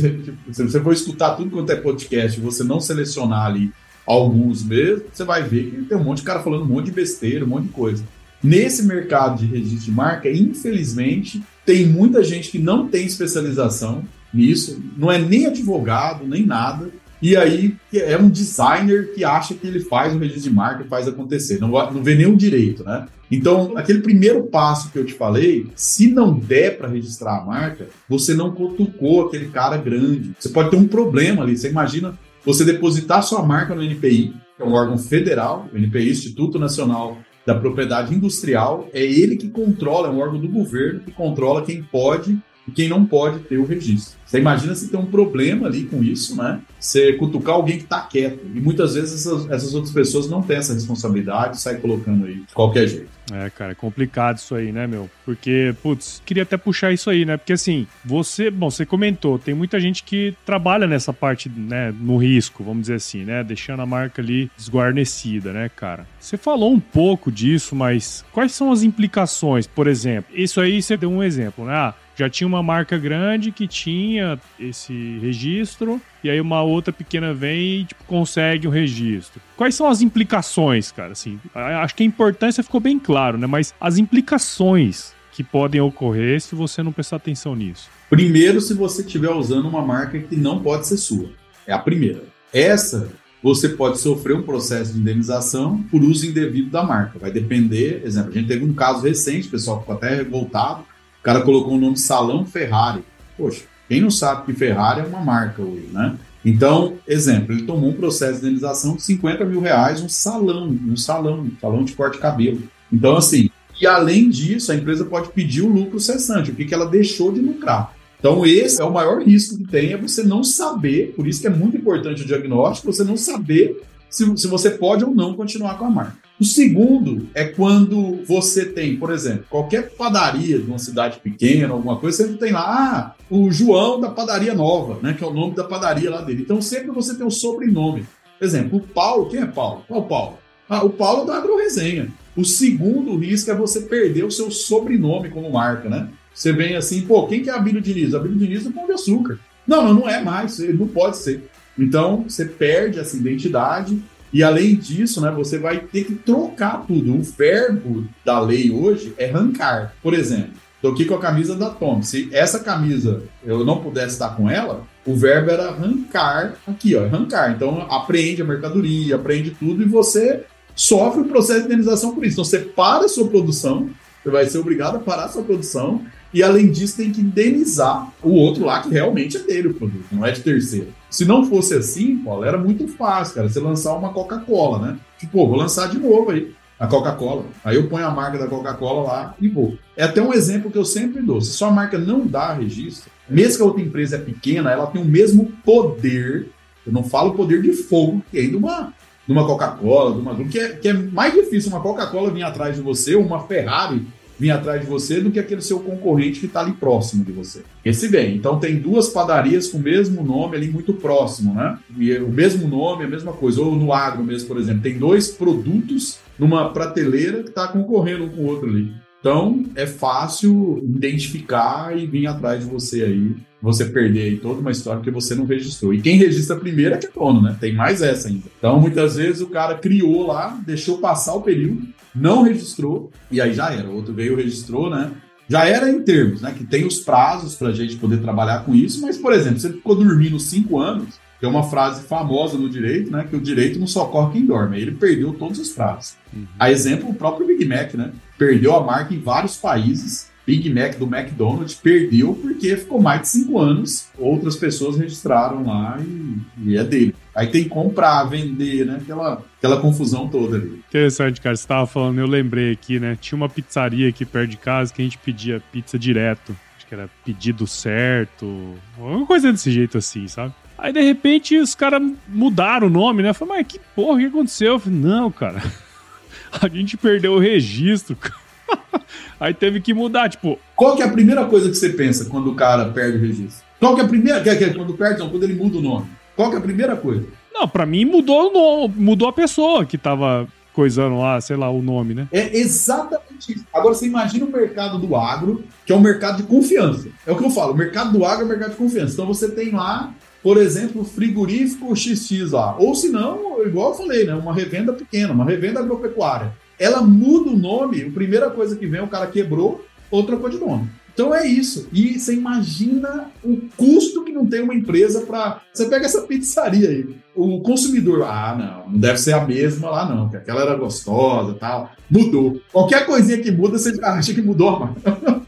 Se 0.52 0.62
você 0.62 0.80
for 0.80 0.92
escutar 0.92 1.34
tudo 1.34 1.50
quanto 1.50 1.72
é 1.72 1.76
podcast, 1.76 2.38
você 2.40 2.62
não 2.62 2.80
selecionar 2.80 3.46
ali 3.46 3.72
alguns 4.06 4.62
mesmo, 4.62 5.04
você 5.12 5.24
vai 5.24 5.42
ver 5.42 5.70
que 5.70 5.82
tem 5.86 5.96
um 5.96 6.04
monte 6.04 6.18
de 6.18 6.24
cara 6.24 6.40
falando 6.40 6.62
um 6.62 6.68
monte 6.68 6.86
de 6.86 6.92
besteira, 6.92 7.44
um 7.44 7.48
monte 7.48 7.64
de 7.64 7.72
coisa. 7.72 8.04
Nesse 8.42 8.82
mercado 8.82 9.38
de 9.38 9.46
registro 9.46 9.86
de 9.86 9.90
marca, 9.90 10.30
infelizmente, 10.30 11.42
tem 11.64 11.86
muita 11.86 12.22
gente 12.22 12.50
que 12.50 12.58
não 12.58 12.86
tem 12.86 13.06
especialização 13.06 14.04
nisso, 14.34 14.82
não 14.96 15.10
é 15.10 15.18
nem 15.18 15.46
advogado, 15.46 16.26
nem 16.26 16.44
nada. 16.44 16.90
E 17.22 17.36
aí 17.36 17.74
é 17.94 18.18
um 18.18 18.28
designer 18.28 19.14
que 19.14 19.24
acha 19.24 19.54
que 19.54 19.66
ele 19.66 19.80
faz 19.80 20.14
o 20.14 20.18
registro 20.18 20.50
de 20.50 20.54
marca 20.54 20.84
e 20.84 20.88
faz 20.88 21.08
acontecer, 21.08 21.58
não, 21.58 21.68
não 21.68 22.02
vê 22.02 22.14
nenhum 22.14 22.36
direito, 22.36 22.84
né? 22.84 23.06
Então, 23.30 23.72
aquele 23.76 24.00
primeiro 24.00 24.44
passo 24.44 24.90
que 24.90 24.98
eu 24.98 25.06
te 25.06 25.14
falei, 25.14 25.66
se 25.74 26.08
não 26.08 26.38
der 26.38 26.76
para 26.76 26.88
registrar 26.88 27.38
a 27.38 27.44
marca, 27.44 27.88
você 28.08 28.34
não 28.34 28.52
cutucou 28.52 29.26
aquele 29.26 29.48
cara 29.48 29.76
grande. 29.76 30.34
Você 30.38 30.50
pode 30.50 30.70
ter 30.70 30.76
um 30.76 30.86
problema 30.86 31.42
ali. 31.42 31.56
Você 31.56 31.70
imagina 31.70 32.14
você 32.44 32.64
depositar 32.64 33.22
sua 33.22 33.42
marca 33.42 33.74
no 33.74 33.82
NPI, 33.82 34.34
que 34.56 34.62
é 34.62 34.64
um 34.64 34.74
órgão 34.74 34.98
federal, 34.98 35.66
o 35.72 35.78
NPI, 35.78 36.10
Instituto 36.10 36.58
Nacional 36.58 37.18
da 37.46 37.54
Propriedade 37.54 38.14
Industrial, 38.14 38.88
é 38.92 39.02
ele 39.02 39.36
que 39.36 39.48
controla, 39.48 40.08
é 40.08 40.10
um 40.10 40.18
órgão 40.18 40.40
do 40.40 40.48
governo 40.48 41.00
que 41.00 41.10
controla 41.10 41.62
quem 41.62 41.82
pode 41.82 42.38
e 42.66 42.70
quem 42.70 42.88
não 42.88 43.04
pode 43.04 43.40
ter 43.40 43.58
o 43.58 43.64
registro. 43.64 44.14
Você 44.34 44.40
imagina 44.40 44.74
se 44.74 44.88
tem 44.88 44.98
um 44.98 45.06
problema 45.06 45.68
ali 45.68 45.84
com 45.84 46.02
isso, 46.02 46.36
né? 46.36 46.60
Você 46.80 47.12
cutucar 47.12 47.54
alguém 47.54 47.76
que 47.76 47.84
está 47.84 48.00
quieto. 48.00 48.40
E 48.52 48.60
muitas 48.60 48.94
vezes 48.94 49.20
essas, 49.20 49.48
essas, 49.48 49.74
outras 49.74 49.92
pessoas 49.92 50.28
não 50.28 50.42
têm 50.42 50.56
essa 50.56 50.74
responsabilidade 50.74 51.60
saem 51.60 51.78
colocando 51.78 52.26
aí 52.26 52.34
de 52.36 52.52
qualquer 52.52 52.88
jeito. 52.88 53.14
É, 53.32 53.48
cara, 53.48 53.72
é 53.72 53.74
complicado 53.74 54.38
isso 54.38 54.54
aí, 54.54 54.72
né, 54.72 54.86
meu? 54.86 55.08
Porque, 55.24 55.74
putz, 55.82 56.20
queria 56.26 56.42
até 56.42 56.56
puxar 56.56 56.92
isso 56.92 57.08
aí, 57.08 57.24
né? 57.24 57.36
Porque 57.36 57.52
assim, 57.52 57.86
você, 58.04 58.50
bom, 58.50 58.70
você 58.70 58.84
comentou, 58.84 59.38
tem 59.38 59.54
muita 59.54 59.78
gente 59.78 60.02
que 60.02 60.34
trabalha 60.44 60.86
nessa 60.86 61.12
parte, 61.12 61.48
né, 61.48 61.94
no 61.98 62.16
risco, 62.16 62.64
vamos 62.64 62.82
dizer 62.82 62.96
assim, 62.96 63.24
né? 63.24 63.42
Deixando 63.44 63.80
a 63.80 63.86
marca 63.86 64.20
ali 64.20 64.50
desguarnecida, 64.56 65.52
né, 65.52 65.70
cara? 65.74 66.06
Você 66.20 66.36
falou 66.36 66.72
um 66.72 66.80
pouco 66.80 67.30
disso, 67.30 67.74
mas 67.74 68.24
quais 68.32 68.52
são 68.52 68.72
as 68.72 68.82
implicações, 68.82 69.66
por 69.66 69.86
exemplo? 69.86 70.34
Isso 70.34 70.60
aí 70.60 70.82
você 70.82 70.96
deu 70.96 71.10
um 71.10 71.22
exemplo, 71.22 71.64
né? 71.64 71.72
Ah, 71.72 71.94
já 72.16 72.28
tinha 72.28 72.46
uma 72.46 72.62
marca 72.62 72.96
grande 72.96 73.50
que 73.50 73.66
tinha 73.66 74.38
esse 74.58 75.18
registro, 75.20 76.00
e 76.22 76.30
aí 76.30 76.40
uma 76.40 76.62
outra 76.62 76.92
pequena 76.92 77.34
vem 77.34 77.80
e 77.80 77.84
tipo, 77.84 78.04
consegue 78.04 78.66
o 78.66 78.70
um 78.70 78.72
registro. 78.72 79.40
Quais 79.56 79.74
são 79.74 79.88
as 79.88 80.00
implicações, 80.00 80.92
cara? 80.92 81.12
Assim, 81.12 81.38
acho 81.54 81.94
que 81.94 82.02
a 82.02 82.06
importância 82.06 82.62
ficou 82.62 82.80
bem 82.80 82.98
claro, 82.98 83.38
né? 83.38 83.46
Mas 83.46 83.74
as 83.80 83.98
implicações 83.98 85.12
que 85.32 85.42
podem 85.42 85.80
ocorrer 85.80 86.40
se 86.40 86.54
você 86.54 86.82
não 86.82 86.92
prestar 86.92 87.16
atenção 87.16 87.56
nisso. 87.56 87.88
Primeiro, 88.08 88.60
se 88.60 88.72
você 88.72 89.02
estiver 89.02 89.30
usando 89.30 89.66
uma 89.66 89.82
marca 89.82 90.18
que 90.18 90.36
não 90.36 90.60
pode 90.60 90.86
ser 90.86 90.96
sua. 90.96 91.28
É 91.66 91.72
a 91.72 91.78
primeira. 91.78 92.22
Essa 92.52 93.08
você 93.42 93.68
pode 93.68 93.98
sofrer 93.98 94.34
um 94.34 94.42
processo 94.42 94.94
de 94.94 95.00
indenização 95.00 95.82
por 95.90 96.02
uso 96.02 96.24
indevido 96.26 96.70
da 96.70 96.82
marca. 96.82 97.18
Vai 97.18 97.30
depender, 97.30 98.00
exemplo, 98.02 98.30
a 98.30 98.32
gente 98.32 98.48
teve 98.48 98.64
um 98.64 98.72
caso 98.72 99.02
recente, 99.02 99.48
o 99.48 99.50
pessoal 99.50 99.80
ficou 99.80 99.94
até 99.94 100.14
revoltado, 100.14 100.82
cara 101.24 101.40
colocou 101.40 101.74
o 101.74 101.80
nome 101.80 101.96
Salão 101.96 102.44
Ferrari. 102.44 103.02
Poxa, 103.36 103.62
quem 103.88 104.00
não 104.00 104.10
sabe 104.10 104.44
que 104.44 104.52
Ferrari 104.52 105.00
é 105.00 105.04
uma 105.04 105.20
marca 105.20 105.62
hoje, 105.62 105.88
né? 105.90 106.16
Então, 106.44 106.94
exemplo, 107.08 107.54
ele 107.54 107.62
tomou 107.62 107.90
um 107.90 107.94
processo 107.94 108.40
de 108.40 108.46
indenização 108.46 108.96
de 108.96 109.02
50 109.02 109.44
mil 109.46 109.60
reais, 109.60 110.02
um 110.02 110.08
salão, 110.08 110.68
um 110.68 110.96
salão, 110.96 111.40
um 111.40 111.58
salão 111.58 111.84
de 111.84 111.94
corte 111.94 112.16
de 112.16 112.22
cabelo. 112.22 112.62
Então, 112.92 113.16
assim, 113.16 113.48
e 113.80 113.86
além 113.86 114.28
disso, 114.28 114.70
a 114.70 114.74
empresa 114.74 115.06
pode 115.06 115.30
pedir 115.30 115.62
o 115.62 115.72
lucro 115.72 115.98
cessante, 115.98 116.50
o 116.50 116.54
que, 116.54 116.66
que 116.66 116.74
ela 116.74 116.86
deixou 116.86 117.32
de 117.32 117.40
lucrar. 117.40 117.94
Então, 118.18 118.44
esse 118.44 118.80
é 118.80 118.84
o 118.84 118.92
maior 118.92 119.22
risco 119.22 119.56
que 119.56 119.64
tem, 119.64 119.92
é 119.92 119.96
você 119.96 120.22
não 120.22 120.44
saber, 120.44 121.14
por 121.16 121.26
isso 121.26 121.40
que 121.40 121.46
é 121.46 121.50
muito 121.50 121.76
importante 121.76 122.22
o 122.22 122.26
diagnóstico, 122.26 122.92
você 122.92 123.04
não 123.04 123.16
saber 123.16 123.82
se, 124.14 124.36
se 124.36 124.46
você 124.46 124.70
pode 124.70 125.04
ou 125.04 125.12
não 125.12 125.34
continuar 125.34 125.76
com 125.76 125.86
a 125.86 125.90
marca. 125.90 126.16
O 126.40 126.44
segundo 126.44 127.28
é 127.34 127.44
quando 127.44 128.24
você 128.24 128.64
tem, 128.64 128.96
por 128.96 129.12
exemplo, 129.12 129.44
qualquer 129.50 129.90
padaria 129.90 130.58
de 130.58 130.66
uma 130.66 130.78
cidade 130.78 131.18
pequena, 131.18 131.72
alguma 131.72 131.96
coisa, 131.96 132.18
sempre 132.18 132.38
tem 132.38 132.52
lá, 132.52 132.62
ah, 132.64 133.14
o 133.28 133.50
João 133.50 134.00
da 134.00 134.10
Padaria 134.10 134.54
Nova, 134.54 134.98
né? 135.02 135.14
Que 135.14 135.24
é 135.24 135.26
o 135.26 135.34
nome 135.34 135.54
da 135.54 135.64
padaria 135.64 136.10
lá 136.10 136.22
dele. 136.22 136.42
Então 136.42 136.62
sempre 136.62 136.92
você 136.92 137.14
tem 137.14 137.24
o 137.24 137.26
um 137.26 137.30
sobrenome. 137.30 138.06
Por 138.38 138.44
exemplo, 138.44 138.78
o 138.78 138.80
Paulo, 138.80 139.28
quem 139.28 139.40
é 139.40 139.46
Paulo? 139.46 139.84
Qual 139.88 140.04
Paulo? 140.04 140.38
Ah, 140.68 140.84
o 140.84 140.90
Paulo 140.90 141.24
da 141.24 141.36
AgroResenha. 141.36 142.08
O 142.36 142.44
segundo 142.44 143.16
risco 143.16 143.50
é 143.50 143.54
você 143.54 143.80
perder 143.80 144.24
o 144.24 144.30
seu 144.30 144.50
sobrenome 144.50 145.30
como 145.30 145.52
marca, 145.52 145.88
né? 145.88 146.08
Você 146.32 146.52
vem 146.52 146.76
assim, 146.76 147.02
pô, 147.02 147.26
quem 147.26 147.42
que 147.42 147.50
é 147.50 147.52
Abílio 147.52 147.80
Diniz? 147.80 148.14
Abílio 148.14 148.36
Diniz 148.36 148.64
do 148.64 148.72
Pão 148.72 148.86
de 148.86 148.92
Açúcar. 148.92 149.38
Não, 149.66 149.84
não, 149.84 149.94
não 149.94 150.08
é 150.08 150.22
mais, 150.22 150.58
não 150.58 150.86
pode 150.86 151.16
ser. 151.16 151.48
Então, 151.78 152.24
você 152.28 152.44
perde 152.44 152.98
essa 152.98 153.16
identidade 153.16 154.02
e 154.34 154.42
além 154.42 154.74
disso, 154.74 155.20
né, 155.20 155.30
você 155.30 155.58
vai 155.58 155.78
ter 155.78 156.02
que 156.04 156.14
trocar 156.16 156.84
tudo. 156.86 157.14
O 157.14 157.22
verbo 157.22 158.04
da 158.24 158.40
lei 158.40 158.68
hoje 158.68 159.14
é 159.16 159.30
arrancar. 159.30 159.94
Por 160.02 160.12
exemplo, 160.12 160.54
estou 160.74 160.92
aqui 160.92 161.04
com 161.04 161.14
a 161.14 161.20
camisa 161.20 161.54
da 161.54 161.70
Tom. 161.70 162.02
Se 162.02 162.28
essa 162.32 162.58
camisa 162.58 163.22
eu 163.44 163.64
não 163.64 163.80
pudesse 163.80 164.14
estar 164.14 164.30
com 164.30 164.50
ela, 164.50 164.82
o 165.06 165.14
verbo 165.14 165.50
era 165.50 165.68
arrancar 165.68 166.56
aqui, 166.66 166.96
ó, 166.96 167.04
arrancar. 167.04 167.52
Então 167.52 167.82
apreende 167.88 168.42
a 168.42 168.44
mercadoria, 168.44 169.14
apreende 169.14 169.52
tudo 169.52 169.82
e 169.82 169.86
você 169.86 170.44
sofre 170.74 171.20
o 171.20 171.26
processo 171.26 171.60
de 171.60 171.66
indenização 171.66 172.12
por 172.12 172.24
isso. 172.24 172.34
Então 172.34 172.44
você 172.44 172.58
para 172.58 173.04
a 173.04 173.08
sua 173.08 173.28
produção, 173.28 173.88
você 174.20 174.30
vai 174.30 174.46
ser 174.46 174.58
obrigado 174.58 174.96
a 174.96 175.00
parar 175.00 175.26
a 175.26 175.28
sua 175.28 175.44
produção 175.44 176.02
e 176.32 176.42
além 176.42 176.72
disso 176.72 176.96
tem 176.96 177.12
que 177.12 177.20
indenizar 177.20 178.12
o 178.20 178.30
outro 178.30 178.64
lá 178.64 178.82
que 178.82 178.88
realmente 178.88 179.36
é 179.36 179.40
dele 179.40 179.68
o 179.68 179.74
produto, 179.74 180.06
não 180.10 180.26
é 180.26 180.32
de 180.32 180.40
terceiro. 180.40 180.88
Se 181.14 181.24
não 181.24 181.44
fosse 181.44 181.74
assim, 181.74 182.16
Paulo, 182.16 182.42
era 182.42 182.58
muito 182.58 182.88
fácil, 182.88 183.36
cara, 183.36 183.48
você 183.48 183.60
lançar 183.60 183.96
uma 183.96 184.12
Coca-Cola, 184.12 184.84
né? 184.84 184.98
Tipo, 185.16 185.46
vou 185.46 185.56
lançar 185.56 185.88
de 185.88 185.96
novo 185.96 186.32
aí 186.32 186.52
a 186.76 186.88
Coca-Cola. 186.88 187.44
Aí 187.64 187.76
eu 187.76 187.88
ponho 187.88 188.04
a 188.04 188.10
marca 188.10 188.36
da 188.36 188.48
Coca-Cola 188.48 189.04
lá 189.04 189.34
e 189.40 189.46
vou. 189.46 189.78
É 189.96 190.02
até 190.02 190.20
um 190.20 190.34
exemplo 190.34 190.72
que 190.72 190.76
eu 190.76 190.84
sempre 190.84 191.22
dou. 191.22 191.40
Se 191.40 191.52
sua 191.52 191.70
marca 191.70 191.96
não 191.96 192.26
dá 192.26 192.52
registro, 192.52 193.12
mesmo 193.30 193.58
que 193.58 193.62
a 193.62 193.66
outra 193.66 193.82
empresa 193.82 194.16
é 194.16 194.18
pequena, 194.18 194.72
ela 194.72 194.88
tem 194.88 195.00
o 195.00 195.04
mesmo 195.04 195.52
poder. 195.64 196.48
Eu 196.84 196.92
não 196.92 197.04
falo 197.04 197.34
poder 197.34 197.62
de 197.62 197.72
fogo, 197.74 198.20
que 198.28 198.36
é 198.36 198.40
ainda 198.40 198.56
uma, 198.56 198.92
numa 199.28 199.46
Coca-Cola, 199.46 200.16
numa 200.16 200.34
que 200.48 200.58
é, 200.58 200.70
que 200.70 200.88
é 200.88 200.92
mais 200.94 201.32
difícil 201.32 201.70
uma 201.70 201.80
Coca-Cola 201.80 202.32
vir 202.32 202.42
atrás 202.42 202.74
de 202.74 202.82
você, 202.82 203.14
uma 203.14 203.46
Ferrari 203.46 204.04
vir 204.38 204.50
atrás 204.50 204.80
de 204.80 204.86
você, 204.86 205.20
do 205.20 205.30
que 205.30 205.38
aquele 205.38 205.62
seu 205.62 205.80
concorrente 205.80 206.40
que 206.40 206.46
está 206.46 206.60
ali 206.60 206.72
próximo 206.72 207.24
de 207.24 207.32
você. 207.32 207.62
Esse 207.84 208.08
bem. 208.08 208.36
Então 208.36 208.58
tem 208.58 208.76
duas 208.76 209.08
padarias 209.08 209.68
com 209.68 209.78
o 209.78 209.82
mesmo 209.82 210.22
nome 210.22 210.56
ali 210.56 210.68
muito 210.68 210.92
próximo, 210.94 211.54
né? 211.54 211.78
E 211.96 212.16
o 212.18 212.28
mesmo 212.28 212.66
nome, 212.66 213.04
a 213.04 213.08
mesma 213.08 213.32
coisa. 213.32 213.60
Ou 213.60 213.74
no 213.74 213.92
agro 213.92 214.24
mesmo, 214.24 214.48
por 214.48 214.58
exemplo, 214.58 214.82
tem 214.82 214.98
dois 214.98 215.28
produtos 215.28 216.18
numa 216.38 216.70
prateleira 216.70 217.42
que 217.42 217.50
está 217.50 217.68
concorrendo 217.68 218.24
um 218.24 218.28
com 218.28 218.42
o 218.42 218.46
outro 218.46 218.68
ali. 218.68 218.92
Então 219.20 219.64
é 219.74 219.86
fácil 219.86 220.82
identificar 220.84 221.96
e 221.96 222.06
vir 222.06 222.26
atrás 222.26 222.62
de 222.62 222.70
você 222.70 223.02
aí 223.02 223.34
você 223.64 223.86
perder 223.86 224.24
aí 224.24 224.36
toda 224.36 224.60
uma 224.60 224.70
história 224.70 224.98
porque 224.98 225.10
você 225.10 225.34
não 225.34 225.46
registrou. 225.46 225.94
E 225.94 226.02
quem 226.02 226.18
registra 226.18 226.54
primeiro 226.54 226.94
é 226.94 226.98
que 226.98 227.06
é 227.06 227.10
dono, 227.10 227.40
né? 227.40 227.56
Tem 227.58 227.74
mais 227.74 228.02
essa 228.02 228.28
ainda. 228.28 228.44
Então, 228.58 228.78
muitas 228.78 229.16
vezes 229.16 229.40
o 229.40 229.46
cara 229.46 229.76
criou 229.76 230.26
lá, 230.26 230.60
deixou 230.66 230.98
passar 230.98 231.32
o 231.34 231.40
período, 231.40 231.82
não 232.14 232.42
registrou, 232.42 233.10
e 233.30 233.40
aí 233.40 233.52
já 233.52 233.72
era. 233.72 233.88
O 233.88 233.96
outro 233.96 234.14
veio, 234.14 234.36
registrou, 234.36 234.88
né? 234.90 235.12
Já 235.48 235.66
era 235.66 235.90
em 235.90 236.02
termos, 236.02 236.40
né? 236.40 236.54
Que 236.56 236.64
tem 236.64 236.86
os 236.86 237.00
prazos 237.00 237.54
para 237.54 237.68
a 237.68 237.72
gente 237.72 237.96
poder 237.96 238.20
trabalhar 238.20 238.64
com 238.64 238.74
isso, 238.74 239.02
mas, 239.02 239.18
por 239.18 239.32
exemplo, 239.32 239.60
você 239.60 239.72
ficou 239.72 239.94
dormindo 239.94 240.38
cinco 240.38 240.78
anos, 240.78 241.18
tem 241.40 241.50
uma 241.50 241.64
frase 241.64 242.04
famosa 242.04 242.56
no 242.56 242.70
direito, 242.70 243.10
né? 243.10 243.26
Que 243.28 243.36
o 243.36 243.40
direito 243.40 243.78
não 243.78 243.86
socorre 243.86 244.32
quem 244.32 244.46
dorme. 244.46 244.80
Ele 244.80 244.92
perdeu 244.92 245.32
todos 245.34 245.58
os 245.58 245.70
prazos. 245.70 246.16
Uhum. 246.32 246.46
A 246.58 246.70
exemplo, 246.70 247.10
o 247.10 247.14
próprio 247.14 247.46
Big 247.46 247.66
Mac, 247.66 247.92
né? 247.94 248.12
Perdeu 248.38 248.74
a 248.74 248.82
marca 248.82 249.12
em 249.12 249.20
vários 249.20 249.56
países 249.56 250.30
Big 250.46 250.72
Mac 250.72 250.96
do 250.96 251.06
McDonald's 251.06 251.74
perdeu 251.74 252.34
porque 252.34 252.76
ficou 252.76 253.00
mais 253.00 253.22
de 253.22 253.28
cinco 253.28 253.58
anos. 253.58 254.08
Outras 254.18 254.56
pessoas 254.56 254.98
registraram 254.98 255.64
lá 255.66 255.98
e, 256.00 256.70
e 256.70 256.76
é 256.76 256.84
dele. 256.84 257.14
Aí 257.34 257.48
tem 257.48 257.64
que 257.64 257.70
comprar, 257.70 258.24
vender, 258.24 258.84
né? 258.86 258.98
Aquela, 259.00 259.42
aquela 259.58 259.80
confusão 259.80 260.28
toda 260.28 260.56
ali. 260.56 260.82
Interessante, 260.88 261.40
cara. 261.40 261.56
Você 261.56 261.66
tava 261.66 261.86
falando, 261.86 262.18
eu 262.18 262.26
lembrei 262.26 262.72
aqui, 262.72 263.00
né? 263.00 263.16
Tinha 263.20 263.36
uma 263.36 263.48
pizzaria 263.48 264.08
aqui 264.08 264.24
perto 264.24 264.50
de 264.50 264.56
casa 264.56 264.92
que 264.92 265.00
a 265.02 265.04
gente 265.04 265.18
pedia 265.18 265.62
pizza 265.72 265.98
direto. 265.98 266.54
Acho 266.76 266.86
que 266.86 266.94
era 266.94 267.08
pedido 267.24 267.66
certo. 267.66 268.74
Uma 268.98 269.26
coisa 269.26 269.50
desse 269.50 269.70
jeito 269.70 269.98
assim, 269.98 270.28
sabe? 270.28 270.54
Aí 270.76 270.92
de 270.92 271.00
repente 271.00 271.56
os 271.56 271.74
caras 271.74 272.02
mudaram 272.28 272.88
o 272.88 272.90
nome, 272.90 273.22
né? 273.22 273.30
Eu 273.30 273.34
falei, 273.34 273.58
mas 273.58 273.66
que 273.66 273.80
porra, 273.96 274.16
o 274.16 274.18
que 274.18 274.26
aconteceu? 274.26 274.74
Eu 274.74 274.78
falei, 274.78 274.98
não, 274.98 275.32
cara. 275.32 275.62
A 276.60 276.68
gente 276.68 276.96
perdeu 276.96 277.32
o 277.32 277.38
registro, 277.38 278.14
cara. 278.14 278.43
Aí 279.38 279.52
teve 279.52 279.80
que 279.80 279.92
mudar, 279.92 280.28
tipo. 280.28 280.58
Qual 280.76 280.96
que 280.96 281.02
é 281.02 281.06
a 281.06 281.10
primeira 281.10 281.44
coisa 281.46 281.68
que 281.68 281.74
você 281.74 281.90
pensa 281.90 282.26
quando 282.26 282.50
o 282.50 282.54
cara 282.54 282.86
perde 282.86 283.18
o 283.18 283.20
registro? 283.20 283.64
Qual 283.78 283.94
que 283.94 284.00
é 284.00 284.04
a 284.04 284.08
primeira. 284.08 284.42
Quando 284.74 284.94
perde, 284.94 285.20
não, 285.20 285.28
quando 285.28 285.42
ele 285.42 285.54
muda 285.54 285.78
o 285.78 285.82
nome. 285.82 286.06
Qual 286.34 286.50
que 286.50 286.56
é 286.56 286.58
a 286.58 286.62
primeira 286.62 286.96
coisa? 286.96 287.26
Não, 287.52 287.68
pra 287.68 287.86
mim 287.86 288.04
mudou 288.04 288.50
o 288.50 288.52
nome, 288.52 288.94
mudou 288.96 289.28
a 289.28 289.32
pessoa 289.32 289.84
que 289.86 289.96
tava 289.96 290.48
coisando 290.72 291.18
lá, 291.18 291.40
sei 291.40 291.56
lá, 291.56 291.70
o 291.70 291.80
nome, 291.80 292.14
né? 292.14 292.26
É 292.32 292.58
exatamente 292.58 293.52
isso. 293.52 293.64
Agora 293.72 293.94
você 293.94 294.06
imagina 294.06 294.44
o 294.44 294.50
mercado 294.50 294.98
do 294.98 295.14
agro, 295.14 295.62
que 295.86 295.92
é 295.92 295.96
um 295.96 296.00
mercado 296.00 296.38
de 296.38 296.42
confiança. 296.42 297.08
É 297.24 297.30
o 297.30 297.36
que 297.36 297.44
eu 297.44 297.50
falo, 297.50 297.72
o 297.72 297.76
mercado 297.76 298.10
do 298.10 298.24
agro 298.24 298.42
é 298.42 298.44
um 298.46 298.48
mercado 298.48 298.70
de 298.70 298.76
confiança. 298.76 299.12
Então 299.12 299.26
você 299.26 299.48
tem 299.48 299.70
lá, 299.70 300.12
por 300.42 300.56
exemplo, 300.56 301.02
o 301.02 301.04
frigorífico 301.04 301.94
XX 301.94 302.50
lá. 302.50 302.76
Ou 302.76 302.92
se 302.96 303.08
não, 303.08 303.64
igual 303.64 303.90
eu 303.90 303.94
falei, 303.94 304.24
né? 304.24 304.34
Uma 304.34 304.52
revenda 304.52 304.92
pequena, 304.92 305.32
uma 305.32 305.44
revenda 305.44 305.78
agropecuária 305.78 306.52
ela 306.78 307.02
muda 307.02 307.50
o 307.50 307.56
nome, 307.56 308.02
a 308.02 308.10
primeira 308.10 308.50
coisa 308.50 308.76
que 308.76 308.86
vem, 308.86 309.00
o 309.00 309.08
cara 309.08 309.26
quebrou, 309.26 309.84
ou 310.10 310.24
trocou 310.24 310.48
de 310.48 310.58
nome. 310.58 310.88
Então 311.14 311.32
é 311.32 311.46
isso. 311.46 311.88
E 311.92 312.18
você 312.18 312.34
imagina 312.34 313.30
o 313.42 313.56
custo 313.76 314.24
que 314.24 314.32
não 314.32 314.44
tem 314.44 314.62
uma 314.62 314.74
empresa 314.74 315.20
para. 315.20 315.60
Você 315.72 315.86
pega 315.86 316.06
essa 316.06 316.22
pizzaria 316.22 316.88
aí. 316.88 317.16
O 317.36 317.60
consumidor, 317.60 318.24
ah, 318.24 318.56
não, 318.58 318.92
não 318.92 318.98
deve 318.98 319.18
ser 319.18 319.32
a 319.32 319.44
mesma 319.44 319.90
lá, 319.90 320.08
não, 320.08 320.24
porque 320.24 320.38
aquela 320.38 320.62
era 320.62 320.74
gostosa 320.74 321.54
tal. 321.54 321.90
Mudou. 322.10 322.60
Qualquer 322.72 323.06
coisinha 323.06 323.38
que 323.38 323.52
muda, 323.52 323.78
você 323.78 323.96
acha 324.02 324.34
que 324.34 324.42
mudou, 324.42 324.72
mano. 324.80 324.96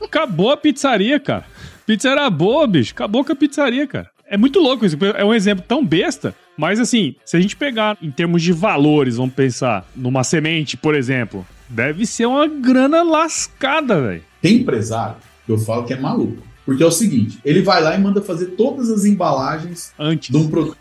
Acabou 0.01 0.53
a 0.53 0.57
pizzaria, 0.57 1.19
cara. 1.19 1.45
Pizza 1.85 2.09
era 2.09 2.31
boa, 2.31 2.67
bicho. 2.67 2.93
Acabou 2.93 3.25
com 3.25 3.33
a 3.33 3.37
pizzaria, 3.37 3.87
cara. 3.89 4.11
É 4.29 4.37
muito 4.37 4.59
louco 4.59 4.85
isso. 4.85 4.97
É 5.17 5.25
um 5.25 5.35
exemplo 5.35 5.65
tão 5.67 5.85
besta. 5.85 6.35
Mas 6.57 6.81
assim, 6.81 7.15
se 7.25 7.37
a 7.37 7.41
gente 7.41 7.57
pegar 7.57 7.97
em 8.03 8.11
termos 8.11 8.43
de 8.43 8.53
valores, 8.53 9.17
vamos 9.17 9.35
pensar 9.35 9.87
numa 9.95 10.25
semente, 10.25 10.77
por 10.77 10.95
exemplo, 10.95 11.47
deve 11.69 12.07
ser 12.07 12.27
uma 12.27 12.47
grana 12.47 13.03
lascada, 13.03 14.01
velho. 14.01 14.25
Tem 14.41 14.57
empresário 14.57 15.17
que 15.45 15.53
eu 15.53 15.59
falo 15.59 15.85
que 15.85 15.93
é 15.93 15.99
maluco. 15.99 16.43
Porque 16.65 16.83
é 16.83 16.87
o 16.87 16.91
seguinte, 16.91 17.39
ele 17.45 17.63
vai 17.63 17.81
lá 17.81 17.95
e 17.95 18.01
manda 18.01 18.21
fazer 18.21 18.47
todas 18.47 18.91
as 18.91 19.05
embalagens 19.05 19.93
antes 19.97 20.31
de 20.31 20.37
um 20.37 20.49
produto 20.49 20.77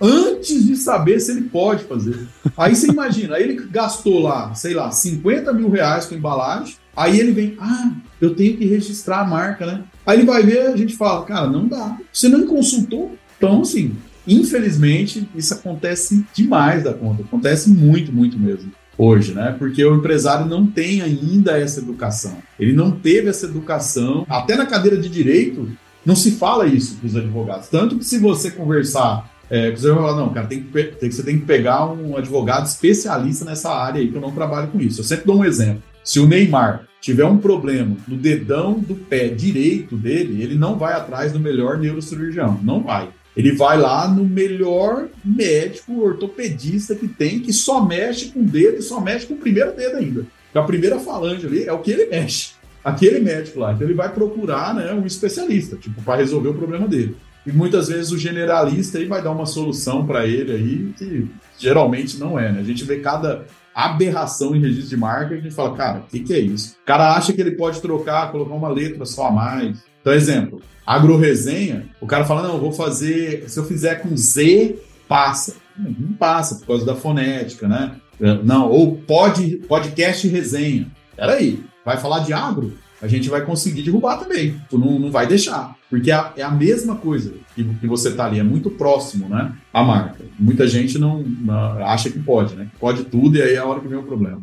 antes 0.00 0.66
de 0.66 0.76
saber 0.76 1.20
se 1.20 1.30
ele 1.30 1.42
pode 1.42 1.84
fazer. 1.84 2.26
Aí 2.56 2.74
você 2.74 2.88
imagina, 2.88 3.36
aí 3.36 3.44
ele 3.44 3.66
gastou 3.70 4.20
lá, 4.20 4.54
sei 4.54 4.74
lá, 4.74 4.90
50 4.90 5.52
mil 5.52 5.70
reais 5.70 6.06
com 6.06 6.14
embalagem, 6.14 6.74
aí 6.96 7.20
ele 7.20 7.32
vem, 7.32 7.56
ah, 7.60 7.92
eu 8.24 8.34
tenho 8.34 8.56
que 8.56 8.64
registrar 8.64 9.20
a 9.20 9.24
marca, 9.24 9.66
né? 9.66 9.82
Aí 10.06 10.18
ele 10.18 10.26
vai 10.26 10.42
ver, 10.42 10.68
a 10.68 10.76
gente 10.76 10.96
fala, 10.96 11.24
cara, 11.24 11.48
não 11.48 11.66
dá. 11.66 11.98
Você 12.12 12.28
não 12.28 12.46
consultou? 12.46 13.16
Então, 13.36 13.62
assim, 13.62 13.96
infelizmente, 14.26 15.28
isso 15.34 15.52
acontece 15.52 16.24
demais 16.32 16.84
da 16.84 16.94
conta. 16.94 17.22
Acontece 17.22 17.68
muito, 17.68 18.12
muito 18.12 18.38
mesmo 18.38 18.70
hoje, 18.96 19.34
né? 19.34 19.56
Porque 19.58 19.84
o 19.84 19.96
empresário 19.96 20.46
não 20.46 20.66
tem 20.66 21.02
ainda 21.02 21.58
essa 21.58 21.80
educação. 21.80 22.36
Ele 22.60 22.72
não 22.72 22.92
teve 22.92 23.28
essa 23.28 23.46
educação. 23.46 24.24
Até 24.28 24.54
na 24.54 24.66
cadeira 24.66 24.96
de 24.96 25.08
direito, 25.08 25.68
não 26.06 26.14
se 26.14 26.32
fala 26.32 26.66
isso 26.66 26.96
para 26.96 27.06
os 27.06 27.16
advogados. 27.16 27.68
Tanto 27.68 27.98
que 27.98 28.04
se 28.04 28.18
você 28.18 28.50
conversar 28.50 29.30
é, 29.50 29.70
você 29.70 29.88
vai 29.88 29.96
falar, 29.96 30.16
não, 30.16 30.32
cara, 30.32 30.46
tem 30.46 30.62
que, 30.62 30.82
tem, 30.84 31.10
você 31.10 31.22
tem 31.22 31.38
que 31.38 31.44
pegar 31.44 31.84
um 31.84 32.16
advogado 32.16 32.64
especialista 32.64 33.44
nessa 33.44 33.70
área 33.70 34.00
aí, 34.00 34.08
que 34.08 34.16
eu 34.16 34.20
não 34.20 34.32
trabalho 34.32 34.68
com 34.68 34.80
isso. 34.80 35.00
Eu 35.00 35.04
sempre 35.04 35.26
dou 35.26 35.36
um 35.36 35.44
exemplo. 35.44 35.82
Se 36.04 36.18
o 36.18 36.26
Neymar 36.26 36.86
tiver 37.00 37.24
um 37.24 37.38
problema 37.38 37.96
no 38.06 38.16
dedão 38.16 38.78
do 38.78 38.94
pé 38.94 39.28
direito 39.28 39.96
dele, 39.96 40.42
ele 40.42 40.54
não 40.54 40.78
vai 40.78 40.94
atrás 40.94 41.32
do 41.32 41.40
melhor 41.40 41.78
neurocirurgião. 41.78 42.60
Não 42.62 42.82
vai. 42.82 43.08
Ele 43.36 43.52
vai 43.52 43.78
lá 43.78 44.06
no 44.06 44.24
melhor 44.24 45.08
médico 45.24 46.00
ortopedista 46.00 46.94
que 46.94 47.08
tem, 47.08 47.40
que 47.40 47.52
só 47.52 47.84
mexe 47.84 48.26
com 48.26 48.40
o 48.40 48.44
dedo 48.44 48.78
e 48.78 48.82
só 48.82 49.00
mexe 49.00 49.26
com 49.26 49.34
o 49.34 49.38
primeiro 49.38 49.74
dedo 49.74 49.96
ainda. 49.96 50.26
A 50.54 50.62
primeira 50.62 50.98
falange 50.98 51.46
ali 51.46 51.64
é 51.64 51.72
o 51.72 51.78
que 51.78 51.90
ele 51.90 52.06
mexe. 52.06 52.50
Aquele 52.84 53.20
médico 53.20 53.60
lá. 53.60 53.72
Então 53.72 53.86
ele 53.86 53.94
vai 53.94 54.12
procurar 54.12 54.74
né, 54.74 54.92
um 54.92 55.06
especialista, 55.06 55.76
tipo, 55.76 56.02
para 56.02 56.16
resolver 56.16 56.48
o 56.48 56.54
problema 56.54 56.86
dele. 56.86 57.16
E 57.46 57.50
muitas 57.50 57.88
vezes 57.88 58.12
o 58.12 58.18
generalista 58.18 58.98
aí 58.98 59.06
vai 59.06 59.22
dar 59.22 59.30
uma 59.30 59.46
solução 59.46 60.06
para 60.06 60.26
ele 60.26 60.52
aí, 60.52 60.92
que 60.96 61.28
geralmente 61.58 62.18
não 62.18 62.38
é, 62.38 62.52
né? 62.52 62.60
A 62.60 62.64
gente 62.64 62.84
vê 62.84 63.00
cada 63.00 63.46
aberração 63.74 64.54
em 64.54 64.60
registro 64.60 64.90
de 64.90 64.96
marca 64.96 65.34
a 65.34 65.38
gente 65.38 65.54
fala, 65.54 65.74
cara, 65.76 65.98
o 66.00 66.02
que, 66.02 66.20
que 66.20 66.34
é 66.34 66.38
isso? 66.38 66.76
O 66.82 66.86
cara 66.86 67.14
acha 67.14 67.32
que 67.32 67.40
ele 67.40 67.52
pode 67.52 67.80
trocar, 67.80 68.30
colocar 68.30 68.54
uma 68.54 68.68
letra 68.68 69.04
só 69.04 69.28
a 69.28 69.30
mais. 69.30 69.78
Então, 70.00 70.12
exemplo, 70.12 70.60
agroresenha, 70.86 71.88
o 72.00 72.06
cara 72.06 72.24
fala, 72.24 72.42
não, 72.42 72.54
eu 72.54 72.60
vou 72.60 72.72
fazer, 72.72 73.48
se 73.48 73.58
eu 73.58 73.64
fizer 73.64 73.96
com 73.96 74.16
Z, 74.16 74.76
passa. 75.08 75.56
Não 75.76 76.12
passa, 76.14 76.56
por 76.56 76.66
causa 76.66 76.84
da 76.84 76.94
fonética, 76.94 77.66
né? 77.66 77.96
Não, 78.44 78.70
ou 78.70 78.96
pode, 78.96 79.56
podcast 79.68 80.26
resenha. 80.28 80.86
Peraí, 81.16 81.64
vai 81.84 81.96
falar 81.96 82.20
de 82.20 82.32
agro? 82.32 82.76
A 83.00 83.08
gente 83.08 83.28
vai 83.28 83.44
conseguir 83.44 83.82
derrubar 83.82 84.18
também. 84.18 84.60
Tu 84.70 84.78
não, 84.78 84.98
não 84.98 85.10
vai 85.10 85.26
deixar. 85.26 85.74
Porque 85.92 86.10
é 86.10 86.14
a, 86.14 86.32
é 86.38 86.42
a 86.42 86.50
mesma 86.50 86.96
coisa 86.96 87.34
que, 87.54 87.62
que 87.62 87.86
você 87.86 88.08
está 88.08 88.24
ali, 88.24 88.40
é 88.40 88.42
muito 88.42 88.70
próximo, 88.70 89.28
né? 89.28 89.52
A 89.70 89.82
marca. 89.82 90.24
Muita 90.38 90.66
gente 90.66 90.98
não, 90.98 91.22
não 91.22 91.84
acha 91.84 92.08
que 92.08 92.18
pode, 92.18 92.54
né? 92.54 92.68
Pode 92.80 93.04
tudo 93.04 93.36
e 93.36 93.42
aí 93.42 93.56
é 93.56 93.58
a 93.58 93.66
hora 93.66 93.78
que 93.78 93.88
vem 93.88 93.98
o 93.98 94.02
problema. 94.02 94.40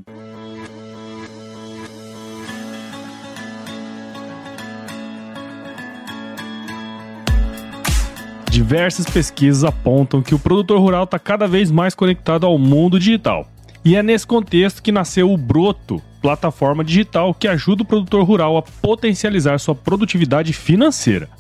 Diversas 8.52 9.08
pesquisas 9.08 9.64
apontam 9.64 10.22
que 10.22 10.36
o 10.36 10.40
produtor 10.40 10.80
rural 10.80 11.06
está 11.06 11.18
cada 11.18 11.48
vez 11.48 11.72
mais 11.72 11.96
conectado 11.96 12.46
ao 12.46 12.60
mundo 12.60 13.00
digital. 13.00 13.50
E 13.84 13.96
é 13.96 14.04
nesse 14.04 14.28
contexto 14.28 14.84
que 14.84 14.92
nasceu 14.92 15.32
o 15.32 15.38
Broto, 15.38 16.00
plataforma 16.22 16.84
digital 16.84 17.34
que 17.34 17.48
ajuda 17.48 17.82
o 17.82 17.86
produtor 17.86 18.24
rural 18.24 18.56
a 18.56 18.62
potencializar 18.62 19.58
sua 19.58 19.74
produtividade 19.74 20.54
financeira. 20.54 21.39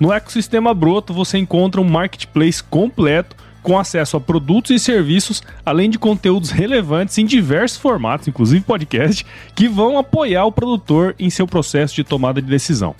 No 0.00 0.10
ecossistema 0.10 0.72
Broto 0.72 1.12
você 1.12 1.36
encontra 1.36 1.78
um 1.78 1.84
marketplace 1.84 2.64
completo 2.64 3.36
com 3.62 3.78
acesso 3.78 4.16
a 4.16 4.20
produtos 4.20 4.70
e 4.70 4.78
serviços, 4.78 5.42
além 5.62 5.90
de 5.90 5.98
conteúdos 5.98 6.48
relevantes 6.48 7.18
em 7.18 7.26
diversos 7.26 7.78
formatos, 7.78 8.26
inclusive 8.26 8.64
podcast, 8.64 9.26
que 9.54 9.68
vão 9.68 9.98
apoiar 9.98 10.46
o 10.46 10.52
produtor 10.52 11.14
em 11.18 11.28
seu 11.28 11.46
processo 11.46 11.94
de 11.94 12.02
tomada 12.02 12.40
de 12.40 12.48
decisão. 12.48 12.94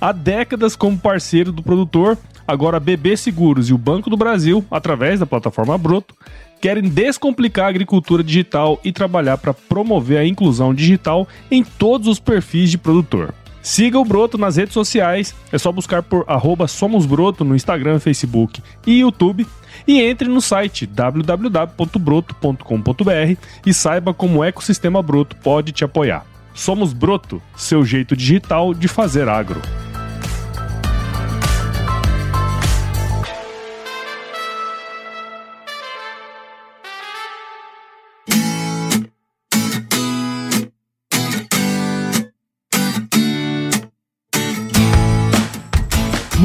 Há 0.00 0.12
décadas 0.12 0.76
como 0.76 0.96
parceiro 0.96 1.50
do 1.50 1.60
produtor, 1.60 2.16
agora 2.46 2.76
a 2.76 2.80
BB 2.80 3.16
Seguros 3.16 3.68
e 3.68 3.74
o 3.74 3.78
Banco 3.78 4.08
do 4.08 4.16
Brasil, 4.16 4.64
através 4.70 5.18
da 5.18 5.26
plataforma 5.26 5.76
Broto, 5.76 6.14
querem 6.60 6.88
descomplicar 6.88 7.66
a 7.66 7.70
agricultura 7.70 8.22
digital 8.22 8.80
e 8.84 8.92
trabalhar 8.92 9.38
para 9.38 9.52
promover 9.52 10.18
a 10.18 10.26
inclusão 10.26 10.72
digital 10.72 11.26
em 11.50 11.64
todos 11.64 12.06
os 12.06 12.20
perfis 12.20 12.70
de 12.70 12.78
produtor. 12.78 13.34
Siga 13.68 13.98
o 13.98 14.04
Broto 14.04 14.38
nas 14.38 14.56
redes 14.56 14.72
sociais, 14.72 15.34
é 15.52 15.58
só 15.58 15.70
buscar 15.70 16.02
por 16.02 16.24
@somosbroto 16.66 17.44
no 17.44 17.54
Instagram, 17.54 18.00
Facebook 18.00 18.62
e 18.86 19.00
YouTube. 19.00 19.46
E 19.86 20.00
entre 20.00 20.26
no 20.26 20.40
site 20.40 20.86
www.broto.com.br 20.86 23.36
e 23.66 23.74
saiba 23.74 24.14
como 24.14 24.38
o 24.38 24.44
ecossistema 24.44 25.02
Broto 25.02 25.36
pode 25.36 25.72
te 25.72 25.84
apoiar. 25.84 26.24
Somos 26.54 26.94
Broto, 26.94 27.42
seu 27.54 27.84
jeito 27.84 28.16
digital 28.16 28.72
de 28.72 28.88
fazer 28.88 29.28
agro. 29.28 29.60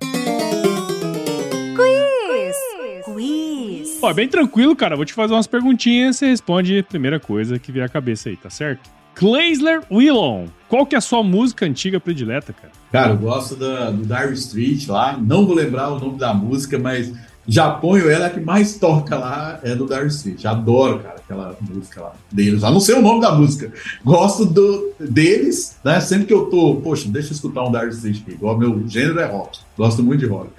Quiz! 1.74 2.58
Quiz! 3.06 4.00
Ó, 4.02 4.14
bem 4.14 4.28
tranquilo, 4.28 4.76
cara. 4.76 4.98
Vou 4.98 5.06
te 5.06 5.14
fazer 5.14 5.34
umas 5.34 5.48
perguntinhas 5.48 6.18
e 6.18 6.20
você 6.20 6.26
responde 6.28 6.80
a 6.80 6.84
primeira 6.84 7.18
coisa 7.18 7.58
que 7.58 7.72
vier 7.72 7.86
à 7.86 7.90
cabeça 7.90 8.28
aí, 8.28 8.36
tá 8.36 8.50
certo? 8.50 8.90
Kleisler 9.20 9.82
Willon, 9.92 10.46
qual 10.70 10.86
que 10.86 10.96
é 10.96 10.98
a 10.98 11.02
sua 11.02 11.22
música 11.22 11.66
antiga 11.66 12.00
predileta, 12.00 12.54
cara? 12.54 12.72
Cara, 12.90 13.10
eu 13.12 13.18
gosto 13.18 13.54
da, 13.54 13.92
do 13.92 14.04
Dire 14.06 14.34
Street 14.36 14.88
lá. 14.88 15.18
Não 15.18 15.46
vou 15.46 15.54
lembrar 15.54 15.90
o 15.90 16.00
nome 16.00 16.18
da 16.18 16.34
música, 16.34 16.80
mas 16.80 17.12
já 17.46 17.70
ponho 17.70 18.10
ela, 18.10 18.28
a 18.28 18.30
que 18.30 18.40
mais 18.40 18.78
toca 18.78 19.18
lá 19.18 19.60
é 19.62 19.76
do 19.76 19.86
Darcy. 19.86 20.36
Já 20.38 20.52
adoro, 20.52 21.00
cara, 21.00 21.16
aquela 21.16 21.58
música 21.60 22.00
lá 22.00 22.14
deles. 22.32 22.62
Já 22.62 22.72
não 22.72 22.80
sei 22.80 22.96
o 22.96 23.02
nome 23.02 23.20
da 23.20 23.36
música. 23.36 23.74
Gosto 24.06 24.46
do, 24.46 24.94
deles, 24.98 25.78
né? 25.84 26.00
Sempre 26.00 26.28
que 26.28 26.34
eu 26.34 26.46
tô, 26.46 26.76
poxa, 26.78 27.10
deixa 27.10 27.32
eu 27.32 27.34
escutar 27.34 27.66
um 27.66 27.72
Darcy 27.74 28.12
aqui. 28.12 28.32
Igual 28.32 28.58
meu 28.58 28.88
gênero 28.88 29.20
é 29.20 29.26
rock. 29.26 29.60
Gosto 29.78 30.02
muito 30.02 30.22
de 30.22 30.28
rock. 30.28 30.52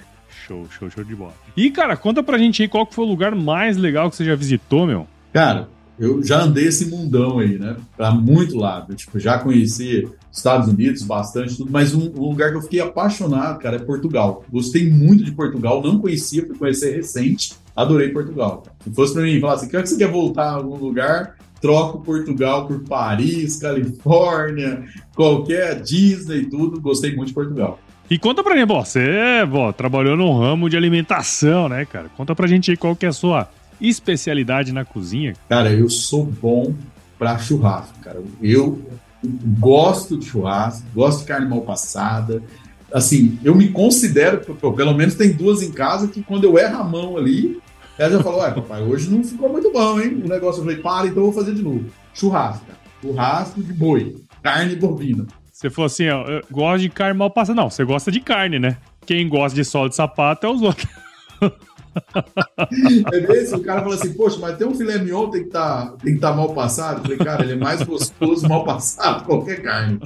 Show, 0.45 0.67
show, 0.69 0.87
show 0.87 1.03
de 1.03 1.15
bola. 1.15 1.33
E, 1.57 1.71
cara, 1.71 1.97
conta 1.97 2.21
pra 2.21 2.37
gente 2.37 2.61
aí 2.61 2.67
qual 2.67 2.85
que 2.85 2.93
foi 2.93 3.05
o 3.05 3.07
lugar 3.07 3.33
mais 3.33 3.75
legal 3.75 4.07
que 4.07 4.15
você 4.15 4.23
já 4.23 4.35
visitou, 4.35 4.85
meu. 4.85 5.07
Cara, 5.33 5.67
eu 6.01 6.23
já 6.23 6.41
andei 6.41 6.65
esse 6.65 6.87
mundão 6.87 7.37
aí, 7.37 7.59
né? 7.59 7.77
Pra 7.95 8.09
muito 8.09 8.57
lado. 8.57 8.95
Tipo, 8.95 9.19
já 9.19 9.37
conheci 9.37 10.09
Estados 10.31 10.67
Unidos 10.67 11.03
bastante, 11.03 11.55
tudo, 11.55 11.71
mas 11.71 11.93
um, 11.93 12.11
um, 12.15 12.29
lugar 12.29 12.49
que 12.49 12.57
eu 12.57 12.61
fiquei 12.63 12.79
apaixonado, 12.79 13.59
cara, 13.59 13.75
é 13.75 13.79
Portugal. 13.79 14.43
Gostei 14.51 14.89
muito 14.89 15.23
de 15.23 15.31
Portugal, 15.31 15.79
não 15.83 15.99
conhecia, 15.99 16.43
fui 16.47 16.57
conhecer 16.57 16.95
recente, 16.95 17.53
adorei 17.75 18.09
Portugal. 18.09 18.63
Se 18.83 18.89
fosse 18.89 19.13
pra 19.13 19.21
mim 19.21 19.39
falar 19.39 19.53
assim, 19.53 19.67
que 19.67 19.79
você 19.79 19.95
quer 19.95 20.09
voltar 20.09 20.45
a 20.45 20.53
algum 20.53 20.75
lugar, 20.75 21.35
troco 21.61 22.01
Portugal 22.01 22.65
por 22.65 22.79
Paris, 22.79 23.57
Califórnia, 23.57 24.83
qualquer 25.15 25.83
Disney 25.83 26.45
tudo, 26.45 26.81
gostei 26.81 27.15
muito 27.15 27.27
de 27.27 27.35
Portugal. 27.35 27.79
E 28.09 28.17
conta 28.17 28.43
pra 28.43 28.55
mim, 28.55 28.65
bom, 28.65 28.83
você 28.83 29.45
bom, 29.47 29.71
trabalhou 29.71 30.17
no 30.17 30.35
ramo 30.35 30.67
de 30.67 30.75
alimentação, 30.75 31.69
né, 31.69 31.85
cara? 31.85 32.09
Conta 32.17 32.33
pra 32.33 32.47
gente 32.47 32.71
aí 32.71 32.75
qual 32.75 32.95
que 32.95 33.05
é 33.05 33.09
a 33.09 33.13
sua 33.13 33.47
especialidade 33.81 34.71
na 34.71 34.85
cozinha. 34.85 35.33
Cara, 35.49 35.71
eu 35.71 35.89
sou 35.89 36.25
bom 36.25 36.73
pra 37.17 37.37
churrasco, 37.37 37.97
cara. 37.99 38.21
Eu 38.41 38.81
gosto 39.59 40.17
de 40.17 40.25
churrasco, 40.25 40.85
gosto 40.93 41.19
de 41.21 41.25
carne 41.25 41.47
mal 41.47 41.61
passada. 41.61 42.41
Assim, 42.93 43.39
eu 43.43 43.55
me 43.55 43.69
considero, 43.69 44.39
pelo 44.55 44.93
menos 44.93 45.15
tem 45.15 45.31
duas 45.31 45.61
em 45.61 45.71
casa, 45.71 46.07
que 46.07 46.21
quando 46.21 46.43
eu 46.43 46.57
erro 46.57 46.77
a 46.77 46.83
mão 46.83 47.17
ali, 47.17 47.59
ela 47.97 48.11
já 48.11 48.23
falou: 48.23 48.41
Ué, 48.41 48.51
papai, 48.51 48.83
hoje 48.83 49.09
não 49.09 49.23
ficou 49.23 49.49
muito 49.49 49.71
bom, 49.71 49.99
hein? 49.99 50.21
O 50.23 50.27
negócio 50.27 50.59
eu 50.59 50.65
falei: 50.65 50.81
para, 50.81 51.07
então 51.07 51.23
eu 51.23 51.31
vou 51.31 51.33
fazer 51.33 51.53
de 51.53 51.61
novo. 51.61 51.85
Churrasco, 52.13 52.65
churrasco 53.01 53.61
de 53.61 53.73
boi, 53.73 54.15
carne 54.41 54.75
bovina. 54.75 55.25
Você 55.61 55.69
falou 55.69 55.85
assim, 55.85 56.09
ó, 56.09 56.23
eu 56.23 56.41
gosto 56.49 56.81
de 56.81 56.89
carne 56.89 57.17
mal 57.19 57.29
passada. 57.29 57.61
Não, 57.61 57.69
você 57.69 57.85
gosta 57.85 58.11
de 58.11 58.19
carne, 58.19 58.57
né? 58.57 58.77
Quem 59.05 59.29
gosta 59.29 59.55
de 59.55 59.63
sol 59.63 59.87
de 59.87 59.95
sapato 59.95 60.47
é 60.47 60.49
os 60.49 60.61
outros. 60.63 60.87
É 63.11 63.27
mesmo? 63.27 63.57
O 63.57 63.63
cara 63.63 63.81
fala 63.81 63.95
assim, 63.95 64.13
poxa, 64.13 64.37
mas 64.39 64.57
tem 64.57 64.67
um 64.67 64.73
filé 64.73 64.97
mignon 64.97 65.29
tem 65.29 65.43
que 65.43 65.49
tá, 65.49 65.93
estar 66.05 66.29
tá 66.29 66.35
mal 66.35 66.53
passado. 66.53 66.97
Eu 66.97 67.03
falei, 67.03 67.17
cara, 67.17 67.43
ele 67.43 67.53
é 67.53 67.55
mais 67.55 67.81
gostoso 67.83 68.47
mal 68.47 68.63
passado 68.63 69.25
qualquer 69.25 69.61
carne. 69.61 69.99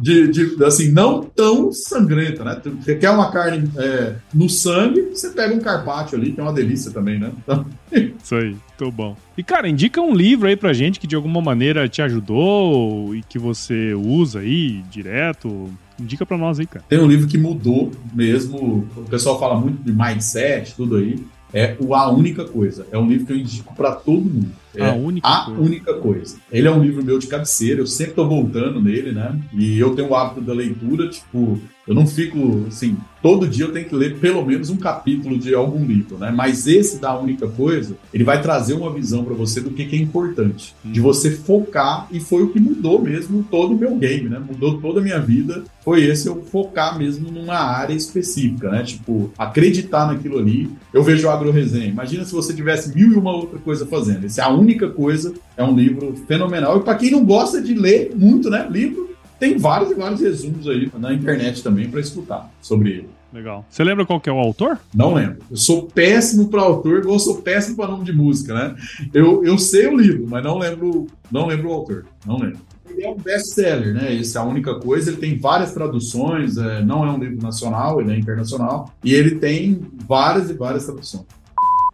De, 0.00 0.28
de, 0.28 0.64
assim, 0.64 0.90
não 0.90 1.22
tão 1.22 1.72
sangrenta, 1.72 2.44
né? 2.44 2.60
Você 2.80 2.96
quer 2.96 3.10
uma 3.10 3.30
carne 3.30 3.70
é, 3.76 4.14
no 4.34 4.48
sangue, 4.48 5.10
você 5.12 5.30
pega 5.30 5.54
um 5.54 5.60
carpaccio 5.60 6.18
ali, 6.18 6.32
que 6.32 6.40
é 6.40 6.42
uma 6.42 6.52
delícia 6.52 6.90
também, 6.90 7.18
né? 7.18 7.32
Então... 7.42 7.64
Isso 8.22 8.34
aí, 8.34 8.56
tô 8.78 8.90
bom. 8.90 9.16
E, 9.36 9.42
cara, 9.42 9.68
indica 9.68 10.00
um 10.00 10.14
livro 10.14 10.48
aí 10.48 10.56
pra 10.56 10.72
gente 10.72 11.00
que 11.00 11.06
de 11.06 11.16
alguma 11.16 11.40
maneira 11.40 11.88
te 11.88 12.02
ajudou 12.02 13.14
e 13.14 13.22
que 13.22 13.38
você 13.38 13.94
usa 13.94 14.40
aí 14.40 14.82
direto. 14.90 15.70
Indica 15.98 16.24
pra 16.24 16.38
nós 16.38 16.58
aí, 16.58 16.66
cara. 16.66 16.84
Tem 16.88 16.98
um 16.98 17.06
livro 17.06 17.26
que 17.26 17.36
mudou 17.36 17.90
mesmo. 18.14 18.88
O 18.96 19.04
pessoal 19.04 19.38
fala 19.38 19.58
muito 19.58 19.82
de 19.82 19.92
mindset, 19.92 20.74
tudo 20.74 20.96
aí. 20.96 21.18
É 21.52 21.76
o 21.80 21.94
A 21.94 22.10
Única 22.10 22.44
Coisa. 22.44 22.86
É 22.92 22.98
um 22.98 23.08
livro 23.08 23.26
que 23.26 23.32
eu 23.32 23.36
indico 23.36 23.74
para 23.74 23.92
todo 23.92 24.20
mundo. 24.20 24.52
É 24.74 24.88
a 24.88 24.92
única 24.94 25.28
a 25.28 25.44
coisa. 25.46 25.60
única 25.60 25.94
coisa. 25.94 26.36
Ele 26.50 26.68
é 26.68 26.70
um 26.70 26.82
livro 26.82 27.04
meu 27.04 27.18
de 27.18 27.26
cabeceira, 27.26 27.80
eu 27.80 27.86
sempre 27.86 28.14
tô 28.14 28.26
voltando 28.26 28.80
nele, 28.80 29.10
né? 29.10 29.36
E 29.52 29.78
eu 29.78 29.94
tenho 29.96 30.10
o 30.10 30.14
hábito 30.14 30.40
da 30.40 30.52
leitura, 30.54 31.08
tipo, 31.08 31.60
eu 31.90 31.94
não 31.96 32.06
fico 32.06 32.66
assim, 32.68 32.96
todo 33.20 33.48
dia 33.48 33.64
eu 33.64 33.72
tenho 33.72 33.88
que 33.88 33.96
ler 33.96 34.20
pelo 34.20 34.46
menos 34.46 34.70
um 34.70 34.76
capítulo 34.76 35.36
de 35.36 35.52
algum 35.52 35.84
livro, 35.84 36.16
né? 36.18 36.30
Mas 36.30 36.68
esse 36.68 37.00
da 37.00 37.18
única 37.18 37.48
coisa, 37.48 37.96
ele 38.14 38.22
vai 38.22 38.40
trazer 38.40 38.74
uma 38.74 38.92
visão 38.92 39.24
para 39.24 39.34
você 39.34 39.60
do 39.60 39.70
que, 39.70 39.84
que 39.84 39.96
é 39.96 39.98
importante, 39.98 40.72
de 40.84 41.00
você 41.00 41.32
focar 41.32 42.06
e 42.12 42.20
foi 42.20 42.44
o 42.44 42.50
que 42.50 42.60
mudou 42.60 43.02
mesmo 43.02 43.44
todo 43.50 43.74
o 43.74 43.76
meu 43.76 43.96
game, 43.96 44.28
né? 44.28 44.38
Mudou 44.38 44.80
toda 44.80 45.00
a 45.00 45.02
minha 45.02 45.18
vida. 45.18 45.64
Foi 45.84 46.04
esse 46.04 46.28
eu 46.28 46.44
focar 46.44 46.96
mesmo 46.96 47.28
numa 47.28 47.56
área 47.56 47.94
específica, 47.94 48.70
né? 48.70 48.84
Tipo, 48.84 49.32
acreditar 49.36 50.06
naquilo 50.06 50.38
ali. 50.38 50.70
Eu 50.94 51.02
vejo 51.02 51.26
o 51.26 51.30
Agro 51.30 51.50
Resenha. 51.50 51.86
Imagina 51.86 52.24
se 52.24 52.32
você 52.32 52.54
tivesse 52.54 52.94
mil 52.94 53.14
e 53.14 53.16
uma 53.16 53.34
outra 53.34 53.58
coisa 53.58 53.84
fazendo. 53.84 54.26
Esse 54.26 54.40
é 54.40 54.44
a 54.44 54.48
única 54.48 54.88
coisa, 54.88 55.34
é 55.56 55.64
um 55.64 55.74
livro 55.74 56.14
fenomenal. 56.28 56.78
E 56.78 56.84
para 56.84 56.94
quem 56.94 57.10
não 57.10 57.24
gosta 57.24 57.60
de 57.60 57.74
ler 57.74 58.12
muito, 58.14 58.48
né? 58.48 58.68
Livro, 58.70 59.09
tem 59.40 59.56
vários 59.56 59.90
e 59.90 59.94
vários 59.94 60.20
resumos 60.20 60.68
aí 60.68 60.90
na 60.98 61.14
internet 61.14 61.62
também 61.62 61.90
para 61.90 61.98
escutar 61.98 62.52
sobre 62.60 62.90
ele. 62.90 63.08
Legal. 63.32 63.64
Você 63.70 63.82
lembra 63.82 64.04
qual 64.04 64.20
que 64.20 64.28
é 64.28 64.32
o 64.32 64.38
autor? 64.38 64.78
Não 64.94 65.14
lembro. 65.14 65.38
Eu 65.50 65.56
sou 65.56 65.86
péssimo 65.86 66.48
para 66.48 66.60
autor, 66.60 66.98
igual 66.98 67.14
eu 67.14 67.20
sou 67.20 67.40
péssimo 67.40 67.76
para 67.76 67.90
nome 67.90 68.04
de 68.04 68.12
música, 68.12 68.52
né? 68.52 68.76
Eu, 69.14 69.42
eu 69.44 69.56
sei 69.56 69.86
o 69.86 69.96
livro, 69.96 70.26
mas 70.28 70.44
não 70.44 70.58
lembro, 70.58 71.06
não 71.30 71.46
lembro 71.46 71.70
o 71.70 71.72
autor. 71.72 72.06
Não 72.26 72.38
lembro. 72.38 72.58
Ele 72.88 73.04
é 73.04 73.08
um 73.08 73.16
best-seller, 73.16 73.94
né? 73.94 74.14
Essa 74.18 74.40
é 74.40 74.42
a 74.42 74.44
única 74.44 74.74
coisa. 74.74 75.10
Ele 75.10 75.20
tem 75.20 75.38
várias 75.38 75.72
traduções, 75.72 76.58
é, 76.58 76.82
não 76.84 77.04
é 77.04 77.10
um 77.10 77.18
livro 77.18 77.40
nacional, 77.40 78.00
ele 78.00 78.12
é 78.12 78.18
internacional. 78.18 78.92
E 79.02 79.14
ele 79.14 79.36
tem 79.36 79.80
várias 80.06 80.50
e 80.50 80.52
várias 80.52 80.84
traduções. 80.84 81.24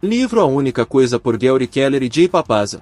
Livro 0.03 0.41
A 0.41 0.45
Única 0.45 0.85
Coisa 0.85 1.19
por 1.19 1.37
Gary 1.37 1.67
Keller 1.67 2.03
e 2.03 2.09
Jay 2.11 2.27
Papaza. 2.27 2.81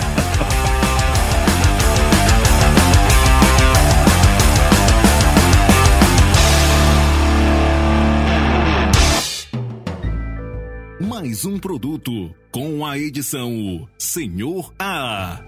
mais 11.30 11.44
um 11.44 11.58
produto 11.58 12.34
com 12.50 12.84
a 12.84 12.98
edição 12.98 13.86
Senhor 13.98 14.72
A. 14.78 15.40